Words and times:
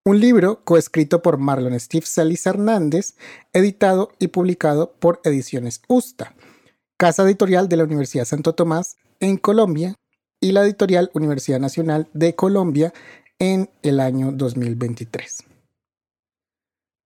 Un 0.04 0.20
libro 0.20 0.64
coescrito 0.64 1.22
por 1.22 1.38
Marlon 1.38 1.80
Steve 1.80 2.08
Salis 2.08 2.48
Hernández, 2.48 3.14
editado 3.54 4.12
y 4.18 4.30
publicado 4.30 4.94
por 4.94 5.22
Ediciones 5.24 5.84
Usta, 5.88 6.34
casa 6.98 7.22
editorial 7.22 7.70
de 7.70 7.78
la 7.78 7.84
Universidad 7.84 8.26
Santo 8.26 8.56
Tomás 8.56 8.98
en 9.20 9.38
Colombia 9.38 9.94
y 10.40 10.54
la 10.54 10.64
editorial 10.64 11.12
Universidad 11.14 11.60
Nacional 11.60 12.10
de 12.14 12.34
Colombia 12.34 12.96
en 13.38 13.70
el 13.84 14.00
año 14.00 14.31
2023. 14.31 15.44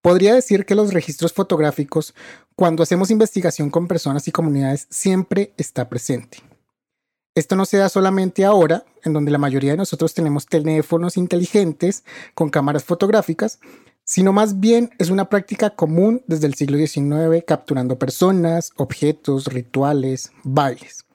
Podría 0.01 0.33
decir 0.33 0.65
que 0.65 0.75
los 0.75 0.93
registros 0.93 1.33
fotográficos, 1.33 2.15
cuando 2.55 2.81
hacemos 2.81 3.11
investigación 3.11 3.71
con 3.71 3.89
personas 3.89 4.25
y 4.29 4.31
comunidades, 4.31 4.87
siempre 4.89 5.53
está 5.57 5.89
presente. 5.89 6.37
Esto 7.35 7.57
no 7.57 7.65
se 7.65 7.77
da 7.77 7.89
solamente 7.89 8.45
ahora, 8.45 8.85
en 9.03 9.11
donde 9.11 9.29
la 9.29 9.37
mayoría 9.37 9.71
de 9.71 9.77
nosotros 9.77 10.13
tenemos 10.13 10.45
teléfonos 10.45 11.17
inteligentes 11.17 12.05
con 12.33 12.49
cámaras 12.49 12.85
fotográficas, 12.85 13.59
sino 14.05 14.31
más 14.31 14.61
bien 14.61 14.91
es 14.99 15.09
una 15.09 15.27
práctica 15.27 15.71
común 15.71 16.23
desde 16.27 16.47
el 16.47 16.53
siglo 16.53 16.77
XIX 16.77 17.43
capturando 17.45 17.99
personas, 17.99 18.71
objetos, 18.77 19.47
rituales, 19.47 20.31
bailes. 20.43 21.05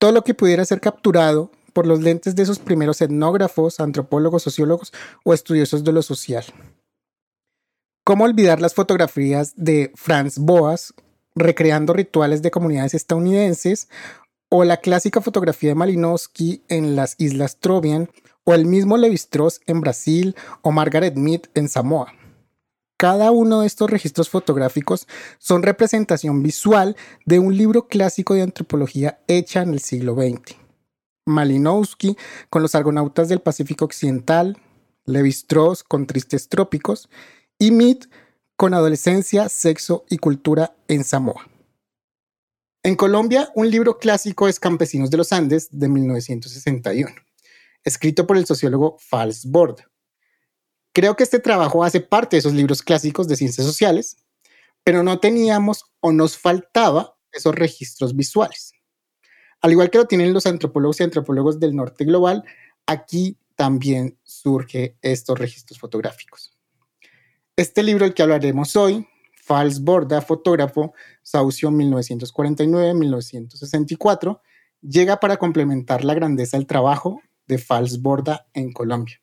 Todo 0.00 0.10
lo 0.10 0.24
que 0.24 0.34
pudiera 0.34 0.64
ser 0.64 0.80
capturado 0.80 1.52
por 1.72 1.86
los 1.86 2.00
lentes 2.00 2.34
de 2.34 2.42
esos 2.42 2.58
primeros 2.58 3.00
etnógrafos, 3.00 3.78
antropólogos, 3.78 4.42
sociólogos 4.42 4.92
o 5.24 5.32
estudiosos 5.32 5.84
de 5.84 5.92
lo 5.92 6.02
social. 6.02 6.44
¿Cómo 8.04 8.24
olvidar 8.24 8.60
las 8.60 8.74
fotografías 8.74 9.52
de 9.54 9.92
Franz 9.94 10.38
Boas 10.38 10.92
recreando 11.34 11.92
rituales 11.92 12.42
de 12.42 12.50
comunidades 12.50 12.94
estadounidenses 12.94 13.88
o 14.54 14.64
la 14.64 14.76
clásica 14.76 15.22
fotografía 15.22 15.70
de 15.70 15.74
Malinowski 15.74 16.62
en 16.68 16.94
las 16.94 17.14
Islas 17.16 17.56
Trovian, 17.56 18.10
o 18.44 18.52
el 18.52 18.66
mismo 18.66 18.98
Levi-Strauss 18.98 19.62
en 19.64 19.80
Brasil, 19.80 20.36
o 20.60 20.70
Margaret 20.72 21.16
Mead 21.16 21.40
en 21.54 21.70
Samoa. 21.70 22.12
Cada 22.98 23.30
uno 23.30 23.62
de 23.62 23.66
estos 23.66 23.88
registros 23.88 24.28
fotográficos 24.28 25.08
son 25.38 25.62
representación 25.62 26.42
visual 26.42 26.98
de 27.24 27.38
un 27.38 27.56
libro 27.56 27.88
clásico 27.88 28.34
de 28.34 28.42
antropología 28.42 29.20
hecha 29.26 29.62
en 29.62 29.72
el 29.72 29.80
siglo 29.80 30.16
XX. 30.16 30.58
Malinowski 31.24 32.18
con 32.50 32.60
los 32.60 32.74
argonautas 32.74 33.30
del 33.30 33.40
Pacífico 33.40 33.86
Occidental, 33.86 34.58
Levi-Strauss 35.06 35.82
con 35.82 36.06
Tristes 36.06 36.50
Trópicos 36.50 37.08
y 37.58 37.70
Mead 37.70 38.00
con 38.58 38.74
Adolescencia, 38.74 39.48
Sexo 39.48 40.04
y 40.10 40.18
Cultura 40.18 40.76
en 40.88 41.04
Samoa. 41.04 41.51
En 42.84 42.96
Colombia, 42.96 43.48
un 43.54 43.70
libro 43.70 44.00
clásico 44.00 44.48
es 44.48 44.58
Campesinos 44.58 45.08
de 45.08 45.16
los 45.16 45.32
Andes 45.32 45.68
de 45.70 45.88
1961, 45.88 47.14
escrito 47.84 48.26
por 48.26 48.36
el 48.36 48.44
sociólogo 48.44 48.96
Fals 48.98 49.46
Bord. 49.46 49.76
Creo 50.92 51.14
que 51.14 51.22
este 51.22 51.38
trabajo 51.38 51.84
hace 51.84 52.00
parte 52.00 52.34
de 52.34 52.40
esos 52.40 52.54
libros 52.54 52.82
clásicos 52.82 53.28
de 53.28 53.36
ciencias 53.36 53.64
sociales, 53.64 54.16
pero 54.82 55.04
no 55.04 55.20
teníamos 55.20 55.84
o 56.00 56.10
nos 56.10 56.36
faltaba 56.36 57.16
esos 57.30 57.54
registros 57.54 58.16
visuales. 58.16 58.72
Al 59.60 59.70
igual 59.70 59.88
que 59.88 59.98
lo 59.98 60.06
tienen 60.06 60.32
los 60.32 60.46
antropólogos 60.46 60.98
y 60.98 61.04
antropólogos 61.04 61.60
del 61.60 61.76
norte 61.76 62.04
global, 62.04 62.42
aquí 62.86 63.38
también 63.54 64.18
surge 64.24 64.98
estos 65.02 65.38
registros 65.38 65.78
fotográficos. 65.78 66.58
Este 67.54 67.84
libro 67.84 68.04
del 68.04 68.14
que 68.14 68.24
hablaremos 68.24 68.74
hoy 68.74 69.06
Fals 69.52 69.84
Borda, 69.84 70.22
fotógrafo, 70.22 70.94
Saucio 71.22 71.70
1949-1964, 71.70 74.40
llega 74.80 75.20
para 75.20 75.36
complementar 75.36 76.04
la 76.04 76.14
grandeza 76.14 76.56
del 76.56 76.66
trabajo 76.66 77.20
de 77.46 77.58
Fals 77.58 78.00
Borda 78.00 78.46
en 78.54 78.72
Colombia. 78.72 79.20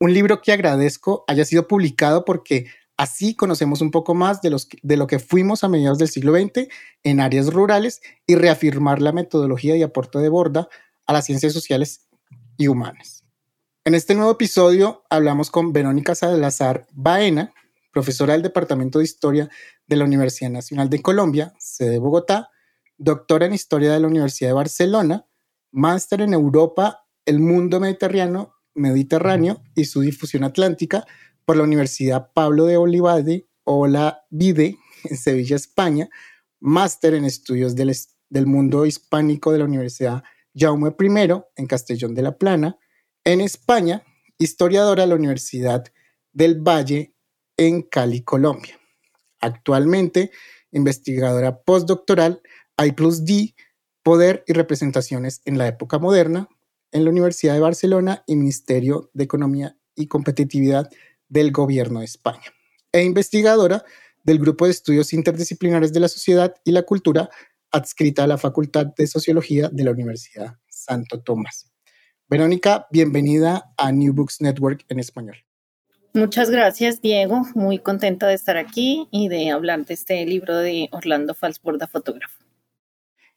Un 0.00 0.12
libro 0.12 0.42
que 0.42 0.50
agradezco 0.50 1.22
haya 1.28 1.44
sido 1.44 1.68
publicado 1.68 2.24
porque 2.24 2.66
así 2.96 3.36
conocemos 3.36 3.82
un 3.82 3.92
poco 3.92 4.14
más 4.14 4.42
de, 4.42 4.56
de 4.82 4.96
lo 4.96 5.06
que 5.06 5.20
fuimos 5.20 5.62
a 5.62 5.68
mediados 5.68 5.98
del 5.98 6.08
siglo 6.08 6.34
XX 6.34 6.66
en 7.04 7.20
áreas 7.20 7.52
rurales 7.52 8.02
y 8.26 8.34
reafirmar 8.34 9.00
la 9.00 9.12
metodología 9.12 9.76
y 9.76 9.84
aporte 9.84 10.18
de 10.18 10.28
Borda 10.28 10.66
a 11.06 11.12
las 11.12 11.24
ciencias 11.24 11.52
sociales 11.52 12.08
y 12.56 12.66
humanas. 12.66 13.22
En 13.84 13.94
este 13.94 14.16
nuevo 14.16 14.32
episodio 14.32 15.04
hablamos 15.08 15.52
con 15.52 15.72
Verónica 15.72 16.16
Salazar 16.16 16.88
Baena, 16.90 17.54
profesora 17.94 18.32
del 18.32 18.42
Departamento 18.42 18.98
de 18.98 19.04
Historia 19.04 19.48
de 19.86 19.96
la 19.96 20.04
Universidad 20.04 20.50
Nacional 20.50 20.90
de 20.90 21.00
Colombia, 21.00 21.54
sede 21.58 21.98
Bogotá, 21.98 22.50
doctora 22.98 23.46
en 23.46 23.54
Historia 23.54 23.92
de 23.92 24.00
la 24.00 24.08
Universidad 24.08 24.50
de 24.50 24.54
Barcelona, 24.54 25.26
máster 25.70 26.20
en 26.20 26.34
Europa, 26.34 27.06
el 27.24 27.38
mundo 27.38 27.78
mediterráneo, 27.78 28.56
mediterráneo 28.74 29.62
y 29.76 29.84
su 29.84 30.00
difusión 30.00 30.42
atlántica 30.42 31.06
por 31.44 31.56
la 31.56 31.62
Universidad 31.62 32.32
Pablo 32.34 32.66
de 32.66 32.76
Olivade 32.76 33.48
o 33.62 33.86
la 33.86 34.24
VIDE 34.28 34.76
en 35.04 35.16
Sevilla, 35.16 35.54
España, 35.54 36.08
máster 36.58 37.14
en 37.14 37.24
estudios 37.24 37.76
del, 37.76 37.96
del 38.28 38.46
mundo 38.46 38.86
hispánico 38.86 39.52
de 39.52 39.58
la 39.58 39.64
Universidad 39.66 40.24
Jaume 40.52 40.94
I 40.98 41.30
en 41.56 41.66
Castellón 41.66 42.14
de 42.14 42.22
la 42.22 42.38
Plana, 42.38 42.76
en 43.24 43.40
España, 43.40 44.02
historiadora 44.38 45.04
de 45.04 45.08
la 45.08 45.14
Universidad 45.14 45.84
del 46.32 46.60
Valle 46.60 47.13
en 47.56 47.82
Cali, 47.82 48.22
Colombia. 48.22 48.78
Actualmente, 49.40 50.30
investigadora 50.72 51.62
postdoctoral 51.62 52.42
I+D, 52.78 53.54
Poder 54.02 54.44
y 54.46 54.52
Representaciones 54.52 55.40
en 55.44 55.58
la 55.58 55.68
Época 55.68 55.98
Moderna, 55.98 56.48
en 56.92 57.04
la 57.04 57.10
Universidad 57.10 57.54
de 57.54 57.60
Barcelona 57.60 58.22
y 58.26 58.36
Ministerio 58.36 59.10
de 59.14 59.24
Economía 59.24 59.76
y 59.94 60.06
Competitividad 60.06 60.90
del 61.28 61.52
Gobierno 61.52 62.00
de 62.00 62.06
España. 62.06 62.52
E 62.92 63.02
investigadora 63.02 63.84
del 64.22 64.38
Grupo 64.38 64.64
de 64.64 64.72
Estudios 64.72 65.12
Interdisciplinares 65.12 65.92
de 65.92 66.00
la 66.00 66.08
Sociedad 66.08 66.54
y 66.64 66.72
la 66.72 66.82
Cultura, 66.82 67.28
adscrita 67.70 68.24
a 68.24 68.26
la 68.26 68.38
Facultad 68.38 68.86
de 68.86 69.06
Sociología 69.06 69.68
de 69.68 69.84
la 69.84 69.90
Universidad 69.90 70.56
Santo 70.68 71.20
Tomás. 71.20 71.70
Verónica, 72.28 72.86
bienvenida 72.90 73.74
a 73.76 73.90
New 73.92 74.12
Books 74.12 74.40
Network 74.40 74.84
en 74.88 75.00
español. 75.00 75.36
Muchas 76.16 76.48
gracias, 76.48 77.02
Diego. 77.02 77.42
Muy 77.56 77.80
contenta 77.80 78.28
de 78.28 78.34
estar 78.34 78.56
aquí 78.56 79.08
y 79.10 79.28
de 79.28 79.50
hablar 79.50 79.84
de 79.84 79.94
este 79.94 80.24
libro 80.24 80.56
de 80.56 80.88
Orlando 80.92 81.34
Falsborda, 81.34 81.88
fotógrafo. 81.88 82.38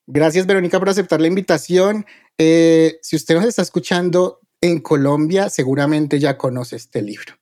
Gracias, 0.06 0.46
Verónica, 0.46 0.78
por 0.78 0.88
aceptar 0.88 1.20
la 1.20 1.26
invitación. 1.26 2.06
Eh, 2.38 3.00
si 3.02 3.16
usted 3.16 3.34
nos 3.34 3.46
está 3.46 3.64
escuchando 3.64 4.42
en 4.62 4.80
Colombia, 4.80 5.50
seguramente 5.50 6.20
ya 6.20 6.38
conoce 6.38 6.76
este 6.76 7.02
libro. 7.02 7.34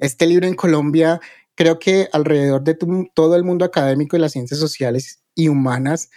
Este 0.00 0.26
libro 0.26 0.48
en 0.48 0.54
Colombia, 0.54 1.20
creo 1.54 1.78
que 1.78 2.08
alrededor 2.12 2.64
de 2.64 2.76
todo 3.14 3.36
el 3.36 3.44
mundo 3.44 3.64
académico 3.64 4.16
de 4.16 4.22
las 4.22 4.32
ciencias 4.32 4.58
sociales 4.58 5.22
y 5.36 5.46
humanas 5.46 6.10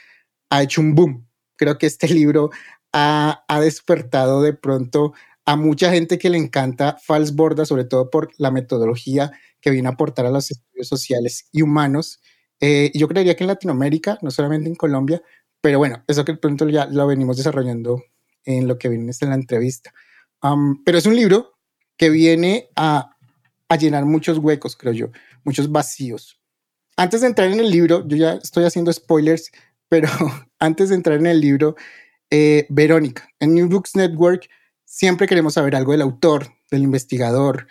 ha 0.49 0.63
hecho 0.63 0.81
un 0.81 0.95
boom. 0.95 1.27
Creo 1.57 1.77
que 1.77 1.85
este 1.85 2.07
libro 2.07 2.49
ha, 2.91 3.45
ha 3.47 3.61
despertado 3.61 4.41
de 4.41 4.53
pronto 4.53 5.13
a 5.45 5.55
mucha 5.55 5.91
gente 5.91 6.17
que 6.17 6.29
le 6.29 6.37
encanta 6.37 6.97
Falsborda, 7.03 7.65
sobre 7.65 7.85
todo 7.85 8.09
por 8.09 8.31
la 8.37 8.51
metodología 8.51 9.31
que 9.59 9.71
viene 9.71 9.87
a 9.89 9.91
aportar 9.91 10.25
a 10.25 10.31
los 10.31 10.51
estudios 10.51 10.87
sociales 10.87 11.47
y 11.51 11.61
humanos. 11.61 12.21
Eh, 12.59 12.91
yo 12.93 13.07
creería 13.07 13.35
que 13.35 13.43
en 13.43 13.49
Latinoamérica, 13.49 14.17
no 14.21 14.31
solamente 14.31 14.69
en 14.69 14.75
Colombia, 14.75 15.21
pero 15.61 15.79
bueno, 15.79 16.03
eso 16.07 16.25
que 16.25 16.35
pronto 16.35 16.67
ya 16.69 16.85
lo 16.85 17.07
venimos 17.07 17.37
desarrollando 17.37 18.03
en 18.45 18.67
lo 18.67 18.77
que 18.77 18.89
viene 18.89 19.11
en 19.19 19.29
la 19.29 19.35
entrevista. 19.35 19.93
pero 20.85 20.97
es 20.97 21.05
un 21.05 21.15
libro 21.15 21.53
que 21.97 22.09
viene 22.09 22.69
a, 22.75 23.15
a 23.69 23.75
llenar 23.77 24.05
muchos 24.05 24.37
huecos, 24.37 24.75
creo 24.75 24.93
yo, 24.93 25.07
muchos 25.43 25.71
vacíos. 25.71 26.39
Antes 26.97 27.21
de 27.21 27.27
entrar 27.27 27.49
en 27.49 27.59
el 27.59 27.71
libro, 27.71 28.07
yo 28.07 28.17
ya 28.17 28.33
estoy 28.33 28.65
haciendo 28.65 28.91
spoilers, 28.91 29.51
pero 29.89 30.09
antes 30.59 30.89
de 30.89 30.95
entrar 30.95 31.17
en 31.17 31.27
el 31.27 31.39
libro, 31.39 31.75
eh, 32.29 32.65
Verónica, 32.69 33.29
en 33.39 33.53
New 33.53 33.69
Books 33.69 33.95
Network, 33.95 34.49
siempre 34.93 35.25
queremos 35.25 35.55
saber 35.55 35.75
algo 35.75 35.91
del 35.91 36.03
autor, 36.03 36.53
del 36.69 36.83
investigador. 36.83 37.65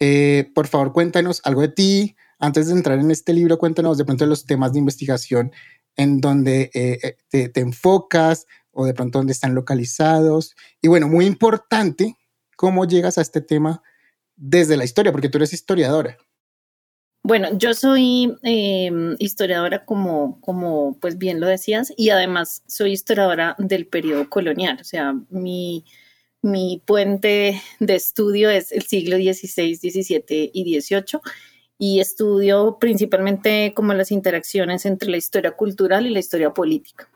Eh, 0.00 0.50
por 0.56 0.66
favor, 0.66 0.92
cuéntanos 0.92 1.40
algo 1.44 1.60
de 1.60 1.68
ti. 1.68 2.16
Antes 2.40 2.66
de 2.66 2.72
entrar 2.72 2.98
en 2.98 3.12
este 3.12 3.32
libro, 3.32 3.58
cuéntanos 3.58 3.96
de 3.96 4.04
pronto 4.04 4.26
los 4.26 4.44
temas 4.44 4.72
de 4.72 4.80
investigación 4.80 5.52
en 5.94 6.20
donde 6.20 6.72
eh, 6.74 7.16
eh, 7.32 7.48
te, 7.48 7.60
enfocas 7.60 8.48
o 8.72 8.86
de 8.86 8.92
pronto 8.92 9.20
dónde 9.20 9.32
están 9.32 9.54
localizados. 9.54 10.56
Y 10.82 10.88
bueno, 10.88 11.06
muy 11.06 11.26
importante, 11.26 12.16
cómo 12.56 12.86
llegas 12.86 13.18
a 13.18 13.22
este 13.22 13.40
tema 13.40 13.80
desde 14.34 14.76
la 14.76 14.82
historia, 14.82 15.12
porque 15.12 15.28
tú 15.28 15.38
eres 15.38 15.52
historiadora. 15.52 16.18
Bueno, 17.22 17.56
yo 17.56 17.72
soy 17.72 18.36
em, 18.42 19.14
historiadora 19.20 19.84
como, 19.84 20.40
como 20.40 20.98
pues 21.00 21.18
bien 21.18 21.38
lo 21.38 21.46
decías, 21.46 21.92
y 21.96 22.10
además 22.10 22.64
soy 22.66 22.90
historiadora 22.90 23.54
del 23.58 23.86
periodo 23.86 24.28
colonial, 24.28 24.78
o 24.80 24.84
sea, 24.84 25.14
mi, 25.30 25.84
mi 26.44 26.82
puente 26.84 27.62
de 27.80 27.94
estudio 27.94 28.50
es 28.50 28.70
el 28.70 28.82
siglo 28.82 29.16
XVI, 29.16 29.76
XVII 29.76 30.50
y 30.52 30.80
XVIII 30.80 31.20
y 31.78 32.00
estudio 32.00 32.76
principalmente 32.78 33.72
como 33.74 33.94
las 33.94 34.12
interacciones 34.12 34.84
entre 34.84 35.10
la 35.10 35.16
historia 35.16 35.52
cultural 35.52 36.06
y 36.06 36.10
la 36.10 36.18
historia 36.18 36.52
política. 36.52 37.08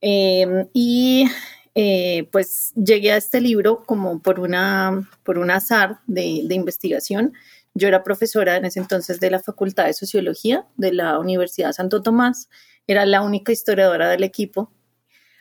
Em, 0.00 0.66
y 0.72 1.26
eh, 1.74 2.28
pues 2.32 2.72
llegué 2.74 3.12
a 3.12 3.18
este 3.18 3.42
libro 3.42 3.84
como 3.84 4.22
por, 4.22 4.40
una, 4.40 5.06
por 5.22 5.36
un 5.36 5.50
azar 5.50 6.00
de, 6.06 6.46
investigación. 6.48 7.34
Yo 7.74 7.88
era 7.88 8.02
profesora 8.02 8.56
en 8.56 8.64
ese 8.64 8.80
entonces 8.80 9.20
de 9.20 9.30
la 9.30 9.40
Facultad 9.40 9.84
de 9.84 9.92
Sociología 9.92 10.66
de 10.78 10.94
la 10.94 11.18
Universidad 11.18 11.72
Santo 11.72 12.02
Tomás, 12.02 12.48
era 12.86 13.04
la 13.04 13.20
única 13.20 13.52
historiadora 13.52 14.08
del 14.08 14.24
equipo. 14.24 14.72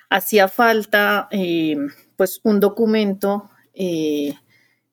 Hacía 0.09 0.49
falta 0.49 1.29
em, 1.31 1.89
pues 2.19 2.42
un 2.44 2.60
documento 2.60 3.50
eh, 3.74 4.33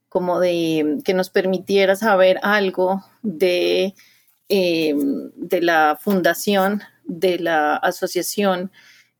como 0.09 0.39
de 0.39 0.99
que 1.05 1.13
nos 1.13 1.29
permitiera 1.29 1.97
saber 1.97 2.39
algo 2.45 3.05
de, 3.25 3.95
eh, 4.49 4.95
de 5.35 5.61
la 5.61 5.99
fundación 6.01 6.83
de 7.05 7.41
la 7.41 7.75
Asociación 7.75 8.71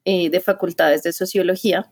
eh, 0.05 0.31
de 0.31 0.39
Facultades 0.39 1.03
de 1.03 1.13
Sociología 1.13 1.91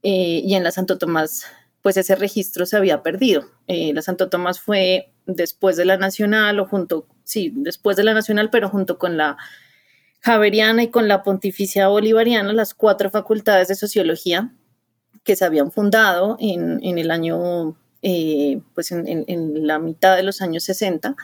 y 0.00 0.54
en 0.54 0.64
la 0.64 0.70
Santo 0.70 0.96
Tomás 0.96 1.44
pues 1.82 1.98
ese 1.98 2.16
registro 2.16 2.64
se 2.64 2.78
había 2.78 3.02
perdido. 3.02 3.44
la 3.66 4.00
Santo 4.00 4.30
Tomás 4.30 4.60
fue 4.60 5.12
después 5.26 5.76
de 5.76 5.84
la 5.84 5.98
Nacional 5.98 6.58
o 6.58 6.66
junto, 6.66 7.06
sí, 7.24 7.52
después 7.54 7.98
de 7.98 8.04
la 8.04 8.14
Nacional, 8.14 8.48
pero 8.48 8.70
junto 8.70 8.96
con 8.96 9.18
la 9.18 9.36
Javeriana 10.20 10.84
y 10.84 10.88
con 10.88 11.06
la 11.06 11.22
Pontificia 11.22 11.88
Bolivariana, 11.88 12.54
las 12.54 12.72
cuatro 12.72 13.10
facultades 13.10 13.68
de 13.68 13.74
sociología 13.74 14.54
que 15.24 15.36
se 15.36 15.44
habían 15.44 15.70
fundado 15.70 16.36
en, 16.40 16.98
el 16.98 17.10
año, 17.10 17.76
eh, 18.02 18.60
pues 18.74 18.90
en, 18.92 19.66
la 19.66 19.78
mitad 19.78 20.16
de 20.16 20.22
los 20.22 20.40
años 20.40 20.64
60, 20.64 21.16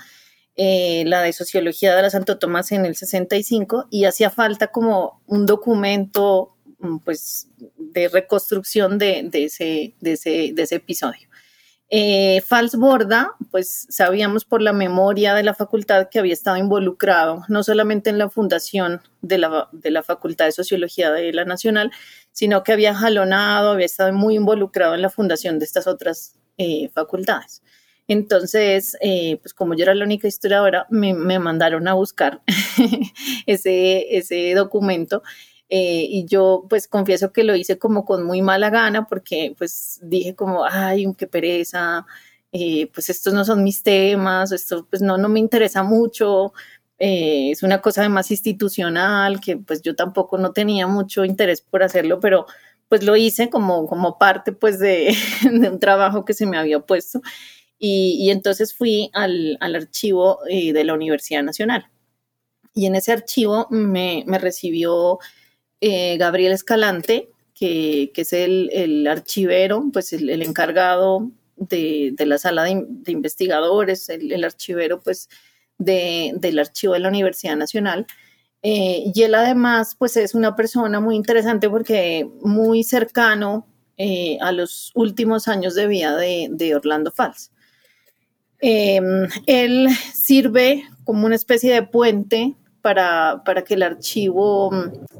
eh, 0.56 1.04
la 1.06 1.22
de 1.22 1.32
Sociología 1.32 1.94
de 1.94 2.02
la 2.02 2.10
Santo 2.10 2.38
Tomás 2.38 2.72
en 2.72 2.86
el 2.86 2.96
65, 2.96 3.88
y 3.90 4.04
hacía 4.04 4.30
falta 4.30 4.68
como 4.68 5.22
un 5.26 5.46
documento 5.46 6.54
mm, 6.78 6.98
pues, 6.98 7.48
de 7.78 8.08
reconstrucción 8.08 8.98
de, 8.98 9.28
ese, 9.32 9.94
de, 10.00 10.12
ese, 10.12 10.52
de 10.54 10.62
ese 10.62 10.76
episodio. 10.76 11.25
Eh, 11.88 12.40
Falsborda, 12.40 13.36
pues 13.52 13.86
sabíamos 13.90 14.44
por 14.44 14.60
la 14.60 14.72
memoria 14.72 15.34
de 15.34 15.44
la 15.44 15.54
facultad 15.54 16.08
que 16.10 16.18
había 16.18 16.32
estado 16.32 16.56
involucrado 16.56 17.44
no 17.48 17.62
solamente 17.62 18.10
en 18.10 18.18
la 18.18 18.28
fundación 18.28 19.02
de 19.22 19.38
la, 19.38 19.68
de 19.70 19.92
la 19.92 20.02
Facultad 20.02 20.46
de 20.46 20.52
Sociología 20.52 21.12
de 21.12 21.32
la 21.32 21.44
Nacional, 21.44 21.92
sino 22.32 22.64
que 22.64 22.72
había 22.72 22.94
jalonado, 22.94 23.70
había 23.70 23.86
estado 23.86 24.12
muy 24.12 24.34
involucrado 24.34 24.94
en 24.96 25.02
la 25.02 25.10
fundación 25.10 25.60
de 25.60 25.64
estas 25.64 25.86
otras 25.86 26.34
eh, 26.58 26.90
facultades. 26.92 27.62
Entonces, 28.08 28.96
eh, 29.00 29.38
pues 29.42 29.54
como 29.54 29.74
yo 29.74 29.84
era 29.84 29.94
la 29.94 30.04
única 30.04 30.28
historiadora, 30.28 30.86
me, 30.90 31.14
me 31.14 31.38
mandaron 31.38 31.86
a 31.88 31.94
buscar 31.94 32.42
ese, 33.46 34.16
ese 34.16 34.54
documento 34.54 35.22
eh, 35.68 36.06
y 36.08 36.26
yo 36.26 36.64
pues 36.68 36.86
confieso 36.86 37.32
que 37.32 37.42
lo 37.42 37.56
hice 37.56 37.78
como 37.78 38.04
con 38.04 38.24
muy 38.24 38.40
mala 38.40 38.70
gana 38.70 39.06
porque 39.06 39.54
pues 39.58 39.98
dije 40.02 40.34
como, 40.36 40.64
ay, 40.64 41.06
qué 41.18 41.26
pereza, 41.26 42.06
eh, 42.52 42.88
pues 42.94 43.10
estos 43.10 43.34
no 43.34 43.44
son 43.44 43.64
mis 43.64 43.82
temas, 43.82 44.52
esto 44.52 44.86
pues 44.88 45.02
no, 45.02 45.18
no 45.18 45.28
me 45.28 45.40
interesa 45.40 45.82
mucho, 45.82 46.52
eh, 46.98 47.50
es 47.50 47.62
una 47.62 47.82
cosa 47.82 48.08
más 48.08 48.30
institucional 48.30 49.40
que 49.40 49.56
pues 49.56 49.82
yo 49.82 49.96
tampoco 49.96 50.38
no 50.38 50.52
tenía 50.52 50.86
mucho 50.86 51.24
interés 51.24 51.60
por 51.62 51.82
hacerlo, 51.82 52.20
pero 52.20 52.46
pues 52.88 53.02
lo 53.04 53.16
hice 53.16 53.50
como, 53.50 53.86
como 53.88 54.18
parte 54.18 54.52
pues 54.52 54.78
de, 54.78 55.16
de 55.42 55.68
un 55.70 55.80
trabajo 55.80 56.24
que 56.24 56.34
se 56.34 56.46
me 56.46 56.58
había 56.58 56.80
puesto. 56.80 57.20
Y, 57.78 58.16
y 58.20 58.30
entonces 58.30 58.74
fui 58.74 59.10
al, 59.14 59.58
al 59.60 59.76
archivo 59.76 60.38
de 60.48 60.84
la 60.84 60.94
Universidad 60.94 61.42
Nacional. 61.42 61.90
Y 62.74 62.86
en 62.86 62.94
ese 62.94 63.12
archivo 63.12 63.66
me, 63.70 64.24
me 64.26 64.38
recibió 64.38 65.18
eh, 65.80 66.16
Gabriel 66.18 66.52
Escalante, 66.52 67.28
que, 67.54 68.10
es 68.14 68.32
el, 68.32 69.06
archivero, 69.06 69.84
pues 69.92 70.12
el, 70.12 70.42
encargado 70.42 71.30
de, 71.56 72.14
la 72.18 72.38
sala 72.38 72.64
de, 72.64 72.86
investigadores, 73.06 74.08
el, 74.08 74.44
archivero 74.44 75.00
pues 75.00 75.28
del 75.78 76.58
archivo 76.58 76.94
de 76.94 77.00
la 77.00 77.08
Universidad 77.08 77.56
Nacional. 77.56 78.06
Eh, 78.62 79.04
y 79.14 79.22
él 79.22 79.34
además 79.34 79.94
pues 79.98 80.16
es 80.16 80.34
una 80.34 80.56
persona 80.56 80.98
muy 80.98 81.14
interesante 81.14 81.68
porque 81.68 82.28
muy 82.40 82.82
cercano 82.82 83.66
eh, 83.98 84.38
a 84.40 84.50
los 84.50 84.92
últimos 84.94 85.46
años 85.46 85.74
de 85.74 85.86
vida 85.86 86.16
de, 86.16 86.74
Orlando 86.74 87.12
Fals. 87.12 87.52
él 88.60 89.88
sirve 90.12 90.84
como 91.04 91.26
una 91.26 91.36
especie 91.36 91.72
de 91.72 91.82
puente 91.82 92.56
para, 92.86 93.64
que 93.66 93.74
el 93.74 93.82
archivo, 93.82 94.70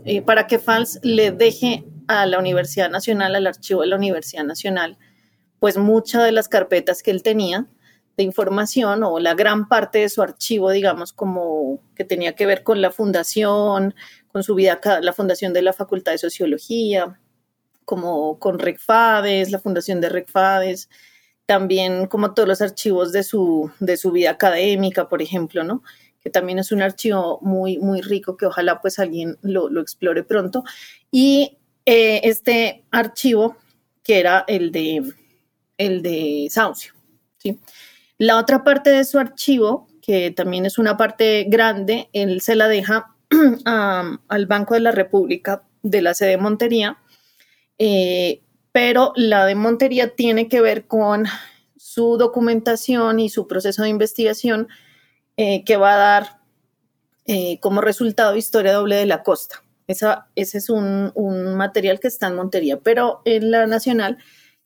eh, 0.05 0.23
para 0.23 0.47
que 0.47 0.61
FALS 0.61 1.01
le 1.03 1.33
deje 1.33 1.85
a 2.07 2.25
la 2.25 2.39
Universidad 2.39 2.89
Nacional, 2.89 3.35
al 3.35 3.49
archivo 3.49 3.81
de 3.81 3.89
la 3.89 3.97
Universidad 3.97 4.45
Nacional, 4.45 4.97
pues 5.59 5.77
muchas 5.77 6.23
de 6.23 6.31
las 6.31 6.47
carpetas 6.47 7.03
que 7.03 7.11
él 7.11 7.25
tenía 7.25 7.67
de 8.17 8.23
información 8.23 9.03
o 9.03 9.19
la 9.19 9.35
gran 9.35 9.67
parte 9.67 9.99
de 9.99 10.09
su 10.09 10.23
archivo, 10.23 10.71
digamos, 10.71 11.13
como 11.13 11.81
que 11.97 12.05
tenía 12.05 12.37
que 12.37 12.47
ver 12.47 12.63
con 12.63 12.81
la 12.81 12.93
fundación, 12.93 13.97
con 14.29 14.45
su 14.45 14.55
vida, 14.55 14.79
la 15.03 15.13
fundación 15.13 15.53
de 15.53 15.63
la 15.63 15.73
Facultad 15.73 16.13
de 16.13 16.19
Sociología, 16.19 17.19
como 17.85 18.39
con 18.39 18.61
RECFADES, 18.61 19.51
la 19.51 19.59
fundación 19.59 20.01
de 20.01 20.09
RECFADES, 20.09 20.89
también 21.47 22.07
como 22.07 22.33
todos 22.33 22.49
los 22.49 22.61
archivos 22.61 23.11
de 23.11 23.25
su, 23.25 23.73
de 23.81 23.97
su 23.97 24.13
vida 24.13 24.31
académica, 24.31 25.09
por 25.09 25.21
ejemplo, 25.21 25.65
¿no? 25.65 25.83
Que 26.27 26.31
también 26.31 26.59
es 26.59 26.73
un 26.73 26.83
archivo 26.83 27.39
muy, 27.41 27.79
muy 27.79 28.01
rico 28.01 28.37
que 28.37 28.47
ojalá 28.47 28.81
pues 28.81 28.99
alguien 28.99 29.39
lo, 29.43 29.81
explore 29.81 30.25
pronto. 30.25 30.65
Y 31.13 31.57
eh, 31.85 32.21
este 32.25 32.83
archivo, 32.91 33.57
que 34.03 34.19
era 34.19 34.45
el 34.49 34.73
de, 34.73 35.09
el 35.79 36.03
de 36.03 36.49
Saucio. 36.51 36.95
¿sí? 37.39 37.61
La 38.19 38.39
otra 38.39 38.65
parte 38.65 38.91
de 38.91 39.05
su 39.05 39.21
archivo, 39.21 39.87
que 40.03 40.33
también 40.33 40.67
es 40.67 40.79
una 40.79 40.97
parte 40.97 41.45
grande, 41.45 42.11
él 42.13 42.41
se 42.41 42.57
la 42.57 42.67
deja 42.67 43.15
al 43.65 44.47
Banco 44.47 44.75
de 44.75 44.81
la 44.81 44.91
República 44.91 45.63
de 45.85 46.03
la 46.03 46.13
sede 46.13 46.31
de 46.31 46.39
Montería, 46.39 46.99
eh, 47.79 48.43
pero 48.73 49.13
la 49.15 49.47
de 49.47 49.55
Montería 49.55 50.17
tiene 50.17 50.49
que 50.49 50.61
ver 50.61 50.89
con 50.89 51.27
su 51.77 52.17
documentación 52.17 53.21
y 53.21 53.29
su 53.29 53.47
proceso 53.47 53.85
de 53.85 53.91
investigación 53.91 54.67
eh, 55.37 55.65
que 55.65 55.77
va 55.77 55.95
a 55.95 55.97
dar 55.97 56.41
eh, 57.27 57.59
como 57.61 57.81
resultado 57.81 58.37
Historia 58.37 58.73
Doble 58.73 58.97
de 58.97 59.07
la 59.07 59.23
Costa. 59.23 59.63
Esa, 59.87 60.29
ese 60.35 60.59
es 60.59 60.71
un, 60.71 61.13
un, 61.15 61.55
material 61.57 62.01
que 62.01 62.09
está 62.09 62.29
en 62.29 62.37
Montería, 62.37 62.81
pero 62.81 63.23
en 63.25 63.51
la 63.51 63.67
Nacional 63.67 64.19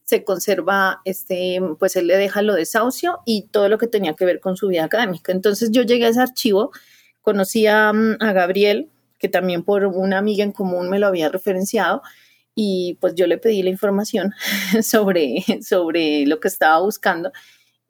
se 0.04 0.24
conserva, 0.24 1.02
este, 1.04 1.60
pues 1.78 1.96
él 1.96 2.06
le 2.06 2.16
deja 2.16 2.42
lo 2.42 2.54
de 2.54 2.66
Saucio 2.66 3.20
y 3.26 3.48
todo 3.48 3.68
lo 3.68 3.78
que 3.78 3.86
tenía 3.86 4.14
que 4.14 4.24
ver 4.24 4.40
con 4.40 4.56
su 4.56 4.68
vida 4.68 4.84
académica. 4.84 5.32
Entonces 5.32 5.70
yo 5.70 5.82
llegué 5.82 6.06
a 6.06 6.08
ese 6.08 6.20
archivo, 6.20 6.72
conocí 7.22 7.66
a, 7.66 7.90
a 7.90 8.32
Gabriel, 8.32 8.90
que 9.18 9.28
también 9.28 9.62
por 9.62 9.84
una 9.86 10.18
amiga 10.18 10.42
en 10.42 10.52
común 10.52 10.88
me 10.88 10.98
lo 10.98 11.06
había 11.06 11.28
referenciado, 11.28 12.02
y 12.54 12.98
pues 13.00 13.14
yo 13.14 13.26
le 13.26 13.38
pedí 13.38 13.62
la 13.62 13.70
información 13.70 14.32
sobre, 14.82 15.44
sobre 15.62 16.26
lo 16.26 16.40
que 16.40 16.48
estaba 16.48 16.80
buscando 16.80 17.32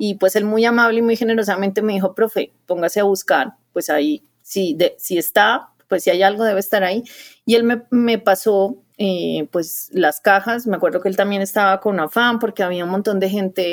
y 0.02 0.14
pues 0.14 0.34
él 0.34 0.46
muy 0.46 0.64
amable 0.64 1.00
y 1.00 1.02
muy 1.02 1.14
generosamente 1.14 1.82
me 1.82 1.92
dijo, 1.92 2.14
profe, 2.14 2.54
póngase 2.64 3.00
a 3.00 3.04
buscar, 3.04 3.52
pues 3.74 3.90
ahí, 3.90 4.24
si, 4.40 4.72
de, 4.72 4.94
si 4.98 5.18
está, 5.18 5.74
pues 5.88 6.04
si 6.04 6.10
hay 6.10 6.22
algo 6.22 6.42
debe 6.44 6.58
estar 6.58 6.82
ahí. 6.82 7.04
Y 7.44 7.54
él 7.54 7.64
me, 7.90 8.18
pasó 8.18 8.78
eh, 8.96 9.46
pues 9.52 9.90
las 9.92 10.22
cajas, 10.22 10.66
me 10.66 10.76
acuerdo 10.76 11.02
que 11.02 11.10
él 11.10 11.18
también 11.18 11.42
estaba 11.42 11.80
con 11.80 12.00
afán 12.00 12.38
porque 12.38 12.62
había 12.62 12.84
un 12.84 12.90
montón 12.90 13.20
de 13.20 13.28
gente 13.28 13.72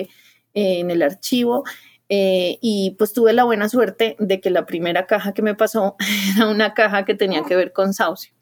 eh, 0.53 0.79
en 0.79 0.91
el 0.91 1.01
archivo 1.01 1.63
eh, 2.09 2.57
y 2.61 2.95
pues 2.97 3.13
tuve 3.13 3.31
la 3.31 3.45
buena 3.45 3.69
suerte 3.69 4.17
de 4.19 4.41
que 4.41 4.49
la 4.49 4.65
primera 4.65 5.05
caja 5.07 5.33
que 5.33 5.41
me 5.41 5.55
pasó 5.55 5.95
era 6.35 6.49
una 6.49 6.73
caja 6.73 7.05
que 7.05 7.15
tenía 7.15 7.43
que 7.43 7.55
ver 7.55 7.71
con 7.71 7.93
saucio. 7.93 8.33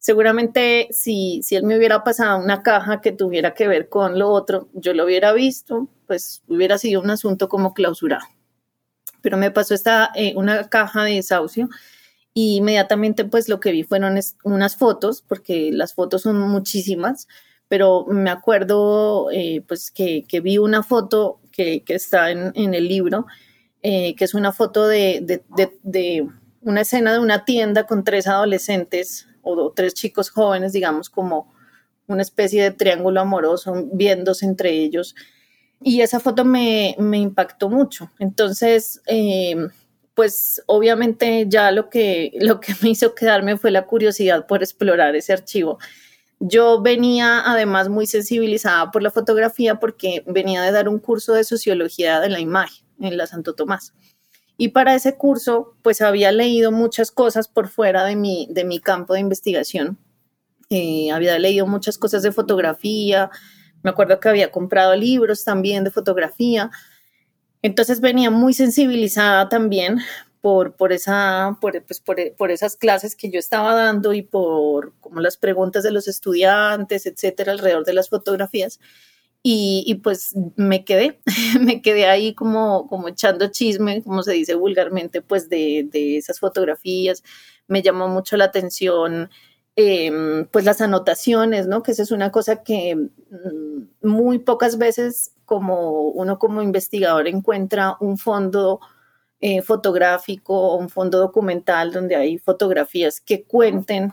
Seguramente 0.00 0.88
si, 0.92 1.42
si 1.42 1.56
él 1.56 1.64
me 1.64 1.76
hubiera 1.76 2.02
pasado 2.02 2.42
una 2.42 2.62
caja 2.62 3.02
que 3.02 3.12
tuviera 3.12 3.52
que 3.52 3.68
ver 3.68 3.90
con 3.90 4.18
lo 4.18 4.30
otro, 4.30 4.70
yo 4.72 4.94
lo 4.94 5.04
hubiera 5.04 5.34
visto, 5.34 5.88
pues 6.06 6.42
hubiera 6.48 6.78
sido 6.78 7.02
un 7.02 7.10
asunto 7.10 7.50
como 7.50 7.74
clausurado. 7.74 8.24
Pero 9.20 9.36
me 9.36 9.50
pasó 9.50 9.74
esta, 9.74 10.10
una 10.36 10.70
caja 10.70 11.04
de 11.04 11.22
saucio 11.22 11.68
y 12.32 12.56
inmediatamente 12.56 13.26
pues 13.26 13.50
lo 13.50 13.60
que 13.60 13.72
vi 13.72 13.82
fueron 13.82 14.18
unas 14.42 14.76
fotos, 14.76 15.20
porque 15.20 15.70
las 15.70 15.92
fotos 15.92 16.22
son 16.22 16.40
muchísimas, 16.40 17.28
pero 17.68 18.06
me 18.06 18.30
acuerdo 18.30 19.30
eh, 19.30 19.62
pues 19.68 19.90
que, 19.90 20.24
que, 20.26 20.40
vi 20.40 20.56
una 20.56 20.82
foto 20.82 21.40
que, 21.52 21.84
que 21.84 21.94
está 21.94 22.30
en, 22.30 22.52
en, 22.54 22.72
el 22.72 22.88
libro, 22.88 23.26
eh, 23.82 24.16
que 24.16 24.24
es 24.24 24.32
una 24.32 24.52
foto 24.52 24.88
de, 24.88 25.20
de, 25.22 25.78
de, 25.82 26.26
una 26.62 26.80
escena 26.80 27.12
de 27.12 27.18
una 27.18 27.44
tienda 27.44 27.86
con 27.86 28.02
tres 28.02 28.26
adolescentes 28.26 29.26
o 29.42 29.72
tres 29.72 29.94
chicos 29.94 30.30
jóvenes, 30.30 30.72
digamos, 30.72 31.10
como 31.10 31.52
una 32.06 32.22
especie 32.22 32.62
de 32.62 32.70
triángulo 32.72 33.20
amoroso 33.20 33.74
viéndose 33.92 34.44
entre 34.46 34.70
ellos. 34.70 35.14
Y 35.82 36.02
esa 36.02 36.20
foto 36.20 36.44
me, 36.44 36.96
impactó 36.98 37.70
mucho. 37.70 38.10
Entonces, 38.18 39.00
eh, 39.06 39.56
pues 40.14 40.62
obviamente 40.66 41.46
ya 41.48 41.70
lo 41.70 41.88
que, 41.88 42.32
lo 42.40 42.60
que 42.60 42.74
me 42.82 42.90
hizo 42.90 43.14
quedarme 43.14 43.56
fue 43.56 43.70
la 43.70 43.86
curiosidad 43.86 44.46
por 44.46 44.62
explorar 44.62 45.16
ese 45.16 45.32
archivo. 45.32 45.78
Yo 46.40 46.80
venía 46.80 47.42
además 47.44 47.88
muy 47.88 48.06
sensibilizada 48.06 48.90
por 48.90 49.02
la 49.02 49.10
fotografía 49.10 49.76
porque 49.76 50.22
venía 50.26 50.62
de 50.62 50.72
dar 50.72 50.88
un 50.88 50.98
curso 50.98 51.34
de 51.34 51.44
sociología 51.44 52.20
de 52.20 52.30
la 52.30 52.40
imagen 52.40 52.84
en 52.98 53.16
la 53.16 53.26
Santo 53.26 53.54
Tomás. 53.54 53.92
Y 54.60 54.68
para 54.68 54.94
ese 54.94 55.16
curso, 55.16 55.74
pues 55.80 56.02
había 56.02 56.32
leído 56.32 56.70
muchas 56.70 57.10
cosas 57.10 57.48
por 57.48 57.68
fuera 57.68 58.04
de 58.04 58.14
mi, 58.14 58.46
de 58.50 58.64
mi 58.64 58.78
campo 58.78 59.14
de 59.14 59.20
investigación. 59.20 59.96
Eh, 60.68 61.10
había 61.10 61.38
leído 61.38 61.66
muchas 61.66 61.96
cosas 61.96 62.22
de 62.22 62.30
fotografía, 62.30 63.30
me 63.82 63.88
acuerdo 63.88 64.20
que 64.20 64.28
había 64.28 64.50
comprado 64.50 64.94
libros 64.94 65.44
también 65.44 65.82
de 65.82 65.90
fotografía, 65.90 66.70
entonces 67.62 68.02
venía 68.02 68.30
muy 68.30 68.52
sensibilizada 68.52 69.48
también 69.48 70.00
por, 70.42 70.76
por, 70.76 70.92
esa, 70.92 71.56
por, 71.58 71.82
pues 71.86 72.00
por, 72.00 72.18
por, 72.36 72.50
esas 72.50 72.76
clases 72.76 73.16
que 73.16 73.30
yo 73.30 73.38
estaba 73.38 73.74
dando 73.74 74.12
y 74.12 74.20
por 74.20 74.92
como 75.00 75.20
las 75.20 75.38
preguntas 75.38 75.84
de 75.84 75.90
los 75.90 76.06
estudiantes, 76.06 77.06
etcétera, 77.06 77.52
alrededor 77.52 77.86
de 77.86 77.94
las 77.94 78.10
fotografías. 78.10 78.78
Y, 79.42 80.00
pues 80.02 80.34
me 80.56 80.84
quedé, 80.84 81.20
me 81.60 81.80
quedé 81.80 82.06
ahí 82.06 82.34
como, 82.34 82.86
como 82.88 83.08
echando 83.08 83.48
chisme, 83.48 84.02
como 84.02 84.22
se 84.22 84.32
dice 84.32 84.54
vulgarmente, 84.54 85.22
pues 85.22 85.48
de, 85.48 85.88
de 85.90 86.18
esas 86.18 86.40
fotografías. 86.40 87.22
Me 87.66 87.82
llamó 87.82 88.08
mucho 88.08 88.36
la 88.36 88.46
atención 88.46 89.30
eh, 89.76 90.46
pues 90.50 90.64
las 90.64 90.80
anotaciones, 90.80 91.66
¿no? 91.66 91.82
Que 91.82 91.92
esa 91.92 92.02
es 92.02 92.10
una 92.10 92.30
cosa 92.30 92.62
que 92.62 92.96
mm, 92.96 94.06
muy 94.06 94.38
pocas 94.38 94.78
veces 94.78 95.32
como 95.44 96.02
uno 96.10 96.38
como 96.38 96.60
investigador 96.62 97.28
encuentra 97.28 97.96
un 98.00 98.18
fondo 98.18 98.80
eh, 99.40 99.62
fotográfico 99.62 100.54
o 100.54 100.76
un 100.76 100.90
fondo 100.90 101.18
documental 101.18 101.92
donde 101.92 102.16
hay 102.16 102.38
fotografías 102.38 103.20
que 103.20 103.44
cuenten 103.44 104.12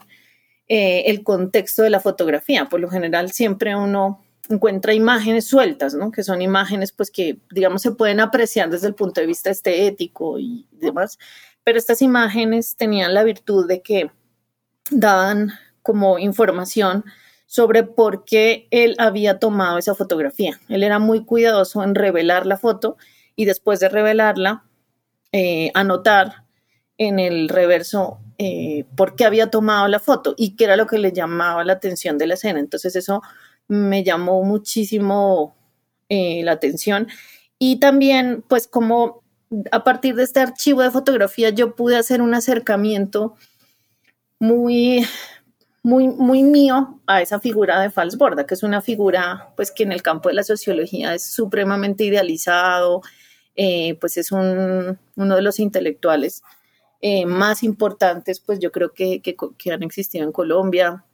eh, 0.70 1.04
el 1.08 1.24
contexto 1.24 1.84
de 1.84 1.90
la 1.90 2.00
fotografía. 2.00 2.70
Por 2.70 2.80
lo 2.80 2.90
general 2.90 3.32
siempre 3.32 3.76
uno 3.76 4.24
encuentra 4.50 4.94
imágenes 4.94 5.48
sueltas, 5.48 5.94
¿no? 5.94 6.12
Que 6.12 6.24
son 6.24 6.42
imágenes 6.42 6.92
pues 6.92 7.12
que 7.12 7.40
digamos 7.52 7.82
se 7.82 7.92
pueden 7.92 8.20
apreciar 8.20 8.70
desde 8.70 8.88
el 8.88 8.96
punto 8.96 9.22
de 9.22 9.28
vista 9.28 9.50
estético 9.50 10.40
y 10.40 10.68
demás, 10.72 11.18
pero 11.64 11.78
estas 11.78 12.02
imágenes 12.02 12.76
tenían 12.76 13.14
la 13.14 13.24
virtud 13.24 13.68
de 13.68 13.82
que 13.82 14.12
daban 14.92 15.52
como 15.82 16.20
información 16.20 17.06
sobre 17.46 17.84
por 17.84 18.26
qué 18.26 18.68
él 18.72 18.96
había 19.00 19.40
tomado 19.40 19.78
esa 19.78 19.96
fotografía. 19.96 20.60
Él 20.68 20.84
era 20.84 21.00
muy 21.00 21.24
cuidadoso 21.24 21.84
en 21.84 21.96
revelar 21.96 22.46
la 22.46 22.58
foto 22.58 22.98
y 23.36 23.46
después 23.46 23.80
de 23.80 23.90
revelarla, 23.90 24.66
eh, 25.32 25.72
anotar 25.74 26.44
en 26.98 27.20
el 27.20 27.48
reverso 27.48 28.20
eh, 28.38 28.86
por 28.96 29.16
qué 29.16 29.26
había 29.26 29.50
tomado 29.50 29.88
la 29.88 30.00
foto 30.00 30.36
y 30.38 30.56
qué 30.56 30.66
era 30.66 30.76
lo 30.76 30.88
que 30.88 30.98
le 30.98 31.12
llamaba 31.12 31.64
la 31.64 31.74
atención 31.74 32.18
de 32.18 32.28
la 32.28 32.34
escena. 32.34 32.60
Entonces 32.60 32.96
eso 32.96 33.22
me 33.68 34.04
llamó 34.04 34.44
muchísimo 34.44 35.56
eh, 36.10 36.42
la 36.44 36.54
atención. 36.54 37.08
Y 37.60 37.80
también 37.80 38.44
pues 38.48 38.68
como 38.68 39.24
a 39.72 39.84
partir 39.84 40.16
de 40.16 40.24
este 40.24 40.40
archivo 40.40 40.82
de 40.82 40.92
fotografía 40.92 41.50
yo 41.50 41.76
pude 41.76 41.96
hacer 41.96 42.22
un 42.22 42.34
acercamiento 42.34 43.36
muy, 44.40 45.06
muy, 45.84 46.08
muy 46.08 46.44
mío 46.44 47.00
a 47.08 47.22
esa 47.22 47.40
figura 47.40 47.82
de 47.82 47.90
Falsborda, 47.90 48.46
que 48.46 48.54
es 48.54 48.64
una 48.64 48.82
figura 48.82 49.54
pues 49.56 49.72
que 49.72 49.84
en 49.84 49.92
el 49.92 50.02
campo 50.02 50.30
de 50.30 50.36
la 50.36 50.44
sociología 50.44 51.14
es 51.14 51.24
supremamente 51.24 52.04
idealizado, 52.04 53.02
eh, 53.56 53.98
pues 54.00 54.18
es 54.18 54.32
un, 54.32 55.00
uno 55.16 55.36
de 55.36 55.42
los 55.42 55.60
intelectuales 55.60 56.44
eh, 57.02 57.26
más 57.26 57.64
importantes, 57.64 58.40
pues 58.40 58.60
yo 58.60 58.72
creo 58.72 58.94
que, 58.94 59.22
que, 59.22 59.36
que, 59.58 59.72
han 59.72 59.84
existido 59.84 60.26
en 60.26 60.32
Colombia, 60.32 61.06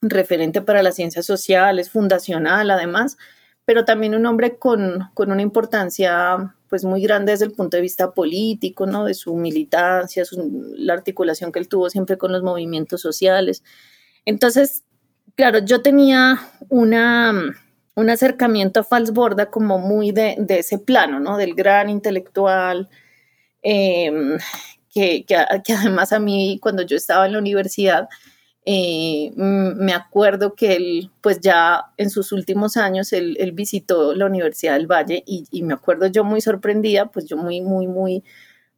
referente 0.00 0.62
para 0.62 0.82
las 0.82 0.96
ciencias 0.96 1.26
sociales, 1.26 1.90
fundacional 1.90 2.70
además, 2.70 3.16
pero 3.64 3.84
también 3.84 4.14
un 4.14 4.26
hombre 4.26 4.56
con, 4.56 5.10
con 5.14 5.30
una 5.30 5.42
importancia 5.42 6.54
pues 6.68 6.84
muy 6.84 7.02
grande 7.02 7.32
desde 7.32 7.46
el 7.46 7.52
punto 7.52 7.76
de 7.76 7.82
vista 7.82 8.12
político, 8.12 8.86
¿no? 8.86 9.04
De 9.04 9.14
su 9.14 9.34
militancia, 9.36 10.24
su, 10.24 10.72
la 10.76 10.94
articulación 10.94 11.50
que 11.50 11.58
él 11.58 11.68
tuvo 11.68 11.90
siempre 11.90 12.18
con 12.18 12.32
los 12.32 12.42
movimientos 12.42 13.00
sociales. 13.00 13.62
Entonces, 14.24 14.84
claro, 15.34 15.60
yo 15.60 15.82
tenía 15.82 16.38
una, 16.68 17.32
un 17.94 18.10
acercamiento 18.10 18.80
a 18.80 18.84
Falsborda 18.84 19.50
como 19.50 19.78
muy 19.78 20.12
de, 20.12 20.36
de, 20.38 20.60
ese 20.60 20.78
plano, 20.78 21.20
¿no? 21.20 21.36
Del 21.36 21.54
gran 21.54 21.88
intelectual, 21.88 22.88
eh, 23.62 24.38
que, 24.92 25.24
que, 25.24 25.36
que 25.64 25.72
además 25.72 26.12
a 26.12 26.18
mí 26.18 26.58
cuando 26.62 26.82
yo 26.82 26.96
estaba 26.96 27.26
en 27.26 27.32
la 27.32 27.38
universidad, 27.38 28.08
eh, 28.70 29.32
me 29.34 29.94
acuerdo 29.94 30.54
que 30.54 30.76
él, 30.76 31.10
pues 31.22 31.40
ya 31.40 31.86
en 31.96 32.10
sus 32.10 32.32
últimos 32.32 32.76
años, 32.76 33.14
él, 33.14 33.38
visitó 33.54 34.14
la 34.14 34.26
Universidad 34.26 34.74
del 34.74 34.86
Valle 34.86 35.24
y, 35.26 35.62
me 35.62 35.72
acuerdo 35.72 36.06
yo 36.08 36.22
muy 36.22 36.42
sorprendida, 36.42 37.06
pues 37.06 37.24
yo 37.24 37.38
muy, 37.38 37.62
muy, 37.62 37.86
muy, 37.86 38.24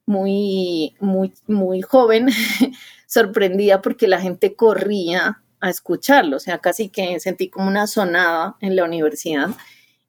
muy, 0.06 0.94
muy, 1.00 1.35
muy 1.49 1.82
joven, 1.82 2.28
sorprendida 3.09 3.82
porque 3.82 4.06
la 4.06 4.20
gente 4.20 4.54
corría 4.54 5.42
a 5.61 5.70
escucharlo, 5.70 6.37
o 6.37 6.40
sea, 6.40 6.59
casi 6.59 6.88
que 6.88 7.18
sentí 7.18 7.49
como 7.50 7.66
una 7.66 7.88
sonada 7.88 8.56
en 8.61 8.76
la 8.76 8.85
universidad 8.85 9.50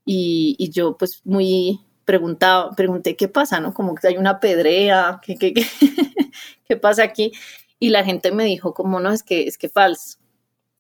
y, 0.05 0.55
y 0.59 0.69
yo 0.69 0.95
pues 0.95 1.21
muy 1.25 1.79
preguntaba, 2.05 2.69
pregunté 2.75 3.15
qué 3.15 3.27
pasa, 3.27 3.59
¿no? 3.59 3.73
Como 3.73 3.95
que 3.95 4.09
hay 4.09 4.17
una 4.17 4.39
pedrea, 4.39 5.19
¿qué, 5.23 5.37
qué, 5.37 5.55
qué, 5.55 5.65
qué 6.67 6.77
pasa 6.77 7.01
aquí? 7.01 7.31
Y 7.81 7.89
la 7.89 8.05
gente 8.05 8.31
me 8.31 8.45
dijo 8.45 8.75
como 8.75 8.99
no, 8.99 9.11
es 9.11 9.23
que 9.23 9.47
es 9.47 9.57
que 9.57 9.67
falso, 9.67 10.19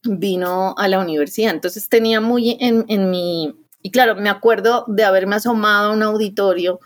vino 0.03 0.75
a 0.77 0.87
la 0.87 0.99
universidad. 0.99 1.51
Entonces 1.51 1.89
tenía 1.89 2.21
muy 2.21 2.57
en, 2.61 2.85
en 2.89 3.09
mi, 3.09 3.55
y 3.81 3.89
claro, 3.89 4.15
me 4.15 4.29
acuerdo 4.29 4.85
de 4.87 5.03
haberme 5.03 5.35
asomado 5.35 5.89
a 5.89 5.93
un 5.93 6.03
auditorio 6.03 6.79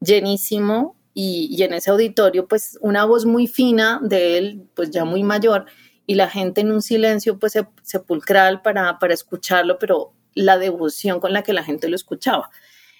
llenísimo 0.00 0.96
y, 1.12 1.60
en 1.64 1.72
ese 1.72 1.90
auditorio, 1.90 2.46
pues 2.46 2.78
una 2.80 3.04
voz 3.04 3.26
muy 3.26 3.48
fina 3.48 3.98
de 4.00 4.38
él, 4.38 4.68
pues 4.76 4.90
ya 4.92 5.04
muy 5.04 5.24
mayor, 5.24 5.66
y 6.06 6.14
la 6.14 6.30
gente 6.30 6.60
en 6.60 6.70
un 6.70 6.80
silencio, 6.80 7.40
pues 7.40 7.54
sepulcral 7.82 8.62
para, 8.62 9.00
para 9.00 9.14
escucharlo, 9.14 9.80
pero 9.80 10.12
la 10.34 10.56
devoción 10.56 11.18
con 11.18 11.32
la 11.32 11.42
que 11.42 11.52
la 11.52 11.64
gente 11.64 11.88
lo 11.88 11.96
escuchaba. 11.96 12.50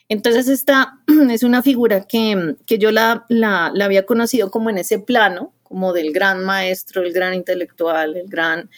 Entonces, 0.08 0.48
esta 0.48 0.98
es 1.30 1.44
una 1.44 1.62
figura 1.62 2.08
que, 2.08 2.56
que 2.66 2.78
yo 2.78 2.90
la, 2.90 3.26
la, 3.28 3.70
la, 3.72 3.84
había 3.84 4.04
conocido 4.06 4.50
como 4.50 4.70
en 4.70 4.78
ese 4.78 4.98
plano, 4.98 5.52
como 5.68 5.92
del 5.92 6.12
gran 6.12 6.44
maestro, 6.44 7.02
el 7.02 7.12
gran 7.12 7.34
intelectual, 7.34 8.16
el 8.16 8.28
gran... 8.28 8.70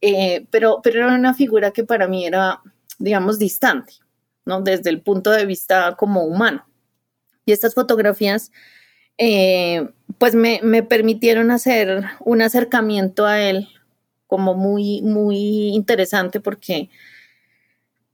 Eh, 0.00 0.46
pero, 0.50 0.80
pero 0.82 1.04
era 1.04 1.14
una 1.14 1.32
figura 1.32 1.70
que 1.70 1.84
para 1.84 2.08
mí 2.08 2.26
era, 2.26 2.60
digamos, 2.98 3.38
distante, 3.38 3.94
¿no? 4.44 4.60
Desde 4.60 4.90
el 4.90 5.00
punto 5.00 5.30
de 5.30 5.46
vista 5.46 5.94
como 5.96 6.24
humano. 6.24 6.66
Y 7.46 7.52
estas 7.52 7.74
fotografías, 7.74 8.50
eh, 9.16 9.88
pues 10.18 10.34
me, 10.34 10.60
me, 10.62 10.82
permitieron 10.82 11.50
hacer 11.52 12.04
un 12.20 12.42
acercamiento 12.42 13.26
a 13.26 13.40
él 13.40 13.68
como 14.26 14.54
muy, 14.54 15.02
muy 15.02 15.68
interesante 15.68 16.40
porque 16.40 16.88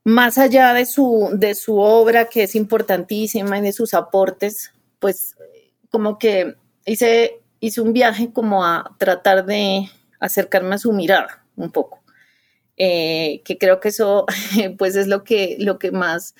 más 0.09 0.39
allá 0.39 0.73
de 0.73 0.87
su, 0.87 1.29
de 1.35 1.55
su 1.55 1.79
obra, 1.79 2.31
que 2.31 2.45
es 2.45 2.55
importantísima, 2.55 3.59
y 3.59 3.61
de 3.61 3.73
sus 3.73 3.93
aportes, 3.93 4.73
pues 4.99 5.37
como 5.91 6.19
que 6.19 6.55
hice, 6.87 7.41
hice 7.61 7.81
un 7.81 7.93
viaje 7.93 8.33
como 8.33 8.65
a 8.65 8.95
tratar 8.99 9.45
de 9.47 9.89
acercarme 10.21 10.75
a 10.75 10.79
su 10.79 10.93
mirada 10.93 11.45
un 11.57 11.71
poco. 11.71 12.03
Eh, 12.77 13.43
que 13.45 13.59
creo 13.59 13.81
que 13.81 13.89
eso 13.89 14.25
pues 14.79 14.95
es 14.95 15.09
lo 15.09 15.25
que, 15.25 15.57
lo 15.59 15.79
que 15.79 15.91
más 15.91 16.35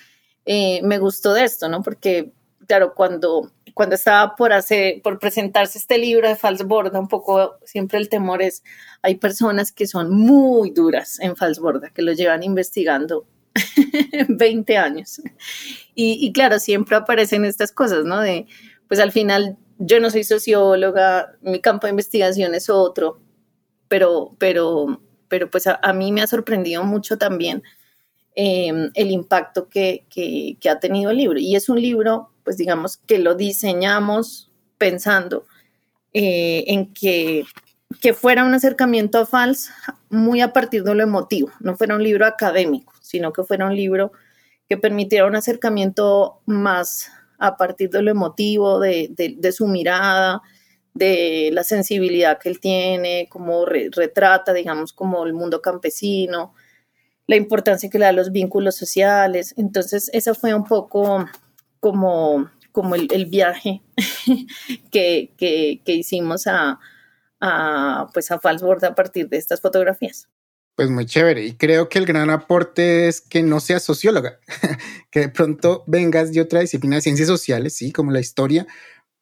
eh, 0.45 0.81
me 0.83 0.97
gustó 0.97 1.33
de 1.33 1.43
esto, 1.43 1.67
¿no? 1.67 1.83
Porque, 1.83 2.31
claro, 2.65 2.93
cuando, 2.95 3.51
cuando 3.73 3.95
estaba 3.95 4.35
por, 4.35 4.53
hacer, 4.53 5.01
por 5.01 5.19
presentarse 5.19 5.77
este 5.77 5.97
libro 5.97 6.27
de 6.27 6.35
Falsborda, 6.35 6.99
un 6.99 7.07
poco 7.07 7.57
siempre 7.65 7.99
el 7.99 8.09
temor 8.09 8.41
es, 8.41 8.63
hay 9.01 9.15
personas 9.15 9.71
que 9.71 9.85
son 9.85 10.11
muy 10.11 10.71
duras 10.71 11.19
en 11.19 11.35
Falsborda, 11.35 11.89
que 11.89 12.01
lo 12.01 12.13
llevan 12.13 12.43
investigando 12.43 13.27
20 14.29 14.77
años. 14.77 15.21
Y, 15.93 16.31
claro, 16.31 16.59
siempre 16.59 16.95
aparecen 16.95 17.43
estas 17.43 17.73
cosas, 17.73 18.05
¿no? 18.05 18.21
De, 18.21 18.47
pues 18.87 18.99
al 19.01 19.11
final 19.11 19.57
yo 19.79 19.99
no 19.99 20.11
soy 20.11 20.23
socióloga, 20.23 21.33
mi 21.41 21.59
campo 21.59 21.87
de 21.87 21.91
investigación 21.91 22.53
es 22.53 22.69
otro, 22.69 23.19
pero, 23.87 24.35
pero, 24.37 25.01
pero 25.27 25.49
pues 25.49 25.65
a, 25.67 25.93
mí 25.93 26.11
me 26.11 26.21
ha 26.21 26.27
sorprendido 26.27 26.83
mucho 26.83 27.17
también 27.17 27.63
em, 28.35 28.91
el 28.93 29.09
impacto 29.09 29.67
que, 29.67 30.05
ha 30.69 30.79
tenido 30.79 31.09
el 31.09 31.17
libro. 31.17 31.39
Y 31.39 31.55
es 31.55 31.69
un 31.69 31.81
libro, 31.81 32.31
pues 32.43 32.57
digamos, 32.57 32.97
que 32.97 33.17
lo 33.17 33.33
diseñamos 33.33 34.51
pensando 34.77 35.45
eh, 36.13 36.65
en 36.67 36.93
que, 36.93 37.45
que 38.01 38.13
fuera 38.13 38.45
un 38.45 38.53
acercamiento 38.53 39.17
a 39.17 39.25
FALS 39.25 39.71
muy 40.09 40.41
a 40.41 40.53
partir 40.53 40.83
de 40.83 40.93
lo 40.93 41.03
emotivo, 41.03 41.49
no 41.59 41.75
fuera 41.75 41.95
un 41.95 42.03
libro 42.03 42.25
académico 42.25 42.93
sino 43.09 43.33
que 43.33 43.43
fuera 43.43 43.65
un 43.65 43.75
libro 43.75 44.11
que 44.67 44.77
permitiera 44.77 45.25
un 45.25 45.35
acercamiento 45.35 46.41
más 46.45 47.11
a 47.39 47.55
partir 47.57 47.89
de 47.89 48.01
lo 48.01 48.11
emotivo, 48.11 48.79
de, 48.79 49.51
su 49.51 49.67
mirada, 49.67 50.41
de 50.93 51.49
la 51.53 51.63
sensibilidad 51.63 52.37
que 52.37 52.49
él 52.49 52.59
tiene, 52.59 53.27
cómo 53.29 53.65
retrata, 53.65 54.53
digamos, 54.53 54.93
como 54.93 55.25
el 55.25 55.33
mundo 55.33 55.61
campesino, 55.61 56.53
la 57.27 57.37
importancia 57.37 57.89
que 57.89 57.97
le 57.97 58.05
da 58.05 58.09
a 58.09 58.13
los 58.13 58.31
vínculos 58.31 58.75
sociales. 58.75 59.53
Entonces, 59.57 60.09
eso 60.13 60.35
fue 60.35 60.53
un 60.53 60.65
poco 60.65 61.27
como, 61.79 62.49
como 62.71 62.95
el, 62.95 63.25
viaje 63.27 63.81
que, 64.91 65.81
hicimos 65.85 66.45
a, 66.47 66.79
a, 67.39 68.07
pues 68.13 68.31
a 68.31 68.39
Falsborda 68.39 68.89
a 68.89 68.95
partir 68.95 69.29
de 69.29 69.37
estas 69.37 69.61
fotografías. 69.61 70.27
Pues 70.79 70.89
muy 70.89 71.05
chévere. 71.05 71.45
Y 71.45 71.57
creo 71.57 71.89
que 71.89 71.99
el 71.99 72.05
gran 72.05 72.29
aporte 72.29 73.09
es 73.09 73.19
que 73.19 73.43
no 73.43 73.59
seas 73.59 73.83
socióloga, 73.83 74.39
que 75.11 75.19
de 75.19 75.27
pronto 75.27 75.83
vengas 75.87 76.31
de 76.31 76.39
otra 76.39 76.61
disciplina 76.61 76.95
de 76.95 77.01
ciencias 77.01 77.27
sociales, 77.27 77.73
sí, 77.75 77.91
como 77.91 78.11
la 78.11 78.21
historia, 78.21 78.65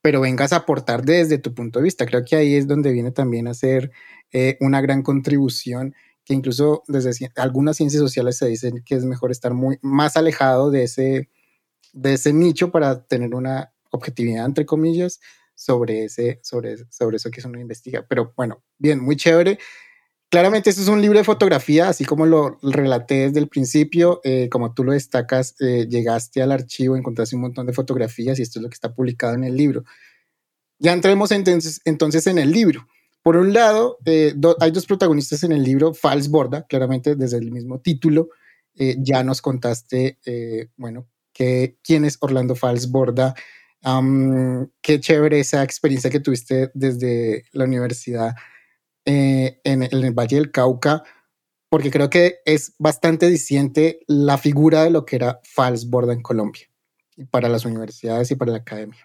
pero 0.04 0.22
vengas 0.22 0.54
a 0.54 0.58
aportar 0.58 1.04
desde 1.04 1.40
tu 1.40 1.56
punto 1.56 1.80
de 1.80 1.86
vista. 1.86 2.06
Creo 2.06 2.24
que 2.24 2.36
ahí 2.36 2.54
es 2.54 2.68
donde 2.68 2.92
viene 2.92 3.10
también 3.10 3.48
a 3.48 3.56
ser 3.56 3.90
eh, 4.32 4.58
una 4.60 4.82
gran 4.82 5.02
contribución 5.02 5.96
que 6.26 6.36
incluso 6.36 6.84
desde 6.88 7.32
algunas 7.38 7.78
ciencias 7.78 8.04
sociales 8.04 8.38
se 8.38 8.46
dicen 8.46 8.84
que 8.86 8.94
es 8.94 9.04
mejor 9.06 9.32
estar 9.32 9.56
muy 9.56 9.80
más 9.82 10.16
alejado 10.16 10.70
de 10.70 10.84
ese, 10.84 11.32
de 11.92 12.14
ese 12.14 12.34
nicho 12.34 12.70
para 12.70 13.04
tener 13.08 13.34
una 13.34 13.74
objetividad, 13.90 14.46
entre 14.46 14.68
comillas, 14.68 15.20
sobre, 15.56 16.04
ese, 16.04 16.40
sobre, 16.44 16.78
sobre 16.92 17.18
eso 17.18 17.32
que 17.32 17.42
uno 17.48 17.60
investiga. 17.60 18.06
Pero 18.08 18.32
bueno, 18.38 18.62
bien, 18.78 19.00
muy 19.00 19.16
chévere. 19.16 19.58
Claramente 20.30 20.70
esto 20.70 20.82
es 20.82 20.90
un 20.90 21.02
libro 21.02 21.18
de 21.18 21.24
fotografía, 21.24 21.88
así 21.88 22.04
como 22.04 22.26
lo 22.26 22.60
relaté 22.62 23.28
desde 23.28 23.40
el 23.40 23.48
principio, 23.48 24.20
eh, 24.26 24.50
como 24.50 24.74
tú 24.74 24.84
lo 24.84 24.92
destacas, 24.92 25.56
eh, 25.62 25.88
llegaste 25.90 26.42
al 26.42 26.52
archivo, 26.52 26.98
encontraste 26.98 27.38
un 27.38 27.44
montón 27.44 27.66
de 27.66 27.72
fotografías 27.72 28.38
y 28.38 28.42
esto 28.42 28.60
es 28.60 28.64
lo 28.64 28.70
que 28.70 28.74
está 28.74 28.94
publicado 28.94 29.36
en 29.36 29.46
el 29.46 29.56
libro. 29.56 29.86
Ya 30.80 30.92
entremos 30.92 31.32
entonces, 31.32 32.28
en 32.28 32.38
el 32.40 32.52
libro. 32.52 32.88
Por 33.24 33.38
un 33.38 33.54
lado, 33.54 34.00
eh, 34.04 34.36
hay 34.60 34.72
dos 34.72 34.86
protagonistas 34.86 35.44
en 35.44 35.54
el 35.54 35.64
libro, 35.64 35.94
Fals 35.94 36.30
Borda, 36.30 36.68
claramente 36.68 37.16
desde 37.16 37.38
el 37.38 37.52
mismo 37.52 37.80
título, 37.80 38.30
ya 38.76 39.24
nos 39.24 39.42
contaste, 39.42 40.20
bueno, 40.76 41.08
que, 41.34 41.78
quién 41.84 42.06
es 42.06 42.18
Orlando 42.20 42.54
Fals 42.54 42.92
Borda, 42.92 43.34
qué 44.82 45.00
chévere 45.00 45.40
esa 45.40 45.64
experiencia 45.64 46.12
que 46.12 46.20
tuviste 46.20 46.70
desde 46.76 47.46
la 47.54 47.64
universidad 47.64 48.36
eh, 49.10 49.62
en, 49.64 49.84
el 49.84 50.12
Valle 50.12 50.36
del 50.36 50.52
Cauca, 50.52 51.02
porque 51.70 51.92
creo 51.92 52.10
que 52.10 52.40
es 52.44 52.74
bastante 52.78 53.30
diciente 53.30 54.02
la 54.06 54.38
figura 54.38 54.84
de 54.84 54.90
lo 54.90 55.06
que 55.06 55.16
era 55.16 55.40
Falsborda 55.46 56.12
en 56.12 56.22
Colombia, 56.22 56.70
para 57.32 57.48
las 57.48 57.64
universidades 57.64 58.30
y 58.32 58.36
para 58.36 58.52
la 58.52 58.58
academia. 58.58 59.00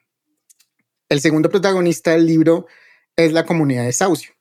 El 1.08 1.20
segundo 1.20 1.48
protagonista 1.48 2.10
del 2.10 2.26
libro 2.26 2.66
es 3.14 3.32
la 3.32 3.46
comunidad 3.46 3.84
de 3.84 3.92
Saucio, 3.92 4.32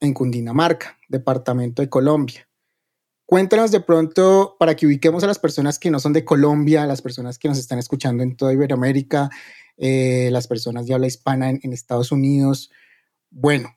en 0.00 0.12
Cundinamarca, 0.12 0.98
departamento 1.08 1.80
de 1.80 1.88
Colombia. 1.88 2.46
Cuéntanos 3.24 3.70
de 3.70 3.80
pronto 3.80 4.56
para 4.58 4.76
que 4.76 4.84
ubiquemos 4.86 5.24
a 5.24 5.28
las 5.28 5.38
personas 5.38 5.78
que 5.78 5.90
no 5.90 5.98
son 5.98 6.12
de 6.12 6.26
Colombia, 6.26 6.84
las 6.84 7.00
personas 7.00 7.38
que 7.38 7.48
nos 7.48 7.56
están 7.56 7.78
escuchando 7.78 8.22
en 8.22 8.36
toda 8.36 8.52
Iberoamérica, 8.52 9.30
eh, 9.78 10.28
las 10.30 10.46
personas 10.46 10.84
de 10.84 10.92
habla 10.92 11.06
hispana 11.06 11.48
en 11.48 11.72
Estados 11.72 12.12
Unidos. 12.12 12.70
Bueno, 13.30 13.75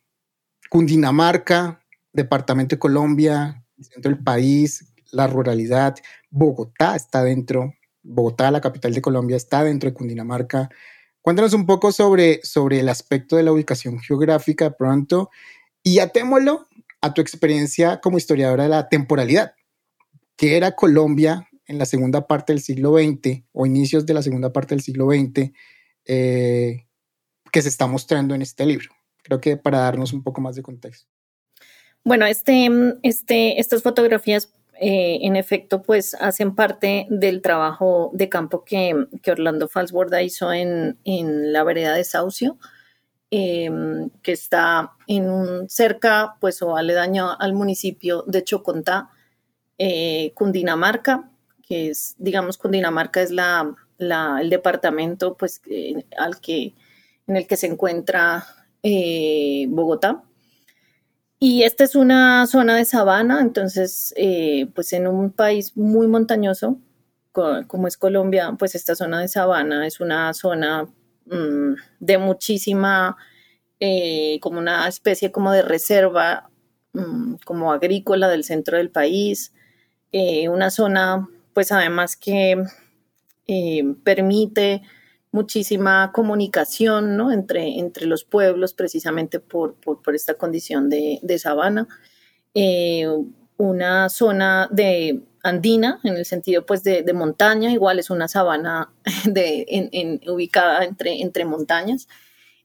Cundinamarca, 0.70 1.84
Departamento 2.14 2.76
de 2.76 2.80
Colombia, 2.80 3.64
el 3.78 3.86
centro 3.86 4.12
del 4.12 4.24
país, 4.24 4.94
la 5.12 5.28
ruralidad, 5.28 5.96
Bogotá 6.30 6.96
está 6.96 7.24
dentro, 7.24 7.74
Bogotá, 8.04 8.52
la 8.52 8.62
capital 8.62 8.94
de 8.94 9.02
Colombia, 9.02 9.38
está 9.38 9.64
dentro 9.64 9.90
de 9.90 9.96
Cundinamarca. 9.96 10.70
Cuéntanos 11.22 11.54
un 11.54 11.66
poco 11.66 11.92
sobre, 11.92 12.40
sobre 12.44 12.80
el 12.80 12.90
aspecto 12.90 13.36
de 13.36 13.44
la 13.44 13.52
ubicación 13.52 14.00
geográfica 14.00 14.66
de 14.66 14.72
pronto 14.72 15.30
y 15.84 16.00
atémoslo 16.00 16.68
a 17.02 17.14
tu 17.14 17.22
experiencia 17.22 18.00
como 18.02 18.18
historiadora 18.18 18.64
de 18.64 18.70
la 18.70 18.90
temporalidad. 18.90 19.54
¿Qué 20.36 20.58
era 20.58 20.76
Colombia 20.76 21.50
en 21.68 21.78
la 21.78 21.86
segunda 21.86 22.28
parte 22.28 22.54
del 22.54 22.62
siglo 22.62 22.98
XX 22.98 23.44
o 23.52 23.66
inicios 23.66 24.06
de 24.06 24.14
la 24.14 24.22
segunda 24.22 24.52
parte 24.52 24.76
del 24.76 24.82
siglo 24.82 25.10
XX 25.10 25.52
eh, 26.06 26.88
que 27.52 27.62
se 27.62 27.70
está 27.70 27.88
mostrando 27.88 28.36
en 28.36 28.42
este 28.42 28.66
libro? 28.66 28.99
Creo 29.30 29.40
que 29.40 29.58
para 29.58 29.82
darnos 29.82 30.12
un 30.12 30.24
poco 30.24 30.42
más 30.42 30.56
de 30.56 30.64
contexto. 30.64 31.08
Bueno, 32.04 32.26
este, 32.26 32.68
este, 33.04 33.60
estas 33.60 33.84
fotografías 33.84 34.52
eh, 34.82 35.20
en 35.22 35.36
efecto, 35.36 35.84
pues 35.84 36.16
hacen 36.16 36.56
parte 36.56 37.06
del 37.12 37.44
trabajo 37.44 38.10
de 38.14 38.28
campo 38.28 38.66
que, 38.66 38.96
que 39.22 39.32
Orlando 39.32 39.68
Falsborda 39.68 40.24
hizo 40.24 40.52
en, 40.52 40.98
en, 41.04 41.54
la 41.54 41.64
vereda 41.64 41.94
de 41.94 42.04
Saucio, 42.04 42.58
em, 43.30 44.10
que 44.24 44.32
está 44.32 44.94
en 45.06 45.30
un, 45.30 45.70
cerca, 45.70 46.38
pues, 46.40 46.64
o 46.64 46.76
aledaño 46.76 47.38
al 47.40 47.54
municipio 47.54 48.24
de 48.26 48.44
Chocontá, 48.44 49.12
eh, 49.78 50.32
Cundinamarca, 50.34 51.30
que 51.62 51.90
es, 51.92 52.16
digamos, 52.18 52.58
Cundinamarca 52.58 53.22
es 53.22 53.30
la, 53.30 53.76
la 54.00 54.40
el 54.42 54.50
departamento, 54.50 55.38
pues, 55.38 55.62
al 56.18 56.40
que, 56.40 56.74
en 57.28 57.38
el 57.38 57.46
que 57.46 57.58
se 57.58 57.68
encuentra 57.68 58.48
eh, 58.84 59.66
Bogotá. 59.70 60.24
Y 61.40 61.64
esta 61.64 61.86
es 61.86 61.96
una 61.96 62.48
zona 62.48 62.76
de 62.76 62.86
sabana, 62.86 63.40
entonces, 63.42 64.14
eh, 64.18 64.68
pues 64.76 64.92
en 64.94 65.08
un 65.08 65.32
país 65.32 65.76
muy 65.78 66.08
montañoso, 66.08 66.80
como 67.68 67.88
es 67.88 67.96
Colombia, 67.98 68.54
pues 68.60 68.76
esta 68.76 68.96
zona 68.96 69.22
de 69.22 69.30
sabana 69.30 69.88
es 69.88 70.02
una 70.02 70.34
zona 70.34 70.90
mm, 71.28 71.74
de 72.02 72.18
muchísima, 72.18 73.16
eh, 73.80 74.40
como 74.42 74.60
una 74.60 74.86
especie 74.90 75.32
como 75.32 75.54
de 75.54 75.62
reserva, 75.62 76.50
mm, 76.92 77.36
como 77.46 77.72
agrícola 77.72 78.28
del 78.28 78.44
centro 78.44 78.78
del 78.78 78.92
país, 78.92 79.54
una 80.12 80.72
zona, 80.72 81.30
pues 81.54 81.72
además 81.72 82.18
que 82.18 82.64
permite 84.04 84.82
muchísima 85.32 86.12
comunicación 86.14 87.16
¿no? 87.16 87.32
entre, 87.32 87.80
entre 87.80 88.06
los 88.06 88.24
pueblos 88.24 88.74
precisamente 88.74 89.40
por, 89.40 89.76
por, 89.76 90.16
esta 90.16 90.34
condición 90.34 90.90
de, 90.90 91.40
sabana. 91.40 91.88
Eh, 92.54 93.08
una 93.58 94.10
zona 94.10 94.70
de 94.72 95.22
andina, 95.44 96.00
en 96.04 96.18
el 96.18 96.26
sentido 96.26 96.66
pues 96.66 96.84
de, 96.84 97.04
montaña, 97.14 97.72
igual 97.72 98.00
es 98.00 98.10
una 98.10 98.28
sabana 98.28 98.92
de, 99.26 100.20
ubicada 100.28 100.86
entre, 100.86 101.22
entre 101.22 101.46
montañas. 101.46 102.08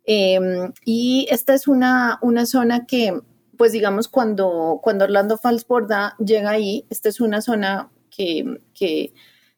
Em, 0.06 0.72
y 0.84 1.26
esta 1.30 1.54
es 1.54 1.66
una, 1.66 2.18
una 2.22 2.46
zona 2.46 2.86
que, 2.86 3.18
pues 3.56 3.72
digamos, 3.72 4.08
cuando, 4.08 4.80
cuando 4.82 5.04
Orlando 5.04 5.38
Falsborda 5.38 6.14
llega 6.18 6.50
ahí, 6.50 6.86
esta 6.90 7.08
es 7.08 7.20
una 7.20 7.40
zona 7.40 7.90
que, 8.10 8.60
que, 8.74 9.14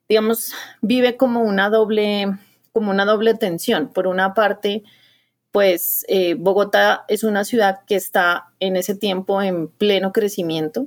digamos, 0.09 0.53
vive 0.83 1.16
como 1.16 1.42
una 1.42 1.69
doble, 1.69 2.38
como 2.77 2.91
una 2.91 3.07
doble 3.07 3.33
tensión. 3.33 3.89
Por 3.89 4.07
una 4.07 4.35
parte, 4.35 4.83
pues 5.51 6.05
eh, 6.09 6.35
Bogotá 6.35 7.07
es 7.09 7.25
una 7.25 7.43
ciudad 7.47 7.79
que 7.87 7.95
está 7.95 8.53
en 8.61 8.77
ese 8.77 8.95
tiempo 8.95 9.41
en 9.41 9.69
pleno 9.69 10.12
crecimiento. 10.12 10.87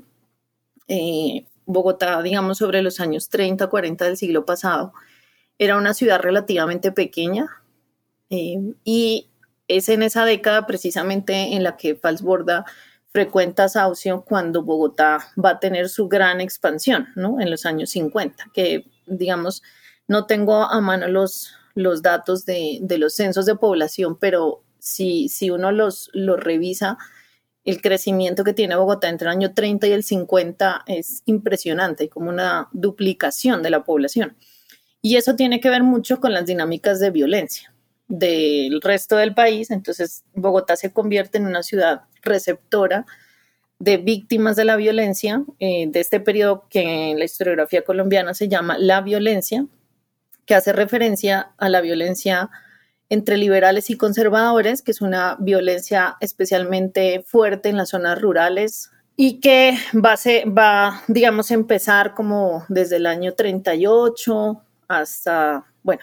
Eh, 0.87 1.47
Bogotá, 1.65 2.21
digamos, 2.21 2.59
sobre 2.59 2.83
los 2.83 2.99
años 2.99 3.29
30, 3.29 3.65
40 3.65 4.05
del 4.05 4.17
siglo 4.17 4.45
pasado, 4.45 4.93
era 5.57 5.77
una 5.77 5.95
ciudad 5.95 6.19
relativamente 6.21 6.91
pequeña 6.91 7.47
eh, 8.29 8.75
y 8.83 9.31
es 9.67 9.89
en 9.89 10.03
esa 10.03 10.25
década 10.25 10.67
precisamente 10.67 11.55
en 11.55 11.63
la 11.63 11.75
que 11.75 11.95
Falsborda 11.95 12.65
frecuenta 13.11 13.67
Saucio 13.67 14.23
cuando 14.27 14.61
Bogotá 14.61 15.31
va 15.43 15.49
a 15.53 15.59
tener 15.59 15.89
su 15.89 16.07
gran 16.07 16.39
expansión, 16.39 17.07
¿no? 17.15 17.41
En 17.41 17.49
los 17.49 17.65
años 17.65 17.89
50, 17.89 18.51
que 18.53 18.85
digamos, 19.07 19.63
no 20.07 20.27
tengo 20.27 20.65
a 20.65 20.79
mano 20.81 21.07
los, 21.07 21.55
los 21.75 22.01
datos 22.01 22.45
de, 22.45 22.79
los 22.97 23.15
censos 23.15 23.45
de 23.45 23.55
población, 23.55 24.17
pero 24.19 24.63
si, 24.79 25.29
uno 25.49 25.71
los, 25.71 26.09
los 26.13 26.39
revisa, 26.39 26.97
el 27.65 27.81
crecimiento 27.81 28.43
que 28.43 28.53
tiene 28.53 28.75
Bogotá 28.75 29.09
entre 29.09 29.27
el 29.27 29.35
año 29.35 29.53
30 29.53 29.87
y 29.87 29.91
el 29.91 30.03
50 30.03 30.83
es 30.87 31.21
impresionante, 31.25 32.03
hay 32.03 32.09
como 32.09 32.29
una 32.29 32.69
duplicación 32.71 33.61
de 33.61 33.69
la 33.69 33.83
población. 33.83 34.37
Y 35.01 35.15
eso 35.15 35.35
tiene 35.35 35.59
que 35.59 35.69
ver 35.69 35.83
mucho 35.83 36.19
con 36.19 36.33
las 36.33 36.45
dinámicas 36.45 36.99
de 36.99 37.11
violencia 37.11 37.73
del 38.09 38.81
resto 38.81 39.15
del 39.15 39.33
país. 39.33 39.71
Entonces, 39.71 40.25
Bogotá 40.33 40.75
se 40.75 40.91
convierte 40.91 41.37
en 41.37 41.45
una 41.45 41.63
ciudad 41.63 42.01
receptora 42.21 43.05
de 43.77 43.95
víctimas 43.95 44.57
de 44.57 44.65
la 44.65 44.75
violencia, 44.75 45.45
eh, 45.59 45.85
de 45.87 45.99
este 46.01 46.19
periodo 46.19 46.65
que 46.69 47.11
en 47.11 47.19
la 47.19 47.23
historiografía 47.23 47.83
colombiana 47.83 48.33
se 48.33 48.49
llama 48.49 48.77
la 48.77 48.99
violencia, 48.99 49.65
que 50.49 50.55
hace 50.55 50.73
referencia 50.73 51.51
a 51.59 51.69
la 51.69 51.79
violencia 51.79 52.49
entre 53.07 53.37
liberales 53.37 53.91
y 53.91 53.97
conservadores, 53.97 54.81
que 54.81 54.89
es 54.89 54.99
una 54.99 55.37
violencia 55.39 56.17
especialmente 56.21 57.23
fuerte 57.23 57.69
en 57.69 57.77
las 57.77 57.89
zonas 57.89 58.19
rurales 58.19 58.89
y 59.15 59.41
que 59.41 59.77
va, 59.93 60.15
va 60.47 61.03
digamos, 61.07 61.51
a 61.51 61.53
empezar 61.53 62.15
como 62.15 62.65
desde 62.67 62.95
el 62.95 63.05
año 63.05 63.35
38 63.35 64.59
hasta, 64.87 65.67
bueno, 65.83 66.01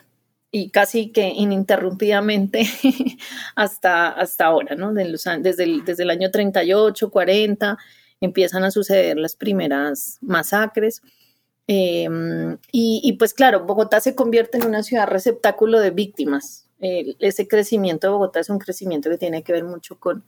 y 0.52 0.70
casi 0.70 1.11
que 1.11 1.26
ininterrumpidamente 1.26 2.68
hasta, 3.56 4.11
hasta 4.11 4.44
ahora, 4.44 4.76
¿no? 4.76 4.92
desde, 4.92 5.64
el, 5.64 5.85
desde 5.85 6.04
el 6.04 6.11
año 6.11 6.30
38, 6.30 7.11
40, 7.11 7.76
empiezan 8.20 8.62
a 8.62 8.70
suceder 8.70 9.16
las 9.16 9.35
primeras 9.35 10.18
masacres. 10.20 11.02
Em, 11.68 12.59
y, 12.70 13.12
pues 13.18 13.35
claro, 13.35 13.64
Bogotá 13.64 14.00
se 14.00 14.14
convierte 14.14 14.59
en 14.59 14.66
una 14.66 14.83
ciudad 14.83 15.09
receptáculo 15.09 15.81
de 15.81 15.90
víctimas 15.90 16.66
ese 16.79 17.48
crecimiento 17.48 18.07
de 18.07 18.12
Bogotá 18.12 18.40
es 18.40 18.50
un 18.50 18.59
crecimiento 18.59 19.09
que 19.09 19.18
tiene 19.18 19.42
que 19.42 19.52
ver 19.52 19.64
mucho 19.64 19.98
con, 19.98 20.24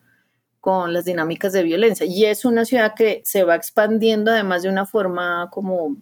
con 0.60 0.92
las 0.92 1.04
dinámicas 1.04 1.52
de 1.52 1.62
violencia. 1.62 2.06
Y 2.06 2.24
es 2.24 2.44
una 2.44 2.64
ciudad 2.64 2.94
que 2.94 3.22
se 3.24 3.44
va 3.44 3.54
expandiendo 3.54 4.30
además 4.30 4.62
de 4.62 4.70
una 4.70 4.86
forma 4.86 5.48
como 5.50 5.96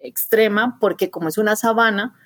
extrema, 0.00 0.78
porque 0.80 1.10
como 1.10 1.28
es 1.28 1.38
una 1.38 1.56
sabana, 1.56 2.18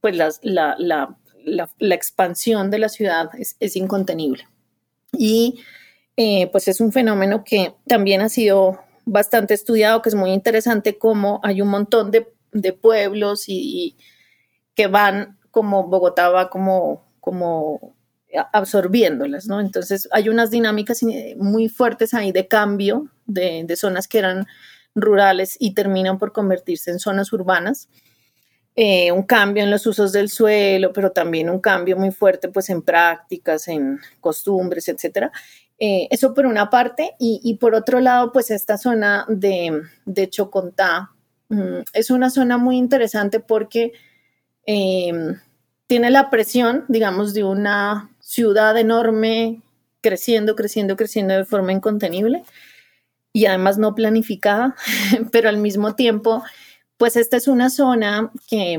pues 0.00 0.16
la, 0.16 0.30
la, 0.42 1.16
la, 1.44 1.94
expansión 1.94 2.70
de 2.70 2.78
la 2.78 2.88
ciudad 2.88 3.30
es, 3.38 3.56
es 3.60 3.76
incontenible. 3.76 4.46
Y 5.12 5.60
eh, 6.16 6.48
pues 6.52 6.68
es 6.68 6.80
un 6.80 6.92
fenómeno 6.92 7.44
que 7.44 7.74
también 7.86 8.20
ha 8.20 8.28
sido 8.28 8.78
bastante 9.04 9.54
estudiado, 9.54 10.02
que 10.02 10.08
es 10.08 10.14
muy 10.14 10.30
interesante, 10.32 10.98
como 10.98 11.40
hay 11.42 11.60
un 11.60 11.68
montón 11.68 12.10
de, 12.10 12.32
de 12.52 12.72
pueblos 12.72 13.44
y, 13.48 13.96
que 14.74 14.86
van 14.86 15.38
como 15.50 15.86
Bogotá 15.86 16.30
va 16.30 16.50
como 16.50 17.04
como 17.20 17.94
absorbiéndolas, 18.52 19.46
¿no? 19.46 19.60
Entonces 19.60 20.08
hay 20.10 20.28
unas 20.28 20.50
dinámicas 20.50 21.02
muy 21.36 21.68
fuertes 21.68 22.14
ahí 22.14 22.32
de 22.32 22.48
cambio 22.48 23.08
de, 23.26 23.66
zonas 23.76 24.08
que 24.08 24.18
eran 24.18 24.46
rurales 24.94 25.56
y 25.60 25.74
terminan 25.74 26.18
por 26.18 26.32
convertirse 26.32 26.90
en 26.90 26.98
zonas 26.98 27.32
urbanas. 27.32 27.88
Eh, 28.74 29.12
un 29.12 29.22
cambio 29.24 29.62
en 29.62 29.70
los 29.70 29.86
usos 29.86 30.12
del 30.12 30.30
suelo, 30.30 30.92
pero 30.94 31.12
también 31.12 31.50
un 31.50 31.60
cambio 31.60 31.96
muy 31.98 32.10
fuerte 32.10 32.48
pues 32.48 32.70
en 32.70 32.80
prácticas, 32.82 33.68
en 33.68 34.00
costumbres, 34.20 34.88
etcétera. 34.88 35.30
Eh, 35.78 36.08
eso 36.10 36.34
por 36.34 36.46
una 36.46 36.70
parte 36.70 37.12
y, 37.18 37.56
por 37.60 37.74
otro 37.74 37.98
lado 37.98 38.30
pues 38.30 38.52
esta 38.52 38.78
zona 38.78 39.24
de, 39.28 39.82
de 40.04 40.30
Chocontá 40.30 41.10
mm, 41.48 41.78
es 41.92 42.10
una 42.10 42.30
zona 42.30 42.56
muy 42.56 42.76
interesante 42.76 43.40
porque 43.40 43.92
eh, 44.66 45.12
tiene 45.88 46.10
la 46.10 46.30
presión, 46.30 46.84
digamos, 46.88 47.34
de 47.34 47.44
una 47.44 48.10
ciudad 48.20 48.78
enorme 48.78 49.60
creciendo, 50.00 50.56
creciendo, 50.56 50.96
creciendo 50.96 51.34
de 51.34 51.44
forma 51.44 51.72
incontenible 51.72 52.44
y 53.32 53.46
además 53.46 53.78
no 53.78 53.94
planificada, 53.94 54.74
pero 55.32 55.48
al 55.48 55.56
mismo 55.58 55.94
tiempo, 55.94 56.42
pues 56.96 57.16
esta 57.16 57.36
es 57.36 57.48
una 57.48 57.70
zona 57.70 58.30
que, 58.48 58.78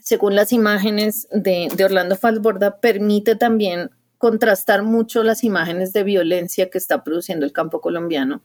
según 0.00 0.34
las 0.34 0.52
imágenes 0.52 1.28
de, 1.32 1.68
Orlando 1.84 2.16
Falsborda, 2.16 2.80
permite 2.80 3.36
también 3.36 3.90
contrastar 4.22 4.84
mucho 4.84 5.24
las 5.24 5.42
imágenes 5.42 5.92
de 5.92 6.04
violencia 6.04 6.70
que 6.70 6.78
está 6.78 7.02
produciendo 7.02 7.44
el 7.44 7.52
campo 7.52 7.80
colombiano 7.80 8.40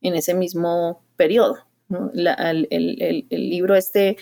en 0.00 0.14
ese 0.14 0.34
mismo 0.34 1.02
periodo. 1.16 1.66
el, 2.14 3.26
libro 3.28 3.74
este 3.74 4.18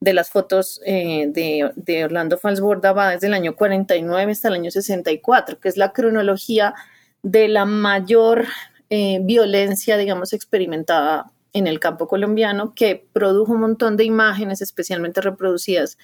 de 0.00 0.12
las 0.12 0.28
fotos 0.28 0.82
eh, 0.84 1.32
de, 1.32 2.04
Orlando 2.04 2.36
Falsborda 2.36 2.92
va 2.92 3.12
desde 3.12 3.28
el 3.28 3.32
año 3.32 3.56
49 3.56 4.30
hasta 4.30 4.48
el 4.48 4.54
año 4.54 4.70
64, 4.70 5.58
que 5.58 5.70
es 5.70 5.78
la 5.78 5.94
cronología 5.94 6.74
de 7.22 7.48
la 7.48 7.64
mayor 7.64 8.44
eh, 8.90 9.20
violencia, 9.22 9.96
digamos, 9.96 10.34
experimentada 10.34 11.32
en 11.54 11.66
el 11.66 11.80
campo 11.80 12.06
colombiano, 12.06 12.74
que 12.74 13.08
produjo 13.14 13.52
un 13.52 13.60
montón 13.60 13.96
de 13.96 14.04
imágenes 14.04 14.60
especialmente 14.60 15.22
reproducidas 15.22 15.96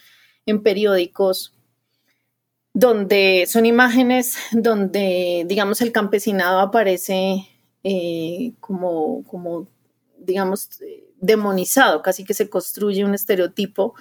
en 0.47 0.63
periódicos, 0.63 1.53
donde 2.79 3.47
son 3.49 3.67
imágenes 3.67 4.37
donde, 4.53 5.45
digamos, 5.49 5.81
el 5.81 5.91
campesinado 5.91 6.61
aparece 6.61 7.49
eh, 7.83 8.53
como, 8.61 9.25
como, 9.25 9.67
digamos, 10.17 10.69
demonizado, 11.21 12.03
casi 12.03 12.25
que 12.25 12.35
se 12.35 12.49
construye 12.49 13.05
un 13.05 13.15
estereotipo 13.15 13.95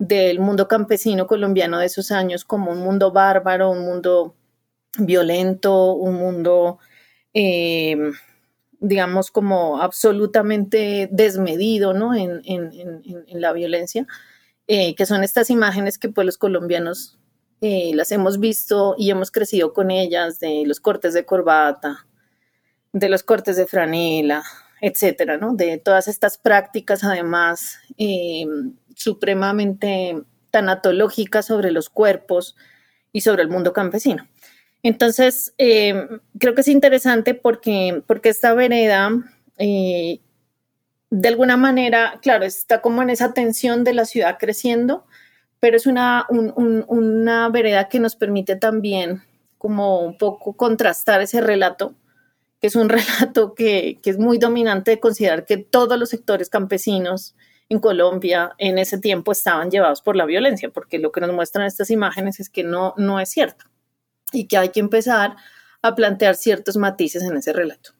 del 0.00 0.40
mundo 0.40 0.66
campesino 0.66 1.28
colombiano 1.28 1.78
de 1.78 1.86
esos 1.86 2.10
años 2.10 2.44
como 2.44 2.72
un 2.72 2.80
mundo 2.80 3.12
bárbaro, 3.12 3.70
un 3.70 3.84
mundo 3.84 4.34
violento, 4.98 5.92
un 5.92 6.16
mundo, 6.16 6.80
em, 7.32 8.14
digamos, 8.80 9.30
como 9.30 9.80
absolutamente 9.80 11.08
desmedido 11.12 11.94
¿no? 11.94 12.16
en, 12.16 12.42
la 13.28 13.52
violencia, 13.52 14.08
eh, 14.66 14.96
que 14.96 15.06
son 15.06 15.22
estas 15.22 15.50
imágenes 15.50 15.98
que 15.98 16.08
pues 16.08 16.24
los 16.26 16.36
colombianos 16.36 17.18
eh, 17.60 17.92
las 17.94 18.12
hemos 18.12 18.38
visto 18.38 18.94
y 18.98 19.10
hemos 19.10 19.30
crecido 19.30 19.72
con 19.72 19.90
ellas, 19.90 20.40
de 20.40 20.64
los 20.66 20.80
cortes 20.80 21.14
de 21.14 21.24
corbata, 21.24 22.06
de 22.92 23.08
los 23.08 23.22
cortes 23.22 23.56
de 23.56 23.66
franela, 23.66 24.44
etcétera, 24.80 25.38
¿no? 25.38 25.54
De 25.54 25.78
todas 25.78 26.08
estas 26.08 26.38
prácticas, 26.38 27.04
además, 27.04 27.78
eh, 27.96 28.46
supremamente 28.94 30.22
tanatológicas 30.50 31.46
sobre 31.46 31.70
los 31.70 31.88
cuerpos 31.88 32.56
y 33.12 33.20
sobre 33.22 33.42
el 33.42 33.48
mundo 33.48 33.72
campesino. 33.72 34.28
Entonces, 34.82 35.54
eh, 35.58 36.06
creo 36.38 36.54
que 36.54 36.60
es 36.60 36.68
interesante 36.68 37.34
porque, 37.34 38.02
porque 38.06 38.28
esta 38.28 38.54
vereda, 38.54 39.10
eh, 39.58 40.20
de 41.10 41.28
alguna 41.28 41.56
manera, 41.56 42.18
claro, 42.22 42.44
está 42.44 42.80
como 42.80 43.02
en 43.02 43.10
esa 43.10 43.34
tensión 43.34 43.82
de 43.82 43.94
la 43.94 44.04
ciudad 44.04 44.36
creciendo, 44.38 45.06
pero 45.60 45.76
es 45.76 45.86
una, 45.86 46.26
una 46.28 47.48
vereda 47.48 47.88
que 47.88 48.00
nos 48.00 48.16
permite 48.16 48.56
también 48.56 49.22
como 49.58 50.00
un 50.00 50.16
poco 50.16 50.56
contrastar 50.56 51.20
ese 51.20 51.40
relato 51.40 51.94
que 52.60 52.66
es 52.66 52.76
un 52.76 52.88
relato 52.88 53.54
que, 53.54 54.00
es 54.04 54.18
muy 54.18 54.38
dominante 54.38 54.92
de 54.92 55.00
considerar 55.00 55.44
que 55.44 55.58
todos 55.58 55.98
los 55.98 56.10
sectores 56.10 56.48
campesinos 56.50 57.34
en 57.68 57.80
Colombia 57.80 58.54
en 58.58 58.78
ese 58.78 58.98
tiempo 58.98 59.32
estaban 59.32 59.70
llevados 59.70 60.00
por 60.00 60.16
la 60.16 60.24
violencia, 60.24 60.70
porque 60.70 60.98
lo 60.98 61.12
que 61.12 61.20
nos 61.20 61.32
muestran 61.32 61.66
estas 61.66 61.90
imágenes 61.90 62.40
es 62.40 62.48
que 62.48 62.64
no, 62.64 62.94
no 62.96 63.20
es 63.20 63.28
cierto 63.28 63.66
y 64.32 64.46
que 64.46 64.56
hay 64.56 64.70
que 64.70 64.80
empezar 64.80 65.36
a 65.82 65.94
plantear 65.94 66.34
ciertos 66.34 66.76
matices 66.76 67.22
en 67.22 67.36
ese 67.36 67.52
relato. 67.52 67.92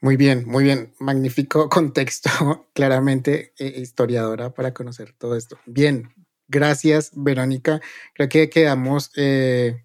Muy 0.00 0.16
bien, 0.16 0.44
muy 0.48 0.64
bien. 0.64 0.94
Magnífico 0.98 1.68
contexto, 1.70 2.30
claramente 2.72 3.52
eh, 3.58 3.74
historiadora 3.76 4.52
para 4.52 4.74
conocer 4.74 5.12
todo 5.12 5.36
esto. 5.36 5.58
Bien, 5.66 6.08
gracias, 6.52 7.10
Verónica. 7.14 7.80
Creo 8.14 8.28
que 8.28 8.48
quedamos 8.48 9.10
eh, 9.16 9.84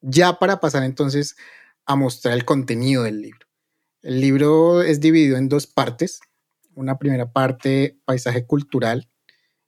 ya 0.00 0.38
para 0.40 0.58
pasar 0.58 0.82
entonces 0.82 1.36
a 1.86 1.94
mostrar 1.94 2.34
el 2.34 2.44
contenido 2.44 3.04
del 3.04 3.22
libro. 3.22 3.46
El 4.02 4.20
libro 4.20 4.82
es 4.82 5.00
dividido 5.00 5.36
en 5.36 5.48
dos 5.48 5.66
partes. 5.66 6.20
Una 6.74 6.98
primera 6.98 7.32
parte, 7.32 7.98
paisaje 8.04 8.46
cultural, 8.46 9.08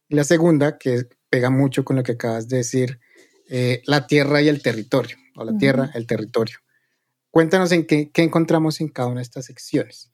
y 0.08 0.16
la 0.16 0.24
segunda, 0.24 0.78
que 0.78 1.04
pega 1.28 1.50
mucho 1.50 1.84
con 1.84 1.96
lo 1.96 2.02
que 2.02 2.12
acabas 2.12 2.48
de 2.48 2.58
decir, 2.58 3.00
eh, 3.48 3.82
la 3.86 4.06
tierra 4.06 4.42
y 4.42 4.48
el 4.48 4.62
territorio, 4.62 5.16
o 5.36 5.44
la 5.44 5.56
tierra, 5.56 5.90
el 5.94 6.06
territorio. 6.06 6.58
Cuéntanos 7.30 7.70
en 7.72 7.86
qué, 7.86 8.10
qué 8.10 8.22
encontramos 8.22 8.80
en 8.80 8.88
cada 8.88 9.08
una 9.08 9.20
de 9.20 9.24
estas 9.24 9.46
secciones. 9.46 10.10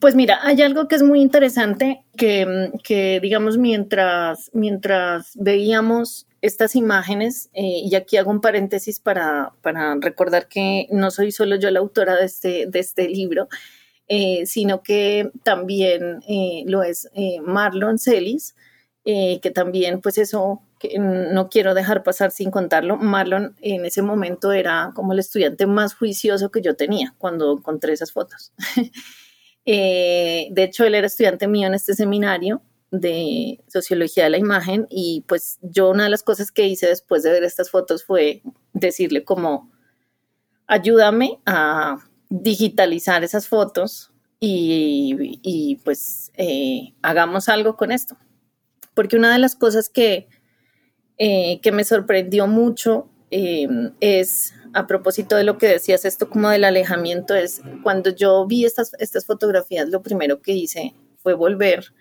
Pues 0.00 0.14
mira, 0.14 0.38
hay 0.42 0.60
algo 0.60 0.86
que 0.86 0.96
es 0.96 1.02
muy 1.02 1.20
interesante 1.22 2.04
que, 2.14 2.70
que 2.84 3.20
digamos, 3.20 3.56
mientras, 3.56 4.50
mientras 4.52 5.32
veíamos 5.34 6.26
estas 6.42 6.76
imágenes, 6.76 7.48
eh, 7.54 7.80
y 7.84 7.94
aquí 7.94 8.18
hago 8.18 8.30
un 8.30 8.42
paréntesis 8.42 9.00
para, 9.00 9.52
para, 9.62 9.96
recordar 10.00 10.46
que 10.46 10.86
no 10.90 11.10
soy 11.10 11.32
solo 11.32 11.56
yo 11.56 11.70
la 11.70 11.80
autora 11.80 12.16
de 12.16 12.26
este, 12.26 12.66
de 12.66 12.78
este 12.78 13.08
libro, 13.08 13.48
eh, 14.08 14.44
sino 14.46 14.82
que 14.82 15.30
también 15.42 16.20
eh, 16.28 16.64
lo 16.66 16.82
es 16.82 17.08
Marlon 17.42 17.98
Celis, 17.98 18.54
que 19.04 19.50
también, 19.54 20.02
pues 20.02 20.18
eso 20.18 20.60
no 20.98 21.48
quiero 21.48 21.72
dejar 21.72 22.02
pasar 22.02 22.30
sin 22.30 22.50
contarlo. 22.50 22.98
Marlon 22.98 23.56
en 23.62 23.86
ese 23.86 24.02
momento 24.02 24.52
era 24.52 24.92
como 24.94 25.14
el 25.14 25.18
estudiante 25.18 25.66
más 25.66 25.94
juicioso 25.94 26.50
que 26.50 26.60
yo 26.60 26.76
tenía 26.76 27.14
cuando 27.16 27.56
encontré 27.56 27.94
esas 27.94 28.12
fotos. 28.12 28.52
de 29.74 30.62
hecho, 30.62 30.84
él 30.84 30.94
era 30.94 31.06
estudiante 31.06 31.46
mío 31.46 31.66
en 31.66 31.74
este 31.74 31.94
seminario 31.94 32.62
de 32.90 33.60
sociología 33.68 34.24
de 34.24 34.30
la 34.30 34.38
imagen 34.38 34.86
y 34.88 35.24
pues 35.26 35.58
yo 35.60 35.90
una 35.90 36.04
de 36.04 36.10
las 36.10 36.22
cosas 36.22 36.50
que 36.50 36.66
hice 36.66 36.86
después 36.86 37.22
de 37.22 37.30
ver 37.30 37.44
estas 37.44 37.70
fotos 37.70 38.02
fue 38.02 38.42
decirle 38.72 39.24
como 39.24 39.70
ayúdame 40.66 41.38
a 41.44 41.98
digitalizar 42.30 43.24
esas 43.24 43.48
fotos 43.48 44.10
y, 44.40 45.80
pues 45.84 46.30
eh, 46.36 46.94
hagamos 47.02 47.48
algo 47.48 47.76
con 47.76 47.90
esto. 47.90 48.16
Porque 48.94 49.16
una 49.16 49.32
de 49.32 49.38
las 49.38 49.56
cosas 49.56 49.88
que, 49.88 50.28
eh, 51.18 51.60
que 51.60 51.72
me 51.72 51.82
sorprendió 51.84 52.46
mucho 52.46 53.10
em, 53.30 53.92
es, 54.00 54.54
a 54.72 54.86
propósito 54.86 55.36
de 55.36 55.44
lo 55.44 55.58
que 55.58 55.68
decías, 55.68 56.04
esto 56.04 56.28
como 56.28 56.48
del 56.50 56.64
alejamiento, 56.64 57.34
es 57.34 57.62
cuando 57.82 58.10
yo 58.10 58.46
vi 58.46 58.64
estas, 58.64 58.92
estas 58.98 59.26
fotografías, 59.26 59.88
lo 59.88 60.02
primero 60.02 60.40
que 60.40 60.52
hice 60.52 60.94
fue 61.16 61.34
volver 61.34 61.92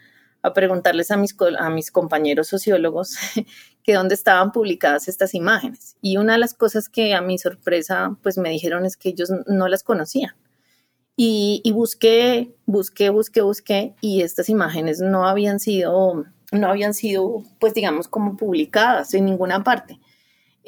a 0.42 0.54
preguntarles 0.54 1.12
a 1.12 1.18
mis, 1.18 1.36
a 1.60 1.70
mis 1.70 1.92
compañeros 1.92 2.48
sociólogos 2.48 3.16
que 3.84 3.94
dónde 3.94 4.16
estaban 4.16 4.52
publicadas 4.52 5.08
estas 5.08 5.34
imágenes. 5.34 5.98
Y 6.02 6.18
una 6.18 6.34
de 6.34 6.40
las 6.40 6.54
cosas 6.54 6.90
que 6.90 7.14
a 7.14 7.22
mi 7.22 7.38
sorpresa 7.38 8.18
pues 8.22 8.38
me 8.38 8.50
dijeron 8.50 8.86
es 8.86 8.98
que 8.98 9.10
ellos 9.10 9.32
no 9.48 9.68
las 9.68 9.84
conocían. 9.84 10.36
Y, 11.16 11.62
y 11.64 11.72
busqué, 11.72 12.56
busqué, 12.66 13.10
busqué, 13.10 13.42
busqué 13.42 13.96
y 14.02 14.22
estas 14.22 14.50
imágenes 14.50 15.00
no 15.00 15.28
habían 15.28 15.60
sido, 15.60 16.26
no 16.52 16.68
habían 16.68 16.94
sido 16.94 17.44
pues 17.60 17.74
digamos 17.74 18.08
como 18.08 18.38
publicadas 18.38 19.14
en 19.14 19.26
ninguna 19.26 19.64
parte. 19.64 20.00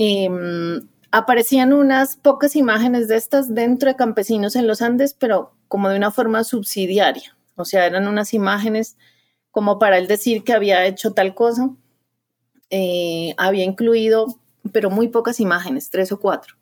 Em, 0.01 0.87
aparecían 1.11 1.73
unas 1.73 2.15
pocas 2.15 2.55
imágenes 2.55 3.09
de 3.09 3.17
estas 3.17 3.53
dentro 3.53 3.89
de 3.89 3.97
campesinos 3.97 4.55
en 4.55 4.65
los 4.65 4.81
Andes, 4.81 5.13
pero 5.13 5.51
como 5.67 5.89
de 5.89 5.97
una 5.97 6.09
forma 6.09 6.45
subsidiaria. 6.45 7.35
O 7.55 7.65
sea, 7.65 7.85
eran 7.85 8.07
unas 8.07 8.33
imágenes 8.33 8.95
como 9.51 9.77
para 9.77 9.97
él 9.97 10.07
decir 10.07 10.45
que 10.45 10.53
había 10.53 10.85
hecho 10.85 11.11
tal 11.11 11.35
cosa. 11.35 11.71
Eh, 12.69 13.35
había 13.37 13.65
incluido, 13.65 14.39
pero 14.71 14.89
muy 14.89 15.09
pocas 15.09 15.41
imágenes, 15.41 15.89
tres 15.89 16.13
o 16.13 16.19
cuatro. 16.21 16.55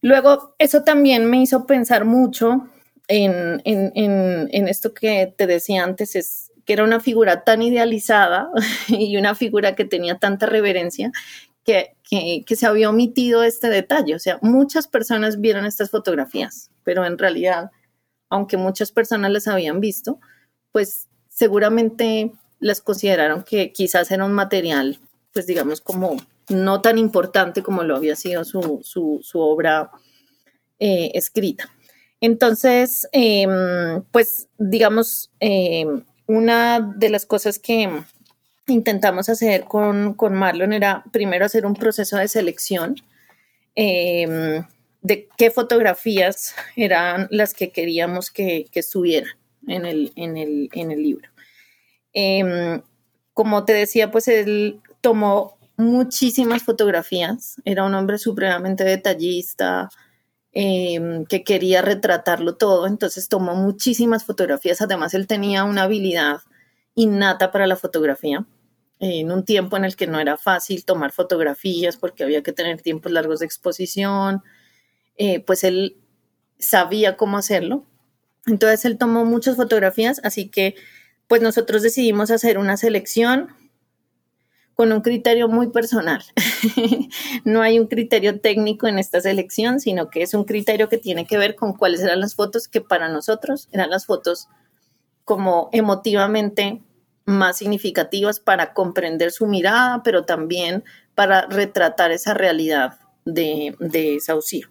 Luego, 0.00 0.54
eso 0.58 0.84
también 0.84 1.26
me 1.26 1.42
hizo 1.42 1.66
pensar 1.66 2.06
mucho 2.06 2.68
en, 3.06 3.60
esto 4.66 4.94
que 4.94 5.34
te 5.36 5.46
decía 5.46 5.84
antes, 5.84 6.16
es 6.16 6.52
que 6.64 6.72
era 6.72 6.84
una 6.84 7.00
figura 7.00 7.44
tan 7.44 7.60
idealizada 7.60 8.50
y 8.88 9.18
una 9.18 9.34
figura 9.34 9.74
que 9.74 9.84
tenía 9.84 10.18
tanta 10.18 10.46
reverencia 10.46 11.12
que, 11.68 12.56
se 12.56 12.66
había 12.66 12.88
omitido 12.88 13.42
este 13.42 13.68
detalle. 13.68 14.14
O 14.14 14.18
sea, 14.18 14.38
muchas 14.42 14.88
personas 14.88 15.40
vieron 15.40 15.66
estas 15.66 15.90
fotografías, 15.90 16.70
pero 16.82 17.04
en 17.04 17.18
realidad, 17.18 17.70
aunque 18.30 18.56
muchas 18.56 18.92
personas 18.92 19.30
las 19.30 19.48
habían 19.48 19.80
visto, 19.80 20.18
pues 20.72 21.08
seguramente 21.28 22.32
las 22.58 22.80
consideraron 22.80 23.42
que 23.44 23.72
quizás 23.72 24.10
era 24.10 24.24
un 24.24 24.32
material, 24.32 24.98
pues 25.32 25.46
digamos, 25.46 25.80
como 25.80 26.16
no 26.48 26.80
tan 26.80 26.96
importante 26.96 27.62
como 27.62 27.82
lo 27.82 27.96
había 27.96 28.16
sido 28.16 28.44
su, 28.44 28.80
su, 28.82 29.40
obra 29.40 29.90
eh, 30.78 31.10
escrita. 31.14 31.70
Entonces, 32.20 33.06
em, 33.12 34.02
pues 34.10 34.48
digamos, 34.56 35.30
em, 35.38 36.04
una 36.26 36.80
de 36.80 37.10
las 37.10 37.26
cosas 37.26 37.58
que 37.58 38.02
intentamos 38.72 39.28
hacer 39.28 39.64
con, 39.64 40.14
con, 40.14 40.34
Marlon 40.34 40.72
era 40.72 41.04
primero 41.12 41.44
hacer 41.44 41.66
un 41.66 41.74
proceso 41.74 42.16
de 42.16 42.28
selección 42.28 42.96
em, 43.74 44.64
de 45.02 45.28
qué 45.36 45.50
fotografías 45.50 46.54
eran 46.76 47.28
las 47.30 47.54
que 47.54 47.70
queríamos 47.70 48.30
que, 48.30 48.66
que 48.70 48.80
estuvieran 48.80 49.32
en 49.66 49.86
el, 49.86 50.12
en 50.16 50.36
el, 50.36 50.68
en 50.72 50.90
el 50.90 51.02
libro. 51.02 51.28
Em, 52.12 52.82
como 53.34 53.64
te 53.64 53.72
decía, 53.72 54.10
pues 54.10 54.28
él 54.28 54.80
tomó 55.00 55.58
muchísimas 55.76 56.64
fotografías, 56.64 57.56
era 57.64 57.84
un 57.84 57.94
hombre 57.94 58.18
supremamente 58.18 58.84
detallista, 58.84 59.88
em, 60.52 61.24
que 61.26 61.44
quería 61.44 61.82
retratarlo 61.82 62.56
todo, 62.56 62.86
entonces 62.86 63.28
tomó 63.28 63.54
muchísimas 63.54 64.24
fotografías, 64.24 64.80
además 64.80 65.14
él 65.14 65.26
tenía 65.28 65.64
una 65.64 65.84
habilidad 65.84 66.40
innata 66.96 67.52
para 67.52 67.66
la 67.68 67.76
fotografía, 67.76 68.44
en 69.00 69.30
un 69.30 69.44
tiempo 69.44 69.76
en 69.76 69.84
el 69.84 69.96
que 69.96 70.06
no 70.06 70.20
era 70.20 70.36
fácil 70.36 70.84
tomar 70.84 71.12
fotografías 71.12 71.96
porque 71.96 72.24
había 72.24 72.42
que 72.42 72.52
tener 72.52 72.82
tiempos 72.82 73.12
largos 73.12 73.40
de 73.40 73.46
exposición, 73.46 74.42
eh, 75.16 75.40
pues 75.40 75.64
él 75.64 75.96
sabía 76.58 77.16
cómo 77.16 77.38
hacerlo 77.38 77.86
entonces 78.48 78.84
él 78.84 78.98
tomó 78.98 79.24
muchas 79.24 79.56
fotografías, 79.56 80.20
así 80.24 80.48
que 80.48 80.74
pues 81.26 81.42
nosotros 81.42 81.82
decidimos 81.82 82.30
hacer 82.30 82.58
una 82.58 82.76
selección 82.76 83.48
con 84.74 84.92
un 84.92 85.00
criterio 85.00 85.48
muy 85.48 85.70
personal. 85.70 86.22
no 87.44 87.62
hay 87.62 87.78
un 87.78 87.88
criterio 87.88 88.40
técnico 88.40 88.86
en 88.86 88.98
esta 88.98 89.20
selección, 89.20 89.80
sino 89.80 90.08
que 90.08 90.22
es 90.22 90.34
un 90.34 90.44
criterio 90.44 90.88
que 90.88 90.98
tiene 90.98 91.26
que 91.26 91.36
ver 91.36 91.56
con 91.56 91.74
cuáles 91.74 92.00
eran 92.00 92.20
las 92.20 92.34
fotos 92.34 92.68
que 92.68 92.80
para 92.80 93.08
nosotros 93.08 93.68
eran 93.72 93.90
las 93.90 94.06
fotos 94.06 94.48
como 95.24 95.68
emotivamente 95.72 96.80
más 97.28 97.58
significativas 97.58 98.40
para 98.40 98.72
comprender 98.72 99.30
su 99.30 99.46
mirada, 99.46 100.02
pero 100.02 100.24
también 100.24 100.82
para 101.14 101.42
retratar 101.42 102.10
esa 102.10 102.34
realidad 102.34 102.98
de, 103.24 103.76
de 103.78 104.18
Saucío. 104.20 104.68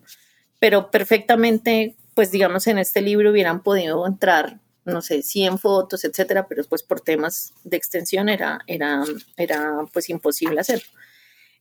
Pero 0.59 0.89
perfectamente 0.89 1.95
pues 2.17 2.31
digamos 2.31 2.65
en 2.65 2.79
este 2.79 2.99
libro 3.01 3.29
hubieran 3.29 3.61
podido 3.61 4.07
entrar, 4.07 4.59
no 4.85 5.03
sé, 5.03 5.21
100 5.21 5.59
fotos, 5.59 6.03
etcétera, 6.03 6.47
pero 6.47 6.63
pues 6.63 6.81
por 6.81 6.99
temas 6.99 7.53
de 7.63 7.77
extensión 7.77 8.27
era, 8.27 8.61
era, 8.65 9.03
era 9.37 9.85
pues 9.93 10.09
imposible 10.09 10.59
hacerlo. 10.59 10.87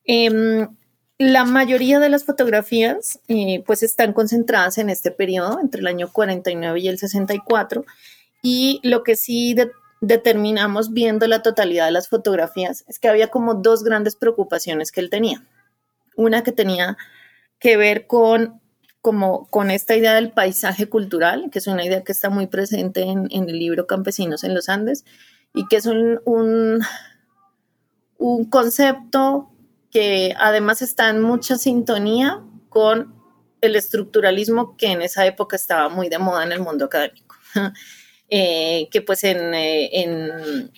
Em, 0.07 0.67
la 1.19 1.45
mayoría 1.45 2.01
de 2.01 2.09
las 2.09 2.25
fotografías 2.25 3.21
eh, 3.29 3.63
pues 3.67 3.83
están 3.83 4.15
concentradas 4.15 4.79
en 4.79 4.89
este 4.89 5.11
periodo, 5.11 5.61
entre 5.61 5.83
el 5.83 5.89
año 5.89 6.11
49 6.11 6.81
y 6.81 6.89
el 6.89 6.97
64, 6.97 7.85
y 8.41 8.81
lo 8.83 9.03
que 9.03 9.15
sí 9.15 9.55
determinamos 10.01 10.93
viendo 10.93 11.27
la 11.27 11.43
totalidad 11.43 11.87
de 11.87 11.93
las 11.93 12.09
fotografías 12.09 12.85
es 12.87 12.99
que 12.99 13.09
había 13.09 13.29
como 13.29 13.55
dos 13.55 13.83
grandes 13.83 14.17
preocupaciones 14.17 14.93
que 14.93 15.01
él 15.01 15.11
tenía. 15.11 15.43
Una 16.17 16.43
que 16.43 16.53
tenía 16.53 16.97
que 17.59 17.77
ver 17.77 18.07
con 18.07 18.61
como 19.07 19.47
con 19.51 19.71
esta 19.71 19.95
idea 19.95 20.15
del 20.15 20.33
paisaje 20.33 20.89
cultural, 20.89 21.49
que 21.53 21.61
es 21.61 21.69
una 21.69 21.85
idea 21.85 22.03
que 22.03 22.11
está 22.11 22.29
muy 22.29 22.49
presente 22.49 23.03
en, 23.03 23.29
el 23.31 23.57
libro 23.57 23.87
Campesinos 23.87 24.43
en 24.43 24.53
los 24.53 24.69
Andes, 24.69 25.05
y 25.55 25.69
que 25.69 25.77
es 25.77 25.87
un, 25.87 26.19
un, 28.19 28.45
concepto 28.51 29.53
que 29.93 30.35
además 30.37 30.83
está 30.83 31.09
en 31.09 31.23
mucha 31.23 31.57
sintonía 31.57 32.43
con 32.69 33.15
el 33.61 33.77
estructuralismo 33.77 34.77
que 34.77 34.89
en 34.89 35.03
esa 35.03 35.25
época 35.25 35.55
estaba 35.55 35.89
muy 35.89 36.09
de 36.09 36.19
moda 36.19 36.43
en 36.43 36.51
el 36.51 36.59
mundo 36.59 36.87
académico. 36.87 37.37
eh, 38.29 38.89
que 38.91 39.03
pues 39.03 39.23
en, 39.25 39.55
en, 39.55 40.31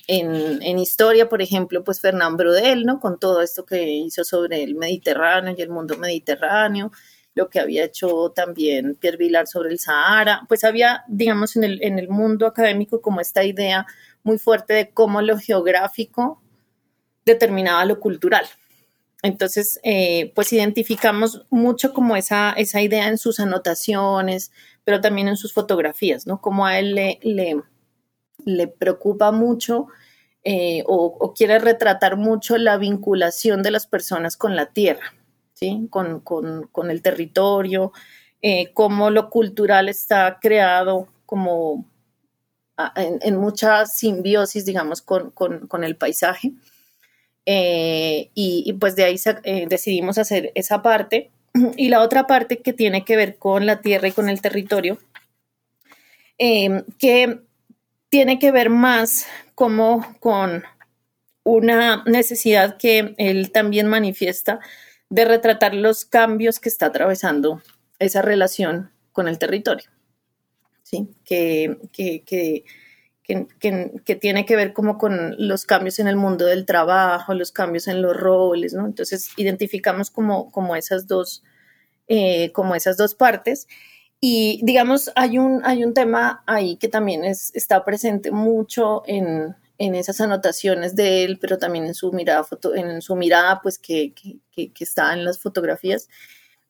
en, 0.07 0.79
historia, 0.79 1.29
por 1.29 1.41
ejemplo, 1.41 1.83
pues 1.83 2.01
Fernán 2.01 2.37
Brodel, 2.37 2.85
¿no? 2.85 3.01
Con 3.01 3.19
todo 3.19 3.41
esto 3.41 3.65
que 3.65 3.91
hizo 3.91 4.23
sobre 4.25 4.63
el 4.63 4.75
Mediterráneo 4.75 5.55
y 5.57 5.63
el 5.63 5.71
mundo 5.71 5.97
mediterráneo, 5.97 6.93
lo 7.35 7.49
que 7.49 7.61
había 7.61 7.85
hecho 7.85 8.33
también 8.35 8.97
Pierre 8.97 9.17
Vilar 9.17 9.47
sobre 9.47 9.71
el 9.71 9.79
Sahara, 9.79 10.43
pues 10.49 10.65
había, 10.65 11.05
digamos, 11.09 11.57
en 11.57 11.65
el, 11.65 11.83
en 11.83 11.99
el 11.99 12.09
mundo 12.09 12.47
académico 12.47 13.01
como 13.01 13.21
esta 13.21 13.45
idea 13.45 13.87
muy 14.23 14.39
fuerte 14.39 14.75
de 14.75 14.91
cómo 14.91 15.23
lo 15.23 15.39
geográfico 15.39 16.43
determinaba 17.25 17.85
lo 17.85 18.01
cultural. 18.01 18.45
Entonces, 19.22 19.81
eh, 19.83 20.33
pues 20.35 20.52
identificamos 20.52 21.44
mucho 21.50 21.92
como 21.92 22.14
esa, 22.16 22.52
esa 22.52 22.81
idea 22.81 23.09
en 23.09 23.18
sus 23.18 23.40
anotaciones, 23.40 24.52
pero 24.85 25.00
también 25.00 25.28
en 25.28 25.37
sus 25.37 25.52
fotografías, 25.52 26.26
¿no? 26.26 26.40
Como 26.40 26.66
a 26.66 26.78
él 26.78 26.94
le, 26.94 27.18
le, 28.44 28.68
preocupa 28.68 29.33
mucho 29.33 29.88
eh, 30.44 30.85
o, 30.87 31.35
quiere 31.35 31.59
retratar 31.59 32.16
mucho 32.16 32.57
la 32.59 32.76
vinculación 32.78 33.62
de 33.62 33.72
las 33.72 33.87
personas 33.88 34.37
con 34.37 34.54
la 34.54 34.66
tierra, 34.66 35.14
¿sí? 35.52 35.88
Con, 35.90 36.90
el 36.90 37.02
territorio, 37.02 37.92
eh, 38.40 38.72
cómo 38.72 39.11
lo 39.11 39.31
cultural 39.31 39.88
está 39.88 40.38
creado 40.40 41.09
como 41.26 41.85
en, 42.94 43.37
mucha 43.37 43.85
simbiosis, 43.85 44.64
digamos, 44.64 45.02
con, 45.02 45.31
con 45.33 45.83
el 45.83 45.96
paisaje. 45.96 46.52
Eh, 47.51 48.31
y, 48.35 48.75
pues 48.75 48.95
de 48.95 49.05
ahí 49.05 49.17
eh, 49.45 49.65
decidimos 49.71 50.19
hacer 50.19 50.53
esa 50.55 50.83
parte. 50.83 51.31
Y 51.79 51.89
la 51.89 52.03
otra 52.03 52.27
parte 52.27 52.59
que 52.59 52.75
tiene 52.75 53.07
que 53.07 53.17
ver 53.17 53.39
con 53.39 53.65
la 53.65 53.81
tierra 53.81 54.09
y 54.09 54.13
con 54.13 54.29
el 54.29 54.43
territorio, 54.43 54.99
em, 56.37 56.85
que 56.99 57.41
tiene 58.11 58.39
que 58.39 58.53
ver 58.53 58.69
más 58.69 59.27
como 59.55 60.15
con 60.21 60.63
una 61.43 62.05
necesidad 62.05 62.77
que 62.77 63.15
él 63.17 63.51
también 63.51 63.87
manifiesta 63.87 64.61
de 65.09 65.25
retratar 65.25 65.75
los 65.75 66.05
cambios 66.05 66.61
que 66.61 66.69
está 66.69 66.87
atravesando 66.87 67.63
esa 67.99 68.21
relación 68.21 68.93
con 69.13 69.27
el 69.27 69.39
territorio. 69.39 69.91
¿sí? 70.83 71.09
que 71.25 71.79
que, 71.93 72.65
tiene 73.29 74.47
que 74.47 74.57
ver 74.57 74.73
como 74.73 74.97
con 74.97 75.35
los 75.38 75.67
cambios 75.67 75.99
en 75.99 76.09
el 76.09 76.17
mundo 76.17 76.47
del 76.47 76.64
trabajo, 76.64 77.35
los 77.35 77.53
cambios 77.53 77.87
en 77.87 78.01
los 78.01 78.17
roles, 78.17 78.73
¿no? 78.73 78.87
Entonces 78.87 79.31
identificamos 79.37 80.11
como, 80.11 80.51
como, 80.51 80.77
esas, 80.77 81.07
dos, 81.07 81.43
eh, 82.07 82.53
como 82.53 82.75
esas 82.75 82.97
dos 82.97 83.14
partes. 83.14 83.69
Y 84.21 84.61
digamos, 84.64 85.12
hay 85.14 85.38
un, 85.38 85.61
hay 85.64 85.85
un 85.85 85.93
tema 85.93 86.43
ahí 86.47 86.77
que 86.77 86.88
también 86.88 87.25
es, 87.25 87.55
está 87.55 87.85
presente 87.85 88.31
mucho 88.31 89.03
en, 89.07 89.55
en 89.77 89.95
esas 89.95 90.21
anotaciones 90.23 90.97
de 90.97 91.25
él, 91.25 91.38
pero 91.38 91.59
también 91.59 91.85
en 91.85 91.95
su 91.95 92.11
mirada, 92.12 92.45
foto, 92.45 92.75
en 92.75 93.03
su 93.03 93.14
mirada 93.14 93.61
pues 93.62 93.79
que, 93.79 94.14
que, 94.14 94.73
que, 94.73 94.85
está 94.85 95.12
en 95.12 95.25
las 95.25 95.38
fotografías. 95.38 96.09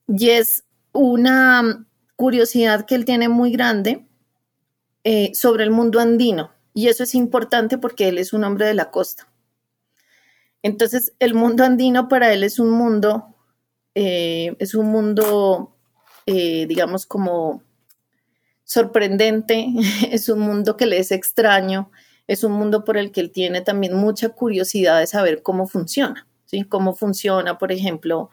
Y 0.09 0.31
es 0.31 0.65
una 0.93 1.87
curiosidad 2.17 2.85
que 2.85 2.97
él 2.97 3.05
tiene 3.05 3.29
muy 3.29 3.53
grande 3.53 4.09
eh, 5.11 5.35
sobre 5.35 5.65
el 5.65 5.71
mundo 5.71 6.01
andino. 6.01 6.53
Y 6.75 6.89
eso 6.89 7.03
es 7.03 7.15
importante 7.15 7.79
porque 7.79 8.09
él 8.09 8.19
es 8.19 8.35
un 8.35 8.45
hombre 8.45 8.67
de 8.67 8.75
la 8.75 8.91
costa. 8.91 9.27
Entonces, 10.63 11.15
el 11.19 11.33
mundo 11.33 11.65
andino 11.65 12.09
para 12.09 12.31
él 12.31 12.45
es 12.45 12.59
un 12.59 12.69
mundo, 12.69 13.35
eh, 13.95 14.55
es 14.59 14.75
un 14.75 14.89
mundo, 14.89 15.75
eh, 16.27 16.67
digamos, 16.67 17.07
como 17.07 17.63
sorprendente, 18.65 19.69
es 20.13 20.29
un 20.29 20.41
mundo 20.41 20.77
que 20.77 20.85
le 20.85 20.99
es 20.99 21.11
extraño, 21.11 21.91
es 22.27 22.45
un 22.45 22.53
mundo 22.53 22.85
por 22.85 22.99
el 22.99 23.11
que 23.11 23.23
él 23.23 23.31
tiene 23.31 23.63
también 23.63 23.97
mucha 23.97 24.29
curiosidad 24.29 25.01
de 25.01 25.07
saber 25.07 25.43
cómo 25.43 25.67
funciona, 25.67 26.29
¿sí? 26.45 26.65
Cómo 26.65 26.95
funciona, 26.95 27.57
por 27.57 27.73
ejemplo, 27.73 28.29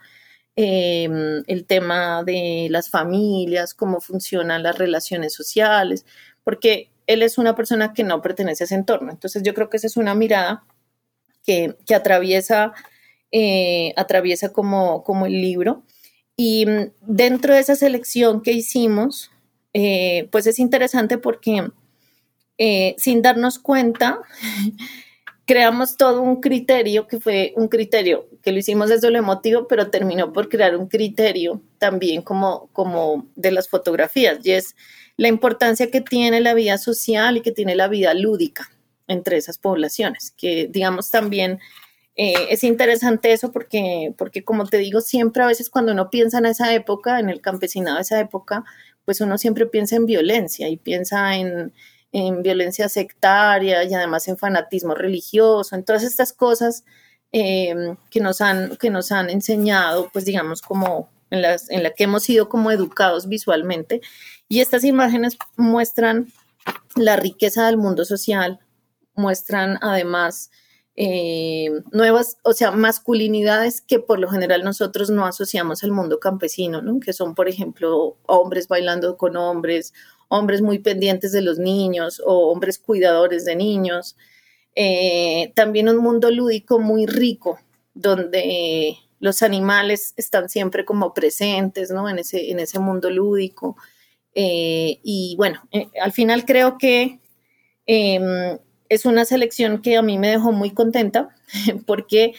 el 0.58 1.66
tema 1.68 2.24
de 2.24 2.68
las 2.70 2.90
familias, 2.90 3.74
cómo 3.74 4.00
funcionan 4.00 4.64
las 4.64 4.78
relaciones 4.78 5.34
sociales, 5.34 6.06
porque 6.46 6.92
él 7.08 7.22
es 7.22 7.38
una 7.38 7.56
persona 7.56 7.92
que 7.92 8.06
no 8.06 8.22
pertenece 8.22 8.64
a 8.64 8.66
ese 8.66 8.76
entorno. 8.76 9.12
Entonces 9.12 9.44
yo 9.44 9.54
creo 9.54 9.70
que 9.70 9.78
esa 9.78 9.88
es 9.88 9.98
una 9.98 10.16
mirada 10.16 10.64
que, 11.46 11.76
atraviesa, 11.94 12.74
eh, 13.32 13.94
atraviesa 13.98 14.54
como, 14.54 15.04
como 15.04 15.26
el 15.26 15.34
libro. 15.34 15.84
Y 16.38 16.66
mm, 16.66 16.92
dentro 17.02 17.54
de 17.54 17.60
esa 17.60 17.76
selección 17.76 18.42
que 18.42 18.54
hicimos, 18.54 19.32
eh, 19.74 20.30
pues 20.32 20.48
es 20.48 20.60
interesante 20.60 21.18
porque 21.18 21.68
eh, 22.58 22.96
sin 22.98 23.22
darnos 23.22 23.60
cuenta, 23.60 24.22
creamos 25.46 25.98
todo 25.98 26.22
un 26.22 26.42
criterio 26.42 27.08
que 27.08 27.20
fue 27.20 27.54
un 27.56 27.68
criterio 27.68 28.28
que 28.42 28.52
lo 28.52 28.60
hicimos 28.60 28.90
desde 28.90 29.12
lo 29.12 29.18
emotivo, 29.18 29.68
pero 29.68 29.90
terminó 29.90 30.32
por 30.32 30.50
crear 30.50 30.76
un 30.76 30.88
criterio 30.88 31.62
también 31.78 32.22
como, 32.22 32.68
como 32.74 33.28
de 33.36 33.52
las 33.52 33.68
fotografías. 33.68 34.40
Y 34.44 34.52
es 34.52 34.76
la 35.17 35.28
importancia 35.28 35.89
que 35.89 36.01
tiene 36.01 36.41
la 36.41 36.54
vida 36.54 36.78
social 36.78 37.38
y 37.38 37.41
que 37.41 37.51
tiene 37.51 37.75
la 37.75 37.88
vida 37.88 38.13
lúdica 38.13 38.69
entre 39.08 39.38
esas 39.38 39.58
poblaciones, 39.58 40.34
que 40.36 40.67
digamos 40.69 41.12
también 41.12 41.60
eh, 42.15 42.47
es 42.49 42.63
interesante 42.63 43.34
eso 43.34 43.51
porque, 43.51 44.13
porque 44.17 44.43
como 44.43 44.65
te 44.65 44.78
digo, 44.78 45.01
siempre 45.01 45.43
a 45.43 45.47
veces 45.47 45.69
cuando 45.69 45.91
uno 45.91 46.10
piensa 46.10 46.38
en 46.38 46.45
esa 46.45 46.73
época, 46.73 47.19
en 47.19 47.30
el 47.30 47.41
campesinado 47.41 47.97
de 47.97 48.04
esa 48.04 48.19
época, 48.19 48.63
pues 49.04 49.21
uno 49.21 49.38
siempre 49.38 49.65
piensa 49.65 49.97
en 49.97 50.06
violencia 50.06 50.69
y 50.69 50.78
piensa 50.78 51.36
en, 51.36 51.73
violencia 52.41 52.88
sectaria 52.88 53.84
y 53.84 53.93
además 53.93 54.30
en 54.30 54.38
fanatismo 54.38 54.95
religioso, 54.95 55.75
en 55.75 55.84
todas 55.84 56.01
estas 56.04 56.32
cosas 56.32 56.86
eh, 57.34 57.75
que, 58.10 58.21
nos 58.21 58.39
han, 58.39 58.78
que 58.78 58.89
nos 58.89 59.12
han 59.12 59.30
enseñado, 59.30 60.10
pues 60.13 60.23
digamos, 60.23 60.62
como 60.62 61.10
en, 61.36 61.84
la 61.84 61.91
que 61.91 62.04
hemos 62.04 62.24
sido 62.24 62.50
como 62.50 62.71
educados 62.71 63.28
visualmente 63.28 64.02
y 64.48 64.62
estas 64.62 64.84
imágenes 64.84 65.38
muestran 65.58 66.32
la 66.95 67.15
riqueza 67.15 67.65
del 67.65 67.78
mundo 67.78 68.06
social, 68.06 68.60
muestran 69.15 69.78
además 69.82 70.52
eh, 70.98 71.69
nuevas, 71.91 72.38
o 72.43 72.54
sea, 72.54 72.71
masculinidades 72.71 73.82
que 73.82 74.00
por 74.00 74.17
lo 74.19 74.30
general 74.30 74.63
nosotros 74.63 75.10
no 75.10 75.26
asociamos 75.26 75.84
al 75.84 75.91
mundo 75.91 76.19
campesino, 76.19 76.82
¿no? 76.82 77.00
que 77.00 77.12
son, 77.12 77.36
por 77.36 77.50
ejemplo, 77.50 78.17
hombres 78.26 78.67
bailando 78.67 79.17
con 79.17 79.36
hombres, 79.36 79.93
hombres 80.30 80.62
muy 80.62 80.80
pendientes 80.80 81.32
de 81.32 81.41
los 81.41 81.60
niños 81.60 82.21
o 82.26 82.50
hombres 82.50 82.80
cuidadores 82.80 83.45
de 83.45 83.56
niños. 83.56 84.15
Eh, 84.76 85.52
también 85.56 85.89
un 85.89 85.98
mundo 85.98 86.32
lúdico 86.32 86.80
muy 86.80 87.06
rico, 87.06 87.60
donde 87.93 88.98
los 89.19 89.41
animales 89.41 90.13
están 90.17 90.49
siempre 90.49 90.86
como 90.86 91.13
presentes, 91.13 91.91
¿no? 91.91 92.10
En 92.10 92.19
ese, 92.19 92.51
en 92.51 92.60
ese 92.60 92.80
mundo 92.80 93.10
lúdico. 93.10 93.78
Eh, 94.34 94.99
y 95.04 95.36
bueno, 95.38 95.62
eh, 95.71 95.88
al 96.01 96.12
final 96.12 96.45
creo 96.45 96.78
que 96.78 97.21
em, 97.86 98.58
es 98.89 99.06
una 99.06 99.25
selección 99.25 99.82
que 99.82 99.95
a 99.97 100.01
mí 100.01 100.17
me 100.17 100.30
dejó 100.30 100.51
muy 100.51 100.71
contenta 100.71 101.30
porque 101.88 102.34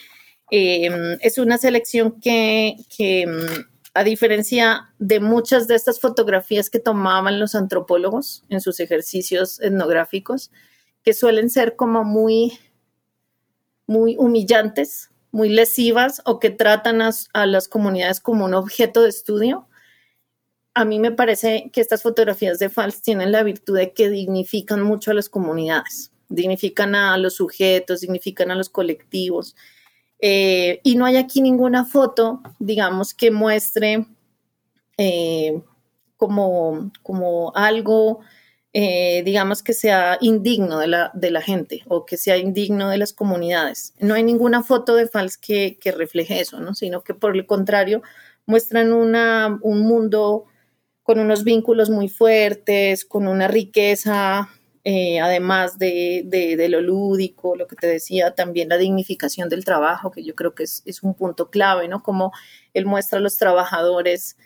em, 0.51 1.17
es 1.21 1.39
una 1.39 1.57
selección 1.57 2.21
que, 2.21 2.75
em, 2.99 3.47
a 3.93 4.03
diferencia 4.03 4.93
de 4.99 5.19
muchas 5.19 5.67
de 5.67 5.75
estas 5.75 5.99
fotografías 5.99 6.69
que 6.69 6.79
tomaban 6.79 7.39
los 7.39 7.55
antropólogos 7.55 8.43
en 8.49 8.61
sus 8.61 8.79
ejercicios 8.79 9.59
etnográficos, 9.59 10.51
que 11.03 11.13
suelen 11.13 11.49
ser 11.49 11.75
como 11.75 12.03
muy, 12.03 12.59
muy 13.87 14.15
humillantes, 14.17 15.09
muy 15.31 15.49
lesivas 15.49 16.21
o 16.25 16.39
que 16.39 16.49
tratan 16.49 17.01
a 17.01 17.45
las 17.45 17.67
comunidades 17.67 18.19
como 18.19 18.45
un 18.45 18.53
objeto 18.53 19.03
de 19.03 19.09
estudio, 19.09 19.67
a 20.73 20.85
mí 20.85 20.99
me 20.99 21.11
parece 21.11 21.71
que 21.73 21.81
estas 21.81 22.03
fotografías 22.03 22.59
de 22.59 22.69
Fals 22.69 23.01
tienen 23.01 23.31
la 23.31 23.41
virtud 23.41 23.77
de 23.77 23.93
que 23.93 24.09
dignifican 24.09 24.83
mucho 24.83 25.09
a 25.09 25.15
las 25.15 25.27
comunidades, 25.27 26.11
dignifican 26.29 26.93
a 26.93 27.17
los 27.17 27.35
sujetos, 27.35 28.01
dignifican 28.01 28.51
a 28.51 28.55
los 28.55 28.69
colectivos. 28.69 29.55
Eh, 30.19 30.79
y 30.83 30.95
no 30.95 31.05
hay 31.05 31.17
aquí 31.17 31.41
ninguna 31.41 31.83
foto, 31.83 32.41
digamos, 32.59 33.15
que 33.15 33.31
muestre 33.31 34.05
eh, 34.99 35.61
como, 36.15 36.91
como 37.01 37.51
algo, 37.55 38.19
eh, 38.79 39.23
digamos, 39.25 39.63
que 39.63 39.73
sea 39.73 40.19
indigno 40.21 40.77
de 40.77 40.85
la, 40.85 41.09
de 41.15 41.31
la, 41.31 41.41
gente 41.41 41.81
o 41.87 42.05
que 42.05 42.15
sea 42.15 42.37
indigno 42.37 42.89
de 42.91 42.99
las 42.99 43.11
comunidades. 43.11 43.95
No 43.99 44.13
hay 44.13 44.21
ninguna 44.21 44.61
foto 44.61 44.93
de 44.93 45.07
Fals 45.07 45.35
que, 45.35 45.79
refleje 45.83 46.39
eso, 46.41 46.59
¿no? 46.59 46.75
sino 46.75 47.03
que 47.03 47.15
por 47.15 47.35
el 47.35 47.47
contrario 47.47 48.03
muestran 48.45 48.93
una, 48.93 49.57
un 49.63 49.79
mundo 49.79 50.45
con 51.01 51.17
unos 51.17 51.43
vínculos 51.43 51.89
muy 51.89 52.07
fuertes, 52.07 53.03
con 53.03 53.27
una 53.27 53.47
riqueza, 53.47 54.47
eh, 54.83 55.19
además 55.21 55.79
de, 55.79 56.67
lo 56.69 56.79
lúdico, 56.79 57.55
lo 57.55 57.65
que 57.65 57.77
te 57.77 57.87
decía, 57.87 58.35
también 58.35 58.69
la 58.69 58.77
dignificación 58.77 59.49
del 59.49 59.65
trabajo, 59.65 60.11
que 60.11 60.23
yo 60.23 60.35
creo 60.35 60.53
que 60.53 60.65
es, 60.65 61.01
un 61.01 61.15
punto 61.15 61.49
clave, 61.49 61.87
¿no? 61.87 62.03
Como 62.03 62.31
él 62.75 62.85
muestra 62.85 63.17
a 63.17 63.23
los 63.23 63.37
trabajadores 63.37 64.37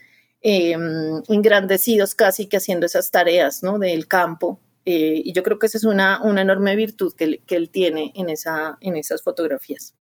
em, 0.41 1.21
engrandecidos 1.27 2.15
casi 2.15 2.47
que 2.47 2.57
haciendo 2.57 2.85
esas 2.85 3.11
tareas, 3.11 3.63
¿no? 3.63 3.79
Del 3.79 4.07
campo, 4.07 4.59
Eh, 4.83 5.21
y 5.25 5.33
yo 5.33 5.43
creo 5.43 5.59
que 5.59 5.67
esa 5.67 5.77
es 5.77 5.83
una, 5.83 6.21
una 6.23 6.41
enorme 6.41 6.75
virtud 6.75 7.13
que, 7.15 7.43
que, 7.45 7.55
él 7.55 7.69
tiene 7.69 8.11
en, 8.15 8.29
esa, 8.29 8.77
en 8.81 8.95
esas 8.95 9.21
fotografías. 9.21 9.93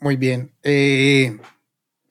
Muy 0.00 0.16
bien. 0.16 0.52
Eh, 0.64 1.38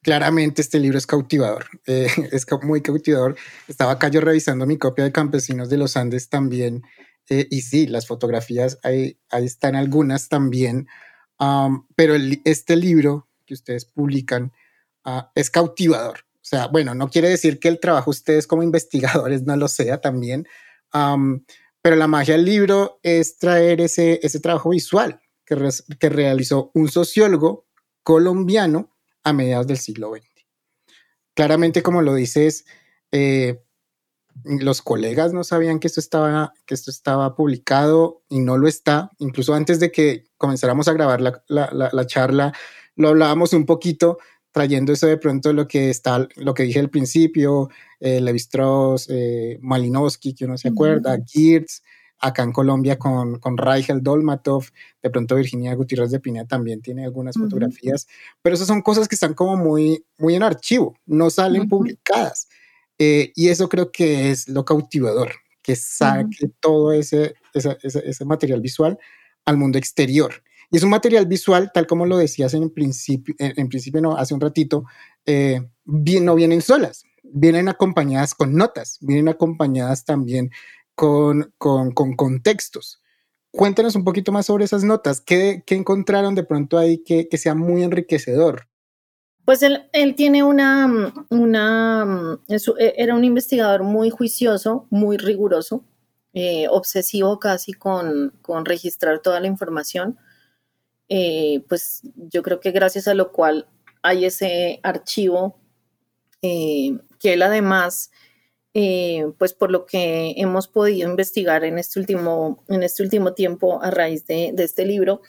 claramente 0.01 0.61
este 0.61 0.79
libro 0.79 0.97
es 0.97 1.05
cautivador, 1.05 1.65
eh, 1.87 2.07
es 2.31 2.45
muy 2.63 2.81
cautivador. 2.81 3.35
Estaba 3.67 3.91
acá 3.91 4.07
yo 4.07 4.21
revisando 4.21 4.65
mi 4.65 4.77
copia 4.77 5.03
de 5.03 5.11
Campesinos 5.11 5.69
de 5.69 5.77
los 5.77 5.97
Andes 5.97 6.29
también. 6.29 6.83
y 7.29 7.61
sí, 7.61 7.87
las 7.87 8.07
fotografías, 8.07 8.79
ahí, 8.83 9.17
ahí 9.29 9.45
están 9.45 9.75
algunas 9.75 10.29
también. 10.29 10.87
pero 11.95 12.15
este 12.45 12.75
libro 12.77 13.27
que 13.45 13.53
ustedes 13.53 13.85
publican 13.85 14.51
uh, 15.05 15.23
es 15.35 15.49
cautivador. 15.49 16.25
Sea, 16.51 16.67
bueno, 16.67 16.93
no 16.93 17.07
quiere 17.07 17.29
decir 17.29 17.59
que 17.59 17.69
el 17.69 17.79
trabajo 17.79 18.09
ustedes 18.09 18.45
como 18.45 18.61
investigadores 18.63 19.43
no 19.43 19.55
lo 19.55 19.69
sea 19.69 20.01
también, 20.01 20.45
pero 20.91 21.95
la 21.95 22.07
magia 22.07 22.35
del 22.35 22.43
libro 22.43 22.99
es 23.03 23.37
traer 23.37 23.79
ese, 23.79 24.19
ese 24.21 24.41
trabajo 24.41 24.71
visual 24.71 25.21
que, 25.45 25.55
que 25.97 26.09
realizó 26.09 26.69
un 26.73 26.89
sociólogo 26.89 27.67
colombiano 28.03 28.93
a 29.23 29.31
mediados 29.31 29.65
del 29.65 29.77
siglo 29.77 30.11
XX. 30.13 30.27
Claramente, 31.33 31.81
como 31.81 32.01
lo 32.01 32.13
dices, 32.15 32.65
eh, 33.13 33.63
los 34.43 34.81
colegas 34.81 35.31
no 35.31 35.45
sabían 35.45 35.79
que 35.79 35.87
esto, 35.87 36.01
estaba, 36.01 36.51
que 36.65 36.73
esto 36.73 36.91
estaba 36.91 37.33
publicado 37.33 38.23
y 38.27 38.41
no 38.41 38.57
lo 38.57 38.67
está. 38.67 39.09
Incluso 39.19 39.53
antes 39.53 39.79
de 39.79 39.89
que 39.89 40.25
comenzáramos 40.35 40.89
a 40.89 40.93
grabar 40.93 41.21
la, 41.21 41.41
la, 41.47 41.89
la 41.93 42.07
charla, 42.07 42.51
lo 42.97 43.09
hablábamos 43.09 43.53
un 43.53 43.65
poquito, 43.65 44.17
trayendo 44.51 44.93
eso 44.93 45.07
de 45.07 45.17
pronto 45.17 45.53
lo 45.53 45.67
que 45.67 45.89
está, 45.89 46.27
lo 46.35 46.53
que 46.53 46.63
dije 46.63 46.79
al 46.79 46.89
principio, 46.89 47.69
eh, 47.99 48.21
Levi 48.21 48.37
Strauss, 48.37 49.07
eh, 49.09 49.57
Malinowski, 49.61 50.33
que 50.33 50.45
uno 50.45 50.57
se 50.57 50.69
acuerda, 50.69 51.15
uh 51.15 51.65
acá 52.23 52.43
en 52.43 52.51
Colombia 52.51 52.99
con, 52.99 53.39
con 53.39 53.55
Dolmatov, 54.01 54.65
de 55.01 55.09
pronto 55.09 55.35
Virginia 55.35 55.73
Gutiérrez 55.73 56.11
de 56.11 56.19
Pineda 56.19 56.45
también 56.45 56.79
tiene 56.79 57.03
algunas 57.05 57.35
fotografías, 57.35 58.07
pero 58.43 58.53
esas 58.53 58.67
son 58.67 58.83
cosas 58.83 59.07
que 59.07 59.15
están 59.15 59.33
como 59.33 59.57
muy, 59.57 60.05
muy 60.19 60.35
en 60.35 60.43
archivo, 60.43 60.95
no 61.07 61.31
salen 61.31 61.67
publicadas. 61.67 62.47
Eh, 62.99 63.31
y 63.35 63.47
eso 63.47 63.67
creo 63.67 63.91
que 63.91 64.29
es 64.29 64.47
lo 64.47 64.63
cautivador, 64.63 65.31
que 65.63 65.75
saque 65.75 66.51
todo 66.59 66.93
ese, 66.93 67.33
ese, 67.55 67.75
ese 67.81 68.25
material 68.25 68.61
visual 68.61 68.99
al 69.45 69.57
mundo 69.57 69.79
exterior. 69.79 70.43
Y 70.72 70.78
es 70.78 70.84
un 70.84 70.89
material 70.89 71.26
visual, 71.26 71.69
tal 71.74 71.86
como 71.86 72.05
lo 72.05 72.17
decías 72.17 72.53
en 72.53 72.69
principio, 72.69 73.36
en, 73.38 73.67
principio 73.67 74.01
no, 74.01 74.15
hace 74.15 74.34
un 74.34 74.39
ratito, 74.39 74.86
eh, 75.26 75.61
no 75.86 76.36
vienen 76.36 76.61
solas, 76.61 77.03
vienen 77.24 77.67
acompañadas 77.67 78.34
con 78.34 78.55
notas, 78.55 78.97
vienen 79.01 79.28
acompañadas 79.28 80.05
también 80.05 80.49
con, 80.95 81.53
con, 81.57 81.91
con 81.91 82.15
contextos. 82.15 83.01
Cuéntanos 83.51 83.95
un 83.95 84.05
poquito 84.05 84.32
más 84.32 84.45
sobre 84.45 84.63
esas 84.63 84.86
notas. 84.86 85.19
¿Qué, 85.19 85.61
encontraron 85.67 86.36
de 86.36 86.45
pronto 86.45 86.78
ahí 86.78 87.03
que, 87.03 87.28
que, 87.28 87.38
sea 87.38 87.53
muy 87.53 87.84
enriquecedor? 87.84 88.69
Pues 89.43 89.63
él, 89.63 89.89
él 89.91 90.15
tiene 90.15 90.43
una, 90.43 91.13
una, 91.30 92.39
e, 92.47 92.93
era 92.95 93.13
un 93.13 93.26
investigador 93.26 93.84
muy 93.84 94.09
juicioso, 94.09 94.88
muy 94.89 95.17
riguroso, 95.17 95.84
eh, 96.34 96.67
obsesivo 96.69 97.39
casi 97.39 97.74
con, 97.74 98.34
con 98.41 98.63
registrar 98.63 99.19
toda 99.19 99.41
la 99.41 99.47
información. 99.47 100.17
Eh, 101.14 101.66
pues 101.68 102.03
yo 102.16 102.41
creo 102.41 102.62
que 102.62 102.72
gracias 102.72 103.05
a 103.09 103.14
lo 103.14 103.34
cual 103.34 103.68
hay 104.01 104.24
ese 104.24 104.80
archivo 104.82 105.59
eh, 106.41 106.97
que 107.20 107.34
él 107.34 107.41
además, 107.41 108.12
eh, 108.74 109.26
pues 109.38 109.51
por 109.51 109.72
lo 109.72 109.86
que 109.86 110.36
hemos 110.38 110.70
podido 110.70 111.09
investigar 111.09 111.66
en 111.66 111.80
este 111.80 111.99
último, 111.99 112.64
en 112.70 112.84
este 112.84 113.03
último 113.03 113.34
tiempo 113.34 113.84
a 113.84 113.91
raíz 113.91 114.26
de, 114.26 114.53
este 114.57 114.86
libro, 114.86 115.22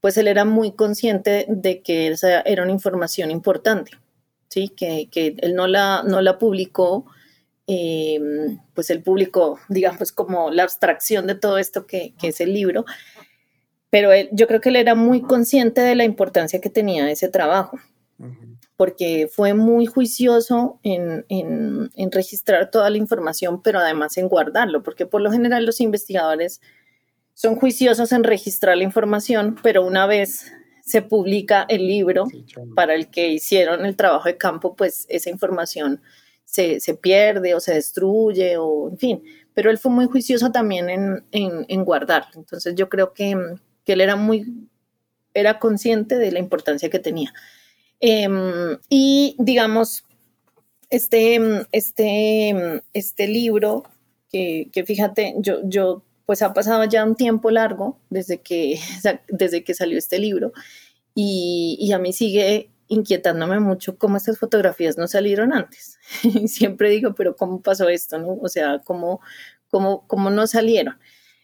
pues 0.00 0.16
él 0.16 0.26
era 0.26 0.46
muy 0.46 0.72
consciente 0.72 1.44
de 1.50 1.82
que 1.82 2.08
esa 2.08 2.40
era 2.40 2.62
una 2.62 2.72
información 2.72 3.30
importante, 3.30 3.90
¿sí? 4.48 4.70
que, 4.70 5.10
que 5.10 5.36
él 5.36 5.54
no 5.54 5.66
la, 5.66 6.02
no 6.02 6.22
la 6.22 6.38
publicó, 6.38 7.04
pues 7.66 8.88
él 8.88 9.02
publicó, 9.02 9.60
digamos, 9.68 10.12
como 10.12 10.50
la 10.50 10.62
abstracción 10.62 11.26
de 11.26 11.34
todo 11.34 11.58
esto 11.58 11.86
que, 11.86 12.14
que 12.18 12.28
es 12.28 12.40
el 12.40 12.54
libro, 12.54 12.86
pero 13.90 14.10
yo 14.30 14.46
creo 14.46 14.60
que 14.60 14.68
él 14.68 14.76
era 14.76 14.94
muy 14.94 15.20
consciente 15.20 15.80
de 15.80 15.96
la 15.96 16.04
importancia 16.04 16.60
que 16.60 16.70
tenía 16.70 17.10
ese 17.10 17.28
trabajo, 17.28 17.78
porque 18.76 19.28
fue 19.30 19.52
muy 19.52 19.86
juicioso 19.86 20.78
en, 20.84 21.24
registrar 22.12 22.70
toda 22.70 22.88
la 22.88 22.96
información, 22.96 23.62
pero 23.62 23.80
además 23.80 24.16
en 24.16 24.28
guardarlo, 24.28 24.82
porque 24.82 25.06
por 25.06 25.20
lo 25.20 25.32
general 25.32 25.66
los 25.66 25.80
investigadores 25.80 26.60
son 27.34 27.56
juiciosos 27.56 28.12
en 28.12 28.22
registrar 28.22 28.76
la 28.76 28.84
información, 28.84 29.56
pero 29.62 29.84
una 29.84 30.06
vez 30.06 30.52
se 30.84 31.02
publica 31.02 31.66
el 31.68 31.86
libro 31.86 32.26
para 32.74 32.94
el 32.94 33.10
que 33.10 33.28
hicieron 33.28 33.84
el 33.84 33.96
trabajo 33.96 34.28
de 34.28 34.36
campo, 34.36 34.76
pues 34.76 35.06
esa 35.08 35.30
información 35.30 36.00
se, 36.44 36.80
pierde 37.00 37.54
o 37.54 37.60
se 37.60 37.74
destruye 37.74 38.56
o 38.56 38.88
en 38.90 38.98
fin. 38.98 39.22
Pero 39.52 39.70
él 39.70 39.78
fue 39.78 39.90
muy 39.90 40.06
juicioso 40.06 40.52
también 40.52 40.90
en, 40.90 41.24
en 41.32 41.84
guardarlo. 41.84 42.30
Entonces 42.34 42.74
yo 42.74 42.88
creo 42.88 43.12
que 43.12 43.36
que 43.84 43.94
él 43.94 44.00
era 44.00 44.16
muy, 44.16 44.68
era 45.34 45.58
consciente 45.58 46.18
de 46.18 46.32
la 46.32 46.38
importancia 46.38 46.90
que 46.90 46.98
tenía. 46.98 47.32
Em, 48.00 48.78
y 48.88 49.36
digamos, 49.38 50.04
este, 50.90 51.40
este, 51.72 52.82
este 52.92 53.28
libro, 53.28 53.84
que, 54.30 54.68
que, 54.72 54.84
fíjate, 54.84 55.34
yo, 55.38 55.60
yo, 55.64 56.02
pues 56.26 56.42
ha 56.42 56.52
pasado 56.54 56.84
ya 56.84 57.04
un 57.04 57.16
tiempo 57.16 57.50
largo 57.50 57.98
desde 58.10 58.40
que, 58.40 58.78
desde 59.28 59.64
que 59.64 59.74
salió 59.74 59.98
este 59.98 60.18
libro 60.18 60.52
y, 61.14 61.76
y 61.80 61.92
a 61.92 61.98
mí 61.98 62.12
sigue 62.12 62.70
inquietándome 62.90 63.60
mucho 63.60 63.96
cómo 63.96 64.16
estas 64.16 64.38
fotografías 64.38 64.98
no 64.98 65.06
salieron 65.06 65.52
antes. 65.52 65.98
Siempre 66.46 66.90
digo, 66.90 67.14
pero 67.14 67.36
¿cómo 67.36 67.62
pasó 67.62 67.88
esto? 67.88 68.18
No? 68.18 68.34
O 68.42 68.48
sea, 68.48 68.80
¿cómo, 68.80 69.20
cómo, 69.70 70.06
cómo 70.08 70.28
no 70.30 70.46
salieron? 70.46 70.98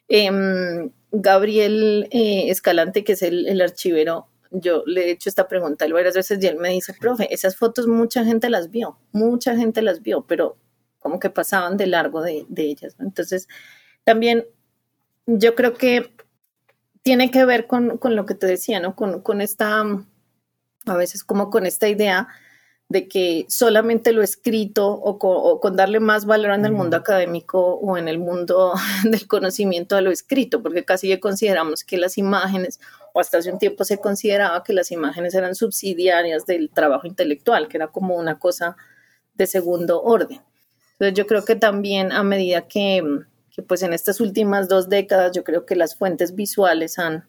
Eh, 0.09 0.90
Gabriel 1.12 2.09
eh, 2.11 2.50
Escalante, 2.50 3.04
que 3.04 3.12
es 3.12 3.22
el, 3.22 3.61
archivero, 3.61 4.28
yo 4.50 4.82
le 4.86 5.07
he 5.07 5.11
hecho 5.12 5.28
esta 5.28 5.48
pregunta 5.48 5.86
varias 5.88 6.14
veces 6.14 6.42
y 6.42 6.46
él 6.46 6.59
me 6.59 6.70
dice, 6.70 6.94
profe, 6.94 7.32
esas 7.32 7.57
fotos 7.57 7.86
mucha 7.86 8.24
gente 8.24 8.50
las 8.50 8.70
vio, 8.70 8.98
mucha 9.12 9.57
gente 9.57 9.82
las 9.82 10.02
vio, 10.02 10.26
pero 10.26 10.57
como 10.98 11.18
que 11.18 11.30
pasaban 11.30 11.76
de 11.76 11.86
largo 11.86 12.22
de, 12.22 12.46
ellas. 12.57 12.96
Entonces, 12.98 13.48
también 14.04 14.44
yo 15.26 15.54
creo 15.54 15.74
que 15.74 16.12
tiene 17.02 17.30
que 17.30 17.44
ver 17.44 17.66
con, 17.66 17.98
lo 18.02 18.26
que 18.26 18.34
te 18.34 18.46
decía, 18.46 18.80
¿no? 18.80 18.96
Con, 18.96 19.22
con 19.22 19.40
esta, 19.40 19.80
a 20.86 20.96
veces 20.96 21.24
como 21.24 21.50
con 21.50 21.66
esta 21.66 21.88
idea 21.88 22.28
de 22.89 23.09
que 23.09 23.47
solamente 23.49 24.12
lo 24.12 24.22
escrito 24.22 24.89
o 24.89 25.18
con, 25.61 25.76
darle 25.76 25.99
más 25.99 26.24
valor 26.24 26.53
en 26.53 26.64
el 26.64 26.72
mundo 26.72 26.97
académico 26.97 27.74
o 27.74 27.97
en 27.97 28.07
el 28.07 28.18
mundo 28.18 28.74
del 29.05 29.26
conocimiento 29.26 29.97
a 29.97 30.01
lo 30.01 30.11
escrito, 30.11 30.62
porque 30.62 30.84
casi 30.84 31.09
ya 31.09 31.18
consideramos 31.18 31.82
que 31.82 31.99
las 31.99 32.16
imágenes, 32.16 32.80
o 33.12 33.20
hasta 33.20 33.39
hace 33.39 33.51
un 33.51 33.59
tiempo 33.59 33.84
se 33.84 33.99
consideraba 33.99 34.62
que 34.62 34.72
las 34.72 34.93
imágenes 34.93 35.34
eran 35.34 35.55
subsidiarias 35.55 36.47
del 36.47 36.70
trabajo 36.70 37.07
intelectual, 37.07 37.66
que 37.68 37.76
era 37.76 37.89
como 37.89 38.14
una 38.14 38.39
cosa 38.39 38.76
de 39.34 39.47
segundo 39.47 40.03
orden. 40.03 40.41
Entonces 40.93 41.14
yo 41.14 41.26
creo 41.26 41.45
que 41.45 41.57
también 41.57 42.12
a 42.12 42.22
medida 42.22 42.68
que, 42.68 43.03
que 43.51 43.62
pues 43.62 43.82
en 43.82 43.93
estas 43.93 44.20
últimas 44.20 44.68
dos 44.68 44.89
décadas 44.89 45.32
yo 45.34 45.43
creo 45.45 45.66
que 45.66 45.76
las 45.76 45.97
fuentes 45.97 46.34
visuales 46.34 46.99
han 46.99 47.26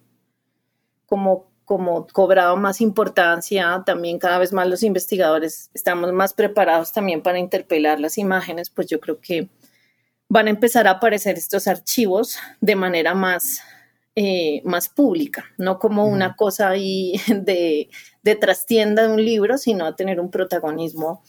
como 1.08 1.50
como 1.68 2.08
cobrado 2.08 2.56
más 2.56 2.80
importancia, 2.80 3.84
también 3.86 4.20
cada 4.20 4.38
vez 4.38 4.54
más 4.54 4.70
los 4.70 4.84
investigadores 4.84 5.70
estamos 5.74 6.14
más 6.14 6.34
preparados 6.34 6.94
también 6.94 7.22
para 7.22 7.40
interpelar 7.40 8.00
las 8.00 8.18
imágenes, 8.18 8.70
pues 8.70 8.88
yo 8.88 9.02
creo 9.02 9.20
que 9.20 9.50
van 10.30 10.48
a 10.48 10.52
empezar 10.52 10.88
a 10.88 10.92
aparecer 10.92 11.38
estos 11.38 11.68
archivos 11.68 12.38
de 12.62 12.78
manera 12.78 13.14
más, 13.16 13.60
eh, 14.16 14.62
más 14.64 14.88
pública, 14.88 15.44
no 15.58 15.78
como 15.78 16.06
una 16.06 16.38
cosa 16.38 16.70
ahí 16.70 17.20
de, 17.28 17.90
de, 18.24 18.36
trastienda 18.38 19.06
de 19.06 19.14
un 19.14 19.26
libro, 19.26 19.58
sino 19.58 19.86
a 19.86 19.98
tener 19.98 20.22
un 20.22 20.32
protagonismo 20.32 21.22